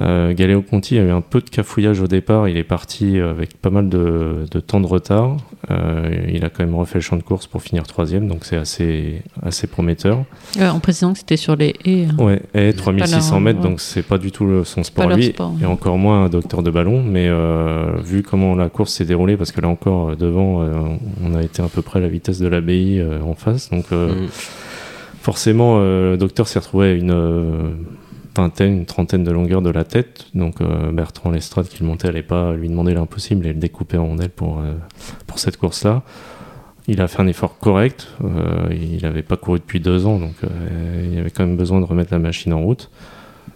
Euh, 0.00 0.34
Galéo 0.34 0.60
Conti 0.60 0.98
a 0.98 1.02
eu 1.04 1.10
un 1.10 1.20
peu 1.20 1.40
de 1.40 1.48
cafouillage 1.48 2.00
au 2.00 2.08
départ. 2.08 2.48
Il 2.48 2.56
est 2.56 2.64
parti 2.64 3.18
avec 3.20 3.56
pas 3.56 3.70
mal 3.70 3.88
de, 3.88 4.44
de 4.50 4.58
temps 4.60 4.80
de 4.80 4.86
retard. 4.86 5.36
Euh, 5.70 6.10
il 6.32 6.44
a 6.44 6.50
quand 6.50 6.64
même 6.64 6.74
refait 6.74 6.96
le 6.96 7.00
champ 7.02 7.16
de 7.16 7.22
course 7.22 7.46
pour 7.46 7.62
finir 7.62 7.84
troisième, 7.84 8.26
donc 8.26 8.44
c'est 8.44 8.56
assez, 8.56 9.22
assez 9.42 9.66
prometteur. 9.68 10.24
Euh, 10.60 10.68
en 10.68 10.80
précisant 10.80 11.12
que 11.12 11.18
c'était 11.20 11.36
sur 11.36 11.54
les 11.56 11.74
haies. 11.84 12.06
hein. 12.10 12.22
Ouais, 12.22 12.42
et 12.54 12.72
3600 12.72 13.30
leur- 13.36 13.40
mètres, 13.40 13.60
ouais. 13.60 13.68
donc 13.68 13.80
c'est 13.80 14.02
pas 14.02 14.18
du 14.18 14.32
tout 14.32 14.44
le- 14.46 14.64
son 14.64 14.82
sport 14.82 15.08
lui, 15.10 15.26
sport. 15.26 15.54
et 15.62 15.64
encore 15.64 15.96
moins 15.96 16.24
un 16.24 16.28
docteur 16.28 16.62
de 16.64 16.70
ballon. 16.70 17.02
Mais 17.02 17.28
euh, 17.28 17.92
vu 18.04 18.22
comment 18.22 18.54
la 18.56 18.68
course 18.68 18.92
s'est 18.94 19.04
déroulée, 19.04 19.36
parce 19.36 19.52
que 19.52 19.60
là 19.60 19.68
encore 19.68 20.16
devant, 20.16 20.62
euh, 20.62 20.72
on 21.24 21.34
a 21.36 21.42
été 21.42 21.62
à 21.62 21.68
peu 21.68 21.82
près 21.82 22.00
à 22.00 22.02
la 22.02 22.08
vitesse 22.08 22.40
de 22.40 22.48
l'abbaye 22.48 22.98
euh, 23.00 23.20
en 23.22 23.34
face, 23.34 23.70
donc 23.70 23.84
euh, 23.92 24.24
Mm. 24.24 24.26
forcément, 25.22 25.76
euh, 25.78 26.12
le 26.12 26.16
docteur 26.16 26.48
s'est 26.48 26.58
retrouvé 26.58 26.88
à 26.88 26.92
une 26.92 27.10
euh, 27.12 27.70
une 28.60 28.86
trentaine 28.86 29.24
de 29.24 29.30
longueur 29.30 29.62
de 29.62 29.70
la 29.70 29.84
tête. 29.84 30.26
Donc 30.34 30.60
euh, 30.60 30.92
Bertrand 30.92 31.30
Lestrade, 31.30 31.68
qui 31.68 31.82
le 31.82 31.86
montait, 31.86 32.08
allait 32.08 32.22
pas 32.22 32.52
lui 32.54 32.68
demander 32.68 32.94
l'impossible 32.94 33.46
et 33.46 33.52
le 33.52 33.58
découper 33.58 33.96
en 33.96 34.06
rondelles 34.06 34.30
pour, 34.30 34.60
euh, 34.60 34.74
pour 35.26 35.38
cette 35.38 35.56
course-là. 35.56 36.02
Il 36.86 37.00
a 37.00 37.08
fait 37.08 37.20
un 37.22 37.26
effort 37.26 37.58
correct. 37.58 38.08
euh, 38.22 38.68
il 38.70 39.02
n'avait 39.02 39.22
pas 39.22 39.36
couru 39.36 39.58
depuis 39.58 39.80
deux 39.80 40.06
ans, 40.06 40.18
donc 40.18 40.34
il 40.42 41.18
avait 41.18 41.30
quand 41.30 41.46
même 41.46 41.56
besoin 41.56 41.80
de 41.80 41.86
remettre 41.86 42.12
la 42.12 42.18
machine 42.18 42.52
en 42.52 42.60
route. 42.60 42.90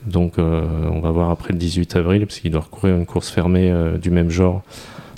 Donc 0.06 0.38
on 0.38 1.00
va 1.00 1.10
voir 1.10 1.28
après 1.28 1.52
le 1.52 1.58
18 1.58 1.96
avril, 1.96 2.26
parce 2.26 2.40
qu'il 2.40 2.50
doit 2.50 2.62
recourir 2.62 2.96
une 2.96 3.04
course 3.04 3.28
fermée 3.28 3.70
du 4.00 4.10
même 4.10 4.30
genre 4.30 4.62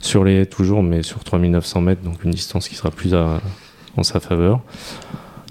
sur 0.00 0.24
les 0.24 0.40
haies 0.40 0.46
toujours, 0.46 0.82
mais 0.82 1.04
sur 1.04 1.22
3900 1.22 1.80
mètres, 1.82 2.02
donc 2.02 2.24
une 2.24 2.32
distance 2.32 2.68
qui 2.68 2.74
sera 2.74 2.90
plus 2.90 3.14
en 3.14 4.02
sa 4.02 4.18
faveur. 4.18 4.60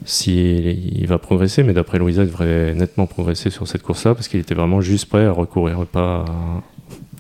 S'il 0.05 0.97
il 0.99 1.07
va 1.07 1.17
progresser, 1.17 1.63
mais 1.63 1.73
d'après 1.73 1.99
Louisa, 1.99 2.23
il 2.23 2.27
devrait 2.27 2.73
nettement 2.73 3.05
progresser 3.05 3.49
sur 3.49 3.67
cette 3.67 3.83
course-là, 3.83 4.15
parce 4.15 4.27
qu'il 4.27 4.39
était 4.39 4.55
vraiment 4.55 4.81
juste 4.81 5.07
prêt 5.07 5.25
à 5.25 5.31
recourir, 5.31 5.85
pas, 5.85 6.25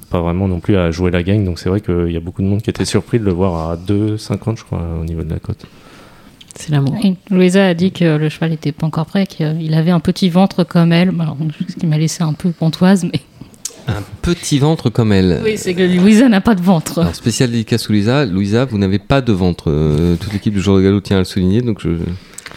pas 0.09 0.21
vraiment 0.21 0.47
non 0.47 0.59
plus 0.59 0.77
à 0.77 0.91
jouer 0.91 1.11
la 1.11 1.23
gagne. 1.23 1.43
Donc 1.43 1.59
c'est 1.59 1.69
vrai 1.69 1.81
qu'il 1.81 2.11
y 2.11 2.17
a 2.17 2.21
beaucoup 2.21 2.41
de 2.41 2.47
monde 2.47 2.61
qui 2.61 2.69
était 2.69 2.85
surpris 2.85 3.19
de 3.19 3.25
le 3.25 3.31
voir 3.31 3.71
à 3.71 3.75
2,50 3.75 4.57
je 4.57 4.63
crois 4.63 4.81
au 5.01 5.05
niveau 5.05 5.23
de 5.23 5.29
la 5.29 5.39
cote. 5.39 5.65
C'est 6.55 6.71
l'amour. 6.71 6.95
Et 7.03 7.15
Louisa 7.29 7.67
a 7.67 7.73
dit 7.73 7.91
que 7.91 8.17
le 8.17 8.27
cheval 8.27 8.49
n'était 8.51 8.73
pas 8.73 8.85
encore 8.85 9.05
prêt, 9.05 9.25
qu'il 9.25 9.73
avait 9.73 9.91
un 9.91 10.01
petit 10.01 10.29
ventre 10.29 10.65
comme 10.65 10.91
elle. 10.91 11.09
Alors, 11.19 11.37
ce 11.67 11.75
qui 11.75 11.87
m'a 11.87 11.97
laissé 11.97 12.21
un 12.23 12.33
peu 12.33 12.51
pontoise, 12.51 13.05
mais. 13.05 13.21
Un 13.87 14.03
petit 14.21 14.59
ventre 14.59 14.89
comme 14.89 15.13
elle. 15.13 15.39
Oui, 15.43 15.57
c'est 15.57 15.73
que 15.73 15.81
Louisa 15.81 16.27
n'a 16.27 16.41
pas 16.41 16.55
de 16.55 16.61
ventre. 16.61 16.99
Alors, 16.99 17.15
spécial 17.15 17.49
dédicace 17.49 17.87
Louisa. 17.87 18.25
Louisa, 18.25 18.65
vous 18.65 18.77
n'avez 18.77 18.99
pas 18.99 19.21
de 19.21 19.31
ventre. 19.31 19.65
Euh, 19.67 20.15
toute 20.17 20.33
l'équipe 20.33 20.53
du 20.53 20.59
jour 20.59 20.77
de 20.77 20.83
galop 20.83 20.99
tient 20.99 21.15
à 21.15 21.19
le 21.19 21.25
souligner. 21.25 21.61
Donc 21.61 21.79
je... 21.81 21.89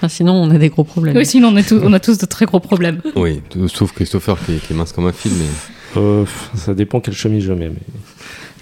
Enfin, 0.02 0.08
sinon, 0.08 0.32
on 0.34 0.50
a 0.50 0.58
des 0.58 0.68
gros 0.68 0.82
problèmes. 0.82 1.16
Oui, 1.16 1.24
sinon, 1.24 1.50
on, 1.52 1.56
est 1.56 1.62
tous- 1.68 1.80
on 1.80 1.92
a 1.92 2.00
tous 2.00 2.18
de 2.18 2.26
très 2.26 2.44
gros 2.44 2.58
problèmes. 2.58 3.00
Oui, 3.14 3.40
sauf 3.72 3.92
Christopher 3.92 4.36
qui 4.44 4.54
est, 4.54 4.58
qui 4.58 4.72
est 4.72 4.76
mince 4.76 4.90
comme 4.90 5.06
un 5.06 5.12
fil, 5.12 5.30
mais 5.38 5.44
Euh, 5.96 6.24
ça 6.56 6.74
dépend 6.74 6.98
quelle 6.98 7.14
chemise 7.14 7.44
je 7.44 7.52
mets. 7.52 7.68
Mais... 7.68 7.76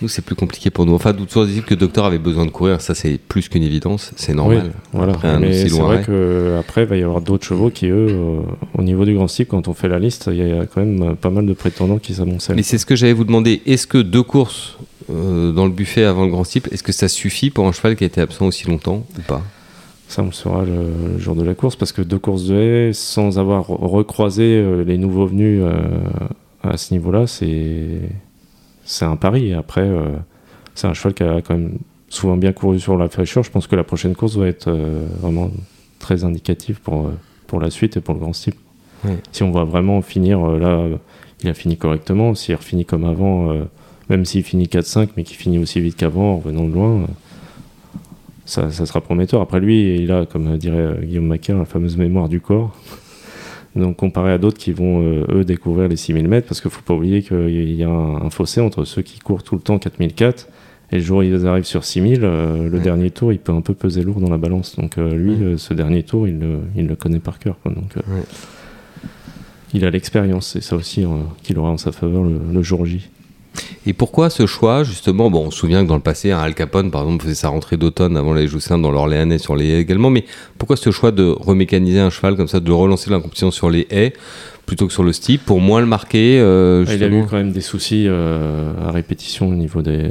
nous 0.02 0.08
c'est 0.08 0.20
plus 0.20 0.34
compliqué 0.34 0.68
pour 0.68 0.84
nous. 0.84 0.92
Enfin, 0.94 1.14
toujours 1.14 1.46
dit 1.46 1.62
que 1.62 1.70
le 1.70 1.76
docteur 1.76 2.04
avait 2.04 2.18
besoin 2.18 2.44
de 2.44 2.50
courir, 2.50 2.82
ça 2.82 2.94
c'est 2.94 3.16
plus 3.16 3.48
qu'une 3.48 3.62
évidence, 3.62 4.10
c'est 4.16 4.34
normal. 4.34 4.64
Oui, 4.66 4.70
voilà. 4.92 5.12
Après 5.14 5.28
un 5.28 5.38
Mais 5.40 5.48
aussi 5.48 5.70
c'est 5.70 5.80
vrai 5.80 6.04
qu'après, 6.04 6.82
il 6.82 6.88
va 6.88 6.96
y 6.98 7.02
avoir 7.02 7.22
d'autres 7.22 7.46
chevaux 7.46 7.70
qui, 7.70 7.86
eux, 7.86 8.08
euh, 8.10 8.40
au 8.76 8.82
niveau 8.82 9.06
du 9.06 9.14
grand 9.14 9.28
style, 9.28 9.46
quand 9.46 9.66
on 9.66 9.72
fait 9.72 9.88
la 9.88 9.98
liste, 9.98 10.28
il 10.30 10.36
y 10.46 10.52
a 10.52 10.66
quand 10.66 10.80
même 10.84 11.02
euh, 11.02 11.14
pas 11.14 11.30
mal 11.30 11.46
de 11.46 11.54
prétendants 11.54 11.98
qui 11.98 12.12
s'amoncellent. 12.12 12.56
Mais 12.56 12.62
c'est 12.62 12.76
ce 12.76 12.84
que 12.84 12.96
j'allais 12.96 13.14
vous 13.14 13.24
demander. 13.24 13.62
Est-ce 13.64 13.86
que 13.86 13.96
deux 13.96 14.22
courses 14.24 14.76
euh, 15.10 15.52
dans 15.52 15.64
le 15.64 15.72
buffet 15.72 16.04
avant 16.04 16.24
le 16.26 16.30
grand 16.32 16.44
type, 16.44 16.68
est-ce 16.70 16.82
que 16.82 16.92
ça 16.92 17.08
suffit 17.08 17.48
pour 17.48 17.66
un 17.66 17.72
cheval 17.72 17.96
qui 17.96 18.04
a 18.04 18.06
été 18.08 18.20
absent 18.20 18.44
aussi 18.44 18.66
longtemps 18.66 19.06
ou 19.16 19.22
pas? 19.22 19.42
Ça, 20.10 20.24
on 20.24 20.26
le 20.26 20.32
saura 20.32 20.64
le, 20.64 21.18
jour 21.20 21.36
de 21.36 21.44
la 21.44 21.54
course, 21.54 21.76
parce 21.76 21.92
que 21.92 22.02
deux 22.02 22.18
courses 22.18 22.46
de 22.46 22.56
haie, 22.56 22.92
sans 22.92 23.38
avoir 23.38 23.68
recroisé 23.68 24.42
euh, 24.42 24.82
les 24.82 24.98
nouveaux 24.98 25.26
venus 25.26 25.60
euh, 25.62 26.00
à 26.64 26.76
ce 26.76 26.92
niveau-là, 26.92 27.28
c'est 27.28 28.00
c'est 28.84 29.04
un 29.04 29.14
pari. 29.14 29.54
Après, 29.54 29.82
euh, 29.82 30.08
c'est 30.74 30.88
un 30.88 30.94
cheval 30.94 31.14
qui 31.14 31.22
a 31.22 31.40
quand 31.42 31.54
même 31.54 31.78
souvent 32.08 32.36
bien 32.36 32.52
couru 32.52 32.80
sur 32.80 32.96
la 32.96 33.08
fraîcheur. 33.08 33.44
Je 33.44 33.52
pense 33.52 33.68
que 33.68 33.76
la 33.76 33.84
prochaine 33.84 34.16
course 34.16 34.34
va 34.34 34.48
être 34.48 34.68
vraiment 35.20 35.52
très 36.00 36.24
indicative 36.24 36.80
pour, 36.80 37.12
pour 37.46 37.60
la 37.60 37.70
suite 37.70 37.96
et 37.96 38.00
pour 38.00 38.14
le 38.14 38.18
grand 38.18 38.32
style. 38.32 38.54
Si 39.30 39.44
on 39.44 39.52
va 39.52 39.62
vraiment 39.62 40.02
finir, 40.02 40.44
là, 40.44 40.88
il 41.44 41.48
a 41.48 41.54
fini 41.54 41.76
correctement. 41.76 42.34
S'il 42.34 42.56
finit 42.56 42.84
comme 42.84 43.04
avant, 43.04 43.54
même 44.08 44.24
s'il 44.24 44.42
finit 44.42 44.64
4-5, 44.64 45.10
mais 45.16 45.22
qu'il 45.22 45.36
finit 45.36 45.60
aussi 45.60 45.80
vite 45.80 45.94
qu'avant 45.94 46.34
en 46.34 46.38
venant 46.38 46.64
de 46.64 46.74
loin, 46.74 47.06
ça, 48.50 48.70
ça 48.70 48.86
sera 48.86 49.00
prometteur. 49.00 49.40
Après 49.40 49.60
lui, 49.60 49.96
il 49.96 50.12
a, 50.12 50.26
comme 50.26 50.56
dirait 50.56 50.76
euh, 50.76 50.94
Guillaume 51.02 51.26
Macaire, 51.26 51.58
la 51.58 51.64
fameuse 51.64 51.96
mémoire 51.96 52.28
du 52.28 52.40
corps. 52.40 52.76
Donc 53.76 53.96
comparé 53.96 54.32
à 54.32 54.38
d'autres 54.38 54.58
qui 54.58 54.72
vont, 54.72 55.02
euh, 55.02 55.24
eux, 55.30 55.44
découvrir 55.44 55.88
les 55.88 55.96
6000 55.96 56.26
mètres, 56.28 56.48
parce 56.48 56.60
qu'il 56.60 56.70
faut 56.70 56.82
pas 56.82 56.94
oublier 56.94 57.22
qu'il 57.22 57.72
y 57.72 57.84
a 57.84 57.88
un, 57.88 58.22
un 58.22 58.30
fossé 58.30 58.60
entre 58.60 58.84
ceux 58.84 59.02
qui 59.02 59.18
courent 59.20 59.42
tout 59.42 59.54
le 59.54 59.60
temps 59.60 59.78
4004 59.78 60.48
et 60.92 60.96
le 60.96 61.02
jour 61.02 61.18
où 61.18 61.22
ils 61.22 61.46
arrivent 61.46 61.64
sur 61.64 61.84
6000, 61.84 62.20
euh, 62.24 62.68
le 62.68 62.80
dernier 62.80 63.10
tour, 63.10 63.32
il 63.32 63.38
peut 63.38 63.52
un 63.52 63.60
peu 63.60 63.74
peser 63.74 64.02
lourd 64.02 64.18
dans 64.18 64.30
la 64.30 64.38
balance. 64.38 64.74
Donc 64.76 64.98
euh, 64.98 65.14
lui, 65.14 65.56
ce 65.56 65.72
dernier 65.72 66.02
tour, 66.02 66.26
il 66.26 66.40
le, 66.40 66.58
il 66.74 66.88
le 66.88 66.96
connaît 66.96 67.20
par 67.20 67.38
cœur. 67.38 67.56
quoi. 67.62 67.72
Donc 67.72 67.94
il 69.72 69.84
a 69.84 69.90
l'expérience, 69.90 70.48
c'est 70.48 70.62
ça 70.62 70.76
aussi 70.76 71.04
euh, 71.04 71.08
qu'il 71.42 71.58
aura 71.58 71.70
en 71.70 71.78
sa 71.78 71.92
faveur 71.92 72.24
le, 72.24 72.40
le 72.52 72.62
jour 72.62 72.84
J. 72.86 73.08
Et 73.86 73.92
pourquoi 73.94 74.30
ce 74.30 74.46
choix, 74.46 74.84
justement 74.84 75.30
Bon, 75.30 75.46
on 75.46 75.50
se 75.50 75.58
souvient 75.58 75.82
que 75.82 75.88
dans 75.88 75.94
le 75.96 76.02
passé, 76.02 76.30
un 76.32 76.38
Al 76.38 76.54
Capone, 76.54 76.90
par 76.90 77.02
exemple, 77.02 77.24
faisait 77.24 77.34
sa 77.34 77.48
rentrée 77.48 77.76
d'automne 77.76 78.16
avant 78.16 78.34
les 78.34 78.46
Joussin 78.46 78.78
dans 78.78 78.90
l'Orléanais 78.90 79.38
sur 79.38 79.56
les 79.56 79.68
haies 79.68 79.80
également. 79.80 80.10
Mais 80.10 80.24
pourquoi 80.58 80.76
ce 80.76 80.90
choix 80.90 81.10
de 81.12 81.24
remécaniser 81.24 81.98
un 81.98 82.10
cheval 82.10 82.36
comme 82.36 82.48
ça, 82.48 82.60
de 82.60 82.70
relancer 82.72 83.10
la 83.10 83.16
compétition 83.18 83.50
sur 83.50 83.70
les 83.70 83.86
haies 83.90 84.12
plutôt 84.66 84.86
que 84.86 84.92
sur 84.92 85.02
le 85.02 85.12
steep 85.12 85.44
pour 85.44 85.60
moins 85.60 85.80
le 85.80 85.86
marquer 85.86 86.38
euh, 86.38 86.84
il 86.94 87.02
a 87.02 87.08
eu 87.08 87.26
quand 87.28 87.36
même 87.38 87.50
des 87.52 87.60
soucis 87.60 88.04
euh, 88.06 88.70
à 88.86 88.92
répétition 88.92 89.48
au 89.48 89.54
niveau 89.54 89.82
des, 89.82 90.10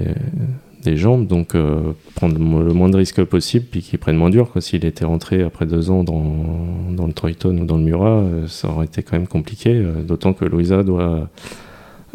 des 0.84 0.98
jambes, 0.98 1.28
donc 1.28 1.56
euh, 1.56 1.80
prendre 2.16 2.34
le 2.34 2.44
mo- 2.44 2.62
le 2.62 2.74
moins 2.74 2.90
de 2.90 2.98
risques 2.98 3.24
possible, 3.24 3.66
puis 3.72 3.82
qu'il 3.82 4.00
prenne 4.00 4.18
moins 4.18 4.30
dur. 4.32 4.50
S'il 4.60 4.84
était 4.84 5.06
rentré 5.06 5.44
après 5.44 5.66
deux 5.66 5.90
ans 5.92 6.04
dans, 6.04 6.46
dans 6.92 7.08
le 7.08 7.14
Troyton 7.14 7.58
ou 7.58 7.66
dans 7.66 7.78
le 7.78 7.84
Murat, 7.84 8.20
euh, 8.20 8.48
ça 8.48 8.68
aurait 8.68 8.88
été 8.88 9.02
quand 9.02 9.16
même 9.16 9.28
compliqué, 9.28 9.82
d'autant 10.06 10.34
que 10.34 10.44
Louisa 10.44 10.84
doit, 10.84 11.30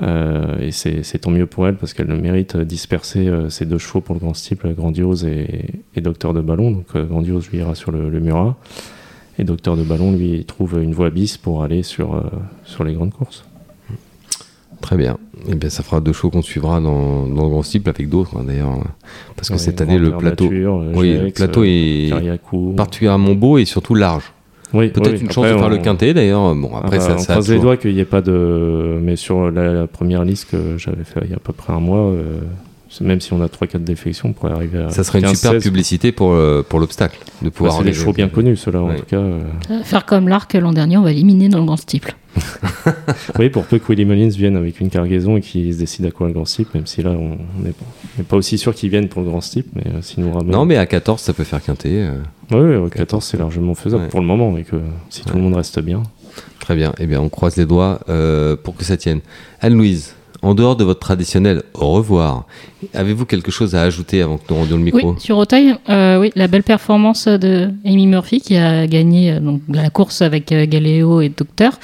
euh, 0.03 0.59
et 0.61 0.71
c'est 0.73 1.19
tant 1.21 1.31
mieux 1.31 1.47
pour 1.47 1.67
elle, 1.69 1.77
parce 1.77 1.95
qu'elle 1.95 2.09
le 2.09 2.17
mérite, 2.17 2.57
disperser 2.57 3.29
euh, 3.29 3.49
ses 3.49 3.65
deux 3.67 3.79
chevaux 3.79 4.01
pour 4.01 4.15
le 4.15 4.21
grand 4.21 4.35
style, 4.35 4.57
Grandiose 4.77 5.25
et, 5.25 5.67
et 5.95 6.01
Docteur 6.01 6.35
de 6.35 6.41
Ballon. 6.41 6.71
Donc 6.73 6.87
euh, 6.97 7.05
Grandiose 7.05 7.49
lui 7.51 7.59
ira 7.59 7.75
sur 7.75 7.93
le, 7.93 8.09
le 8.11 8.21
Murat, 8.21 8.57
et 9.39 9.45
Docteur 9.45 9.77
de 9.77 9.83
Ballon 9.83 10.13
lui 10.13 10.45
trouve 10.45 10.81
une 10.83 10.93
voie 10.95 11.11
bis 11.11 11.37
pour 11.37 11.63
aller 11.63 11.83
sur, 11.83 12.15
euh, 12.15 12.23
sur 12.65 12.85
les 12.85 12.95
grandes 12.95 13.13
courses. 13.13 13.45
Très 14.81 14.97
bien. 14.97 15.17
Et 15.49 15.55
bien, 15.55 15.71
ça 15.71 15.83
fera 15.83 16.01
deux 16.01 16.13
shows 16.13 16.29
qu'on 16.31 16.43
suivra 16.43 16.79
dans, 16.81 17.27
dans 17.27 17.45
le 17.45 17.49
grand 17.49 17.63
steep 17.63 17.89
avec 17.89 18.09
d'autres, 18.09 18.37
hein, 18.37 18.45
d'ailleurs. 18.47 18.77
Parce 19.35 19.49
que 19.49 19.55
Ouais, 19.55 19.59
cette 19.59 19.81
année, 19.81 19.99
le 19.99 20.17
plateau, 20.17 20.45
Nature, 20.45 20.81
euh, 20.81 20.93
oui, 20.95 21.17
le 21.19 21.31
plateau 21.31 21.65
est 21.65 22.09
Cariacourt. 22.11 22.77
particulièrement 22.77 23.35
beau 23.35 23.57
et 23.59 23.65
surtout 23.65 23.95
large. 23.95 24.33
Oui, 24.75 24.89
Peut-être 24.89 25.13
oui, 25.13 25.21
une 25.21 25.31
chance 25.31 25.45
de 25.47 25.51
faire 25.55 25.63
on- 25.67 25.69
le 25.69 25.79
quintet, 25.79 26.13
d'ailleurs. 26.15 26.55
Bon, 26.55 26.71
après, 26.77 26.97
Ah 26.97 26.99
bah, 26.99 27.01
ça, 27.01 27.15
on 27.15 27.19
ça 27.19 27.33
croise 27.35 27.51
les 27.51 27.59
doigts 27.59 27.77
qu'il 27.77 27.95
n'y 27.95 28.01
ait 28.01 28.05
pas 28.05 28.21
de. 28.21 28.99
Mais 29.01 29.17
sur 29.17 29.51
la, 29.51 29.73
la 29.73 29.87
première 29.87 30.25
liste 30.25 30.51
que 30.51 30.77
j'avais 30.79 31.05
fait 31.05 31.21
il 31.25 31.31
y 31.31 31.33
a 31.33 31.37
à 31.37 31.41
peu 31.41 31.53
près 31.53 31.73
un 31.73 31.81
mois, 31.81 32.11
euh, 32.11 32.41
même 33.01 33.21
si 33.21 33.33
on 33.33 33.41
a 33.43 33.47
3-4 33.47 33.79
défections, 33.85 34.29
on 34.31 34.33
pourrait 34.33 34.53
arriver 34.53 34.79
à. 34.85 34.91
Ça 34.91 35.05
serait 35.05 35.19
une 35.21 35.25
15, 35.27 35.37
super 35.37 35.53
16. 35.53 35.63
publicité 35.63 36.13
pour, 36.13 36.33
euh, 36.33 36.65
pour 36.69 36.79
l'obstacle, 36.81 37.19
de 37.43 37.47
Bah, 37.49 37.51
pouvoir 37.55 37.79
c'est 37.79 37.85
des 38.07 38.13
bien 38.13 38.29
connus, 38.29 38.57
ceux-là, 38.57 38.83
en 38.83 38.89
Ouais. 38.89 38.97
tout 38.97 39.07
cas. 39.07 39.17
euh. 39.17 39.41
Euh, 39.71 39.83
Faire 39.85 40.05
comme 40.07 40.29
l'arc 40.29 40.53
l'an 40.55 40.73
dernier, 40.73 40.97
on 40.97 41.03
va 41.03 41.11
éliminer 41.13 41.49
dans 41.49 41.59
le 41.59 41.65
grand 41.65 41.77
steeple. 41.77 42.15
Oui, 43.39 43.49
pour 43.49 43.65
peu 43.65 43.79
que 43.79 43.87
Willy 43.89 44.05
Mullins 44.05 44.29
vienne 44.29 44.57
avec 44.57 44.81
une 44.81 44.91
cargaison 44.91 45.37
et 45.37 45.41
qu'il 45.41 45.73
se 45.73 45.79
décide 45.79 46.07
à 46.07 46.11
quoi 46.11 46.27
le 46.27 46.33
grand 46.33 46.45
steep, 46.45 46.75
même 46.75 46.87
si 46.87 47.03
là, 47.03 47.11
on 47.11 47.39
n'est 47.63 48.25
pas 48.29 48.37
aussi 48.37 48.59
sûr 48.59 48.75
qu'il 48.75 48.91
vienne 48.91 49.09
pour 49.09 49.23
le 49.23 49.29
grand 49.29 49.41
steep, 49.41 49.67
mais 49.75 49.83
euh, 49.87 50.03
s'il 50.03 50.25
nous 50.25 50.33
ramène. 50.33 50.51
Non, 50.53 50.65
mais 50.65 50.77
à 50.77 50.87
14, 50.87 51.21
ça 51.21 51.33
peut 51.33 51.45
faire 51.45 51.63
quintet. 51.63 51.91
euh, 51.93 52.19
Oui, 52.53 52.77
oui, 52.83 52.91
14, 52.91 53.25
c'est 53.25 53.39
largement 53.39 53.75
faisable 53.75 54.05
Ouais. 54.05 54.09
pour 54.09 54.21
le 54.21 54.27
moment, 54.27 54.57
et 54.59 54.63
que 54.65 54.77
si 55.11 55.23
tout 55.23 55.31
Ouais. 55.31 55.37
le 55.37 55.43
monde 55.43 55.55
reste 55.55 55.81
bien. 55.81 56.03
Très 56.61 56.75
bien. 56.77 56.93
Eh 56.99 57.07
bien, 57.07 57.21
on 57.21 57.29
croise 57.29 57.57
les 57.57 57.67
doigts 57.67 58.01
euh, 58.09 58.57
pour 58.57 58.77
que 58.77 58.85
ça 58.85 58.97
tienne. 58.97 59.21
Anne-Louise, 59.61 60.15
en 60.45 60.55
dehors 60.55 60.77
de 60.77 60.85
votre 60.85 61.01
traditionnel 61.01 61.63
au 61.73 61.91
revoir, 61.93 62.45
avez-vous 62.93 63.25
quelque 63.25 63.51
chose 63.51 63.75
à 63.75 63.83
ajouter 63.83 64.21
avant 64.21 64.37
que 64.37 64.43
nous 64.51 64.57
rendions 64.57 64.77
le 64.77 64.83
micro? 64.83 65.13
Oui, 65.13 65.21
sur 65.21 65.39
Auteuil, 65.39 65.75
euh, 65.89 66.21
oui, 66.21 66.33
la 66.37 66.49
belle 66.49 66.63
performance 66.63 67.27
de 67.29 67.71
Amy 67.87 68.07
Murphy 68.07 68.41
qui 68.41 68.57
a 68.57 68.87
gagné 68.87 69.33
euh, 69.33 69.41
donc, 69.41 69.63
la 69.69 69.89
course 69.89 70.21
avec 70.21 70.53
euh, 70.53 70.67
Galéo 70.67 71.23
et 71.23 71.31
Docteur. 71.31 71.79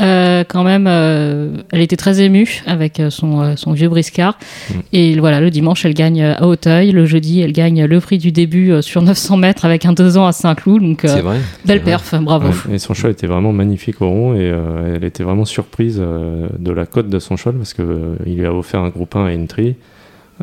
Euh, 0.00 0.44
quand 0.46 0.64
même, 0.64 0.86
euh, 0.88 1.58
elle 1.72 1.80
était 1.80 1.96
très 1.96 2.20
émue 2.20 2.62
avec 2.66 3.00
euh, 3.00 3.10
son, 3.10 3.56
son 3.56 3.72
vieux 3.72 3.88
briscard. 3.88 4.38
Mm. 4.68 4.74
Et 4.92 5.18
voilà, 5.18 5.40
le 5.40 5.50
dimanche, 5.50 5.84
elle 5.84 5.94
gagne 5.94 6.22
à 6.22 6.46
Auteuil. 6.46 6.92
Le 6.92 7.06
jeudi, 7.06 7.40
elle 7.40 7.52
gagne 7.52 7.84
le 7.84 8.00
prix 8.00 8.18
du 8.18 8.32
début 8.32 8.82
sur 8.82 9.02
900 9.02 9.36
mètres 9.36 9.64
avec 9.64 9.86
un 9.86 9.92
2 9.92 10.18
ans 10.18 10.26
à 10.26 10.32
Saint-Cloud. 10.32 10.82
Donc, 10.82 11.04
euh, 11.04 11.08
C'est 11.08 11.20
vrai 11.20 11.38
belle 11.64 11.78
vrai. 11.78 11.92
perf, 11.92 12.14
bravo. 12.20 12.48
Ouais, 12.48 12.74
et 12.74 12.78
son 12.78 12.94
cheval 12.94 13.12
était 13.12 13.26
vraiment 13.26 13.52
magnifique 13.52 14.00
au 14.02 14.08
rond 14.08 14.34
et 14.34 14.50
euh, 14.50 14.94
elle 14.96 15.04
était 15.04 15.22
vraiment 15.22 15.44
surprise 15.44 15.98
euh, 16.00 16.48
de 16.58 16.72
la 16.72 16.86
cote 16.86 17.08
de 17.08 17.18
son 17.18 17.36
cheval 17.36 17.56
parce 17.56 17.74
que 17.74 17.82
euh, 17.82 18.16
il 18.26 18.36
lui 18.36 18.46
a 18.46 18.52
offert 18.54 18.80
un 18.80 18.88
groupe 18.90 19.14
1 19.16 19.26
à 19.26 19.34
Entry. 19.34 19.76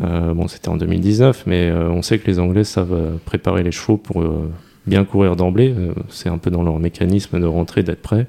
Euh, 0.01 0.33
bon, 0.33 0.47
c'était 0.47 0.69
en 0.69 0.77
2019, 0.77 1.43
mais 1.47 1.69
euh, 1.69 1.89
on 1.89 2.01
sait 2.01 2.17
que 2.17 2.27
les 2.27 2.39
Anglais 2.39 2.63
savent 2.63 3.17
préparer 3.25 3.61
les 3.61 3.71
chevaux 3.71 3.97
pour 3.97 4.21
euh, 4.21 4.49
bien 4.87 5.03
courir 5.03 5.35
d'emblée. 5.35 5.75
C'est 6.09 6.29
un 6.29 6.37
peu 6.37 6.49
dans 6.49 6.63
leur 6.63 6.79
mécanisme 6.79 7.39
de 7.39 7.45
rentrer, 7.45 7.83
d'être 7.83 8.01
prêt. 8.01 8.27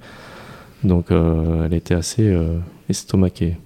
Donc, 0.84 1.10
euh, 1.10 1.66
elle 1.66 1.74
était 1.74 1.94
assez 1.94 2.22
euh, 2.22 2.58
estomaquée. 2.88 3.56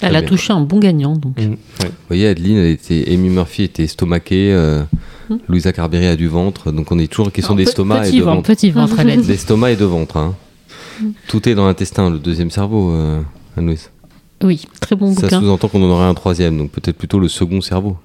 Elle 0.00 0.16
a 0.16 0.20
bien. 0.20 0.28
touché 0.28 0.52
un 0.52 0.60
bon 0.60 0.78
gagnant. 0.78 1.16
Donc. 1.16 1.38
Mm, 1.38 1.50
ouais. 1.50 1.56
Vous 1.80 1.88
voyez, 2.08 2.28
Adeline, 2.28 2.58
elle 2.58 2.70
était, 2.70 3.04
Amy 3.12 3.28
Murphy 3.30 3.62
était 3.64 3.84
estomaquée, 3.84 4.52
euh, 4.52 4.82
Hmm. 5.30 5.38
Louisa 5.48 5.72
Carberry 5.72 6.04
a 6.06 6.16
du 6.16 6.28
ventre, 6.28 6.70
donc 6.70 6.92
on 6.92 6.98
est 6.98 7.06
toujours 7.10 7.28
en 7.28 7.30
question 7.30 7.54
d'estomac 7.54 8.06
et 8.06 8.10
petit 8.10 8.18
de 8.18 8.24
ventre, 8.24 8.36
ventre. 8.36 8.46
petit 8.46 8.70
ventre. 8.70 8.96
D'estomac 9.26 9.70
et 9.70 9.76
de 9.76 9.84
ventre. 9.86 10.18
hein. 10.18 10.34
Tout 11.28 11.48
est 11.48 11.54
dans 11.54 11.64
l'intestin, 11.66 12.10
le 12.10 12.18
deuxième 12.18 12.50
cerveau, 12.50 12.90
euh, 12.92 13.22
Anne-Louise. 13.56 13.88
Oui, 14.42 14.66
Très 14.80 14.96
bon 14.96 15.14
Ça 15.14 15.22
bouquin. 15.22 15.40
sous-entend 15.40 15.68
qu'on 15.68 15.82
en 15.82 15.88
aurait 15.88 16.04
un 16.04 16.12
troisième, 16.12 16.58
donc 16.58 16.72
peut-être 16.72 16.98
plutôt 16.98 17.18
le 17.18 17.28
second 17.28 17.62
cerveau. 17.62 17.96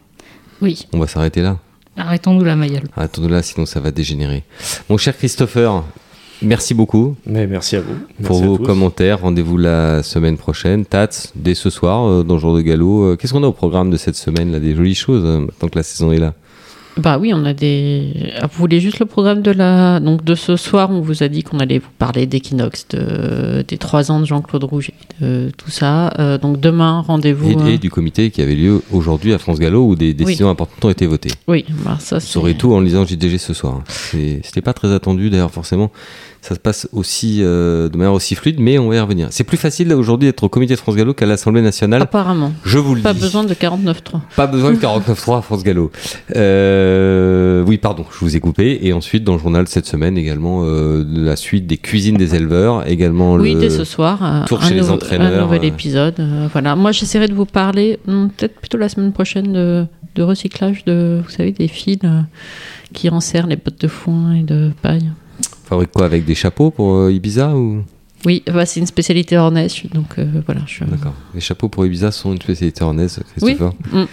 oui. 0.61 0.87
On 0.93 0.99
va 0.99 1.07
s'arrêter 1.07 1.41
là. 1.41 1.57
Arrêtons-nous 1.97 2.45
la 2.45 2.55
mailleule. 2.55 2.87
Arrêtons 2.95 3.27
là, 3.27 3.43
sinon 3.43 3.65
ça 3.65 3.81
va 3.81 3.91
dégénérer. 3.91 4.45
Mon 4.89 4.95
cher 4.95 5.17
Christopher, 5.17 5.83
merci 6.41 6.73
beaucoup 6.73 7.15
Mais 7.25 7.47
merci 7.47 7.75
à 7.75 7.81
vous. 7.81 7.95
pour 8.23 8.35
Merci 8.37 8.43
à 8.43 8.47
vos 8.47 8.57
tous. 8.57 8.65
commentaires. 8.65 9.21
Rendez-vous 9.21 9.57
la 9.57 10.03
semaine 10.03 10.37
prochaine. 10.37 10.85
Tats, 10.85 11.07
dès 11.35 11.55
ce 11.55 11.69
soir, 11.69 12.07
euh, 12.07 12.23
dans 12.23 12.35
le 12.35 12.39
jour 12.39 12.55
de 12.55 12.61
galop. 12.61 13.03
Euh, 13.03 13.15
Qu'est-ce 13.15 13.33
qu'on 13.33 13.43
a 13.43 13.47
au 13.47 13.51
programme 13.53 13.89
de 13.91 13.97
cette 13.97 14.15
semaine 14.15 14.51
là? 14.51 14.59
Des 14.59 14.75
jolies 14.75 14.95
choses, 14.95 15.23
euh, 15.25 15.39
maintenant 15.39 15.69
que 15.69 15.77
la 15.77 15.83
saison 15.83 16.11
est 16.11 16.19
là. 16.19 16.33
Bah 16.97 17.17
oui, 17.17 17.31
on 17.33 17.45
a 17.45 17.53
des. 17.53 18.11
Ah, 18.41 18.47
Vous 18.47 18.57
voulez 18.57 18.81
juste 18.81 18.99
le 18.99 19.05
programme 19.05 19.41
de 19.41 19.51
la 19.51 20.01
donc 20.01 20.25
de 20.25 20.35
ce 20.35 20.57
soir 20.57 20.89
On 20.91 20.99
vous 20.99 21.23
a 21.23 21.29
dit 21.29 21.43
qu'on 21.43 21.59
allait 21.59 21.77
vous 21.77 21.87
parler 21.97 22.25
d'Equinox, 22.25 22.87
de... 22.89 23.63
des 23.65 23.77
trois 23.77 24.11
ans 24.11 24.19
de 24.19 24.25
Jean-Claude 24.25 24.65
Rouget, 24.65 24.93
de 25.21 25.49
tout 25.55 25.69
ça. 25.69 26.11
Euh, 26.19 26.37
donc 26.37 26.59
demain, 26.59 26.99
rendez-vous. 27.07 27.51
Et, 27.51 27.55
euh, 27.55 27.67
et 27.67 27.77
du 27.77 27.89
comité 27.89 28.31
qui 28.31 28.41
avait 28.41 28.55
lieu 28.55 28.81
aujourd'hui 28.91 29.33
à 29.33 29.37
France 29.37 29.59
Gallo 29.59 29.85
où 29.85 29.95
des 29.95 30.13
décisions 30.13 30.49
importantes 30.49 30.83
ont 30.83 30.89
été 30.89 31.07
votées. 31.07 31.31
Oui, 31.47 31.63
bah 31.85 31.95
ça 32.01 32.17
Vous 32.17 32.21
c'est. 32.21 32.33
saurez 32.33 32.55
tout 32.55 32.73
en 32.73 32.81
lisant 32.81 33.05
JDG 33.05 33.37
ce 33.37 33.53
soir. 33.53 33.81
C'était 34.11 34.61
pas 34.61 34.73
très 34.73 34.91
attendu 34.91 35.29
d'ailleurs 35.29 35.51
forcément. 35.51 35.91
Ça 36.41 36.55
se 36.55 36.59
passe 36.59 36.87
aussi 36.93 37.39
euh, 37.41 37.89
de 37.89 37.97
manière 37.97 38.13
aussi 38.13 38.33
fluide, 38.33 38.59
mais 38.59 38.77
on 38.79 38.87
va 38.87 38.95
y 38.95 38.99
revenir. 38.99 39.27
C'est 39.29 39.43
plus 39.43 39.57
facile 39.57 39.93
aujourd'hui 39.93 40.27
d'être 40.29 40.43
au 40.43 40.49
comité 40.49 40.73
de 40.73 40.79
France 40.79 40.95
Gallo 40.95 41.13
qu'à 41.13 41.25
l'Assemblée 41.25 41.61
nationale. 41.61 42.01
Apparemment. 42.01 42.53
Je 42.63 42.77
vous 42.77 42.95
le 42.95 43.01
Pas 43.01 43.13
dis. 43.13 43.19
besoin 43.19 43.43
de 43.43 43.53
49.3. 43.53 44.21
Pas 44.37 44.47
besoin 44.47 44.71
de 44.71 44.77
49.3 44.77 45.39
à 45.39 45.41
France 45.41 45.63
Gallo. 45.63 45.91
Euh, 46.35 47.63
oui, 47.67 47.77
pardon, 47.77 48.05
je 48.11 48.19
vous 48.19 48.35
ai 48.35 48.39
coupé. 48.39 48.79
Et 48.83 48.93
ensuite, 48.93 49.23
dans 49.25 49.33
le 49.33 49.39
journal 49.39 49.67
cette 49.67 49.85
semaine 49.85 50.17
également, 50.17 50.61
euh, 50.63 51.03
la 51.11 51.35
suite 51.35 51.67
des 51.67 51.77
cuisines 51.77 52.15
des 52.17 52.35
éleveurs, 52.35 52.87
également 52.87 53.33
Oui, 53.33 53.53
le... 53.53 53.59
dès 53.59 53.69
ce 53.69 53.83
soir. 53.83 54.45
tour 54.47 54.63
chez 54.63 54.73
les 54.75 54.89
entraîneurs, 54.89 55.39
un 55.41 55.45
nouvel 55.45 55.65
épisode. 55.65 56.15
voilà. 56.53 56.75
Moi, 56.75 56.91
j'essaierai 56.93 57.27
de 57.27 57.33
vous 57.33 57.45
parler, 57.45 57.99
hmm, 58.07 58.27
peut-être 58.29 58.55
plutôt 58.59 58.77
la 58.77 58.87
semaine 58.89 59.11
prochaine, 59.11 59.51
de, 59.53 59.85
de 60.15 60.23
recyclage 60.23 60.85
de, 60.85 61.21
vous 61.23 61.29
savez, 61.29 61.51
des 61.51 61.67
fils 61.67 61.99
qui 62.93 63.09
enserrent 63.09 63.47
les 63.47 63.57
bottes 63.57 63.81
de 63.81 63.87
foin 63.87 64.33
et 64.35 64.43
de 64.43 64.71
paille. 64.81 65.09
Fabrique 65.69 65.91
quoi 65.91 66.05
avec 66.05 66.25
des 66.25 66.35
chapeaux 66.35 66.71
pour 66.71 66.95
euh, 66.95 67.11
Ibiza 67.11 67.55
ou? 67.55 67.83
Oui, 68.25 68.43
bah, 68.51 68.65
c'est 68.65 68.81
une 68.81 68.85
spécialité 68.85 69.37
ornaise, 69.37 69.75
donc 69.93 70.17
euh, 70.17 70.25
voilà. 70.45 70.61
Je... 70.65 70.83
D'accord. 70.83 71.13
Les 71.33 71.39
chapeaux 71.39 71.69
pour 71.69 71.85
Ibiza 71.85 72.11
sont 72.11 72.33
une 72.33 72.41
spécialité 72.41 72.83
ornaise, 72.83 73.19
Christopher? 73.37 73.71
Mm, 73.93 74.03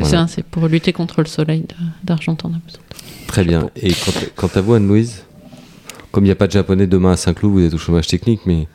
Voilà. 0.00 0.26
c'est 0.28 0.44
pour 0.44 0.68
lutter 0.68 0.92
contre 0.92 1.20
le 1.22 1.26
soleil 1.26 1.64
d'Argentan. 2.02 2.50
on 2.52 2.56
a 2.56 2.60
besoin. 2.66 2.80
Très 3.26 3.44
bien. 3.44 3.70
Et 3.80 3.88
quant, 3.92 4.12
quant 4.36 4.50
à 4.54 4.60
vous, 4.60 4.74
Anne-Louise, 4.74 5.24
comme 6.12 6.24
il 6.24 6.28
n'y 6.28 6.32
a 6.32 6.36
pas 6.36 6.46
de 6.46 6.52
japonais 6.52 6.86
demain 6.86 7.12
à 7.12 7.16
Saint-Cloud, 7.16 7.52
vous 7.52 7.64
êtes 7.64 7.72
au 7.74 7.78
chômage 7.78 8.06
technique, 8.06 8.40
mais 8.44 8.66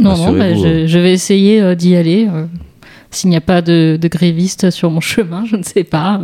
Non, 0.00 0.16
non, 0.16 0.32
bah, 0.32 0.44
Rassurez-vous, 0.48 0.62
je, 0.64 0.86
je 0.88 0.98
vais 0.98 1.12
essayer 1.12 1.60
euh, 1.60 1.74
d'y 1.76 1.94
aller. 1.94 2.26
euh, 2.28 2.46
S'il 3.12 3.30
n'y 3.30 3.36
a 3.36 3.40
pas 3.40 3.62
de, 3.62 3.96
de 4.00 4.08
grévistes 4.08 4.70
sur 4.70 4.90
mon 4.90 5.00
chemin, 5.12 5.44
je 5.46 5.54
ne 5.54 5.62
sais 5.62 5.84
pas. 5.84 6.20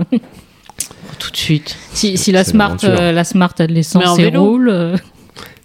Tout 1.21 1.31
de 1.31 1.37
suite. 1.37 1.77
si, 1.93 2.17
si 2.19 2.33
la 2.33 2.43
Smart, 2.43 2.77
euh, 2.83 3.13
la 3.13 3.23
Smart 3.25 3.53
a 3.61 3.67
de 3.69 3.73
l'essence 3.75 4.19
et 4.19 4.29
roule. 4.37 4.95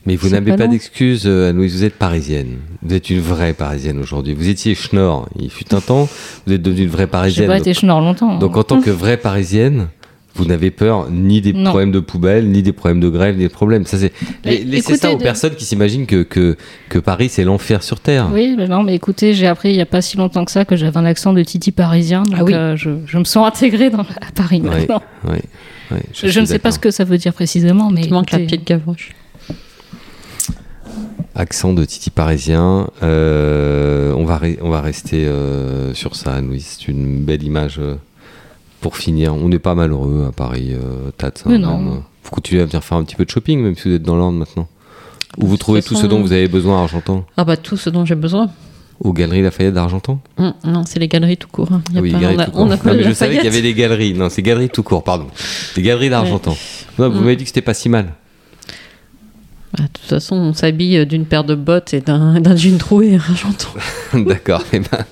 Mais 0.06 0.16
vous 0.18 0.30
n'avez 0.30 0.52
pas 0.52 0.58
pas 0.58 0.68
d'excuse, 0.68 1.24
euh, 1.26 1.50
Anne-Louise, 1.50 1.76
vous 1.78 1.84
êtes 1.86 1.96
parisienne. 1.96 2.58
Vous 2.82 2.94
êtes 2.94 3.10
une 3.10 3.20
vraie 3.22 3.54
parisienne 3.54 4.00
aujourd'hui. 4.00 4.34
Vous 4.34 4.50
étiez 4.50 4.76
schnorr, 4.76 5.30
il 5.40 5.50
fut 5.50 5.74
un 5.74 5.80
temps, 5.80 6.10
vous 6.46 6.54
êtes 6.54 6.62
devenue 6.62 6.84
une 6.84 6.90
vraie 6.90 7.04
J'ai 7.04 7.08
parisienne. 7.08 7.48
pas 7.48 7.54
Donc, 7.58 7.62
été 7.68 7.74
schnorr 7.74 8.02
longtemps. 8.02 8.38
donc 8.38 8.58
en 8.58 8.64
tant 8.64 8.82
que 8.82 8.90
vraie 9.04 9.16
parisienne, 9.18 9.88
vous 10.36 10.44
n'avez 10.46 10.72
peur 10.72 11.10
ni 11.12 11.40
des 11.42 11.54
Non. 11.54 11.70
problèmes 11.70 11.92
de 11.92 12.00
poubelle, 12.02 12.50
ni 12.50 12.62
des 12.64 12.74
problèmes 12.74 13.00
de 13.00 13.08
grève, 13.08 13.36
ni 13.38 13.44
des 13.44 13.50
problèmes. 13.50 13.86
Ça, 13.86 13.98
c'est... 13.98 14.12
Mais 14.44 14.58
Laissez 14.66 14.78
écoutez, 14.94 14.98
ça 14.98 15.14
aux 15.14 15.18
de- 15.18 15.24
personnes 15.24 15.56
qui 15.56 15.64
s'imaginent 15.64 16.06
que, 16.08 16.24
que, 16.24 16.58
que 16.90 16.98
Paris, 17.00 17.30
c'est 17.30 17.44
l'enfer 17.46 17.82
sur 17.84 18.00
Terre. 18.00 18.30
Oui, 18.34 18.56
mais 18.58 18.68
non, 18.68 18.84
mais 18.84 18.96
écoutez, 18.96 19.34
j'ai 19.36 19.48
appris 19.48 19.70
il 19.70 19.76
n'y 19.76 19.82
a 19.82 19.86
pas 19.86 20.02
si 20.02 20.18
longtemps 20.18 20.44
que 20.44 20.52
ça 20.52 20.66
que 20.66 20.76
j'avais 20.76 20.98
un 20.98 21.06
accent 21.06 21.34
de 21.34 21.44
Titi 21.44 21.72
parisien. 21.72 22.24
Donc 22.24 22.36
Ah 22.40 22.44
oui. 22.44 22.54
euh, 22.56 22.76
je, 22.76 22.90
je 23.06 23.18
me 23.20 23.24
sens 23.24 23.48
intégrée 23.48 23.90
dans, 23.92 24.02
à 24.02 24.32
Paris 24.36 24.60
maintenant. 24.60 25.02
ouais, 25.30 25.42
Je, 26.14 26.40
ne 26.40 26.46
sais 26.46 26.60
pas 26.60 26.72
ce 26.72 26.80
que 26.80 26.90
ça 26.92 27.04
veut 27.06 27.18
dire 27.20 27.34
précisément, 27.34 27.90
mais. 27.92 28.02
Il 28.02 28.12
manque 28.12 28.32
la 28.32 28.40
de 28.40 28.56
Gavroche. 28.66 29.12
Accent 31.36 31.74
de 31.74 31.84
Titi 31.86 32.10
parisien. 32.12 32.90
euh, 33.02 34.14
on, 34.14 34.24
va 34.26 34.40
on 34.62 34.70
va 34.70 34.82
rester 34.82 35.26
euh, 35.26 35.94
sur 35.96 36.16
ça, 36.16 36.36
Anne-Louise. 36.36 36.78
C'est 36.80 36.88
une 36.88 37.24
belle 37.24 37.42
image 37.44 37.78
euh, 37.80 37.96
pour 38.82 38.98
finir. 38.98 39.34
On 39.34 39.50
n'est 39.50 39.58
pas 39.60 39.74
malheureux 39.74 40.26
à 40.30 40.32
Paris, 40.32 40.74
Tats. 41.18 41.28
hein, 41.28 41.32
Mais 41.48 41.58
non. 41.58 41.78
même. 41.80 42.02
Vous 42.24 42.30
continuez 42.32 42.62
à 42.62 42.66
venir 42.66 42.84
faire 42.84 42.98
un 42.98 43.04
petit 43.04 43.16
peu 43.16 43.26
de 43.26 43.30
shopping, 43.32 43.62
même 43.62 43.76
si 43.76 43.90
vous 43.90 43.96
êtes 43.96 44.04
dans 44.04 44.16
l'Orne 44.16 44.38
maintenant. 44.38 44.68
Où 45.40 45.48
vous 45.48 45.58
trouvez 45.58 45.82
tout 45.82 45.96
ce 45.96 46.06
dont 46.06 46.22
vous 46.22 46.32
avez 46.32 46.48
besoin 46.48 46.80
à 46.80 46.84
Argentan? 46.84 47.26
Ah 47.38 47.44
bah 47.44 47.58
tout 47.58 47.76
ce 47.78 47.90
dont 47.90 48.06
j'ai 48.06 48.16
besoin. 48.16 48.50
Aux 49.00 49.12
Galeries 49.12 49.42
Lafayette 49.42 49.74
d'Argentan? 49.74 50.20
Hum, 50.38 50.54
non, 50.64 50.84
c'est 50.86 51.00
les 51.00 51.08
galeries 51.08 51.36
tout 51.38 51.48
court. 51.52 51.70
hein. 51.72 51.82
Il 51.90 51.96
y 51.96 51.98
a 51.98 52.02
Oui, 52.02 52.12
pas- 52.12 52.20
Galeries 52.20 52.36
on 52.38 52.40
a- 52.40 52.46
tout 52.46 52.52
court. 52.52 52.62
on 52.62 52.70
a 52.72 52.78
pas 52.78 52.92
Non, 52.92 52.98
mais 52.98 53.04
je 53.04 53.12
savais 53.12 53.36
qu'il 53.38 53.46
y 53.46 53.48
avait 53.48 53.62
des 53.64 53.74
galeries. 53.74 54.14
Non, 54.14 54.30
c'est 54.30 54.44
Galeries 54.44 54.70
tout 54.70 54.84
court, 54.84 55.04
pardon. 55.04 55.26
Des 55.76 55.82
Galeries 55.82 56.12
d'Argentan. 56.12 56.56
Non, 57.00 57.10
Vous 57.10 57.18
Mm. 57.20 57.24
m'avez 57.24 57.36
dit 57.36 57.44
que 57.44 57.50
c'était 57.50 57.62
pas 57.62 57.74
si 57.74 57.90
mal. 57.90 58.14
Bah, 59.76 59.86
de 59.86 59.88
toute 59.88 60.06
façon, 60.06 60.36
on 60.36 60.54
s'habille 60.54 61.06
d'une 61.08 61.26
paire 61.26 61.44
de 61.44 61.56
bottes 61.56 61.96
et 61.96 62.02
d'un 62.02 62.42
jean 62.56 62.78
troué, 62.78 63.16
hein, 63.16 63.22
j'entends. 63.36 63.74
D'accord, 64.26 64.64
eh 64.72 64.80
ben, 64.80 65.06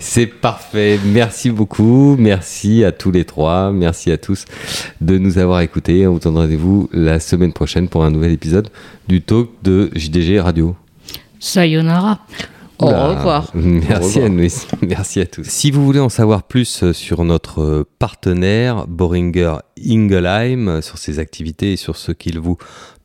c'est 0.00 0.26
parfait. 0.26 0.98
Merci 1.04 1.50
beaucoup. 1.50 2.16
Merci 2.18 2.84
à 2.84 2.92
tous 2.92 3.10
les 3.10 3.24
trois. 3.24 3.70
Merci 3.70 4.10
à 4.10 4.16
tous 4.16 4.46
de 5.02 5.18
nous 5.18 5.36
avoir 5.38 5.60
écoutés. 5.60 6.06
On 6.06 6.14
vous 6.14 6.20
donne 6.20 6.36
rendez-vous 6.36 6.88
la 6.92 7.20
semaine 7.20 7.52
prochaine 7.52 7.88
pour 7.88 8.04
un 8.04 8.10
nouvel 8.10 8.32
épisode 8.32 8.68
du 9.08 9.20
talk 9.20 9.50
de 9.62 9.90
JDG 9.94 10.40
Radio. 10.40 10.74
Sayonara. 11.38 12.20
Au 12.80 12.86
revoir. 12.86 13.50
Merci 13.54 13.92
Au 13.92 14.04
revoir. 14.04 14.24
Anne-Louise. 14.26 14.66
Merci 14.86 15.20
à 15.20 15.26
tous. 15.26 15.44
Si 15.44 15.70
vous 15.70 15.84
voulez 15.84 15.98
en 15.98 16.08
savoir 16.08 16.44
plus 16.44 16.84
euh, 16.84 16.92
sur 16.92 17.24
notre 17.24 17.84
partenaire 17.98 18.86
Boringer 18.86 19.54
Ingelheim, 19.84 20.68
euh, 20.68 20.80
sur 20.80 20.96
ses 20.96 21.18
activités 21.18 21.72
et 21.72 21.76
sur 21.76 21.96
ce 21.96 22.12
qu'il 22.12 22.38
vous 22.38 22.56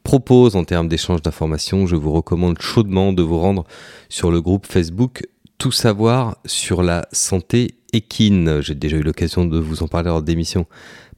propose 0.04 0.56
en 0.56 0.64
termes 0.64 0.88
d'échange 0.88 1.22
d'informations, 1.22 1.88
je 1.88 1.95
vous 1.95 2.12
recommande 2.12 2.60
chaudement 2.60 3.14
de 3.14 3.24
vous 3.24 3.39
rendre 3.39 3.66
sur 4.10 4.32
le 4.32 4.41
groupe 4.41 4.66
Facebook 4.68 5.24
Tout 5.58 5.72
savoir 5.72 6.38
sur 6.45 6.84
la 6.84 7.08
santé 7.12 7.76
équine. 7.93 8.62
J'ai 8.62 8.76
déjà 8.76 8.97
eu 8.97 9.04
l'occasion 9.04 9.45
de 9.45 9.58
vous 9.58 9.82
en 9.84 9.88
parler 9.88 10.10
lors 10.10 10.22
d'émissions 10.22 10.66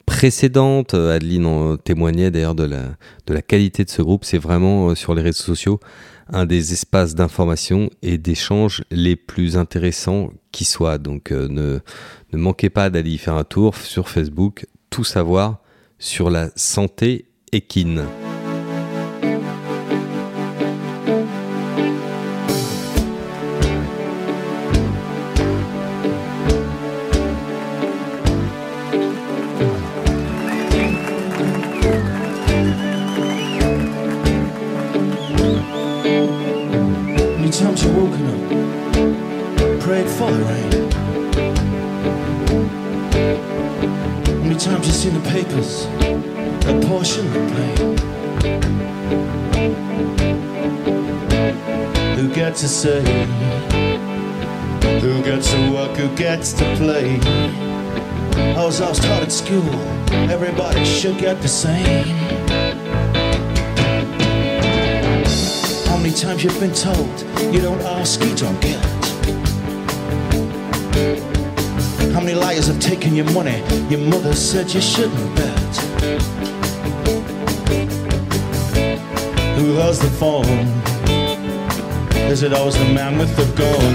précédentes. 0.06 0.94
Adeline 0.94 1.46
en 1.46 1.78
témoignait 1.78 2.32
d'ailleurs 2.32 2.56
de 2.56 2.64
la, 2.64 2.84
de 3.26 3.34
la 3.34 3.42
qualité 3.42 3.84
de 3.84 3.90
ce 3.90 4.02
groupe. 4.02 4.24
C'est 4.24 4.38
vraiment 4.38 4.90
euh, 4.90 4.96
sur 4.96 5.16
les 5.16 5.22
réseaux 5.22 5.44
sociaux 5.44 5.80
un 6.28 6.46
des 6.46 6.74
espaces 6.74 7.14
d'information 7.14 7.90
et 8.02 8.18
d'échange 8.18 8.84
les 8.90 9.16
plus 9.16 9.58
intéressants 9.58 10.32
qui 10.52 10.66
soient. 10.66 10.98
Donc 10.98 11.32
euh, 11.32 11.48
ne, 11.48 11.80
ne 12.34 12.38
manquez 12.38 12.70
pas 12.70 12.90
d'aller 12.90 13.12
y 13.12 13.18
faire 13.18 13.36
un 13.36 13.44
tour 13.44 13.76
sur 13.76 14.10
Facebook, 14.10 14.66
tout 14.90 15.04
savoir 15.04 15.60
sur 16.00 16.30
la 16.30 16.50
santé 16.56 17.26
équine. 17.52 18.04
Papers, 45.36 45.84
a 46.66 46.80
portion 46.88 47.28
of 47.28 47.52
pain. 47.52 47.98
Who 52.16 52.34
gets 52.34 52.62
to 52.62 52.70
say? 52.70 53.02
Who 55.02 55.22
gets 55.24 55.52
to 55.52 55.74
work? 55.74 55.98
Who 55.98 56.08
gets 56.16 56.54
to 56.54 56.64
play? 56.78 57.20
I 58.56 58.64
was 58.64 58.80
all 58.80 58.96
taught 58.96 59.24
at 59.24 59.32
school, 59.32 59.76
everybody 60.32 60.86
should 60.86 61.18
get 61.18 61.42
the 61.42 61.50
same. 61.50 62.06
How 65.88 65.98
many 65.98 66.14
times 66.14 66.46
you've 66.46 66.62
been 66.62 66.74
told 66.74 67.16
you 67.54 67.60
don't 67.60 67.82
ask, 67.82 68.22
you 68.24 68.34
don't 68.36 68.62
get? 68.62 68.95
How 72.16 72.22
many 72.22 72.34
liars 72.34 72.68
have 72.68 72.80
taken 72.80 73.14
your 73.14 73.30
money? 73.34 73.62
Your 73.90 74.00
mother 74.00 74.34
said 74.34 74.74
you 74.74 74.80
shouldn't 74.80 75.36
bet. 75.36 75.76
Who 79.58 79.74
has 79.84 80.00
the 80.00 80.10
phone? 80.12 80.46
Is 82.32 82.42
it 82.42 82.54
always 82.54 82.78
the 82.78 82.86
man 82.86 83.18
with 83.18 83.36
the 83.36 83.44
gun? 83.58 83.94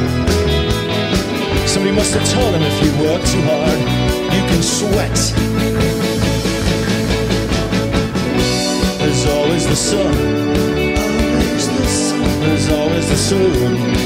Somebody 1.66 1.96
must 1.96 2.12
have 2.12 2.28
told 2.34 2.54
him 2.54 2.62
if 2.62 2.76
you 2.84 2.92
work 3.08 3.24
too 3.24 3.40
hard, 3.48 3.78
you 4.34 4.42
can 4.50 4.62
sweat. 4.62 5.16
There's. 8.98 9.26
Always 9.30 9.66
the 9.66 9.76
sun. 9.76 10.14
There's 12.40 12.68
always 12.68 13.08
the 13.08 13.16
sun. 13.16 13.99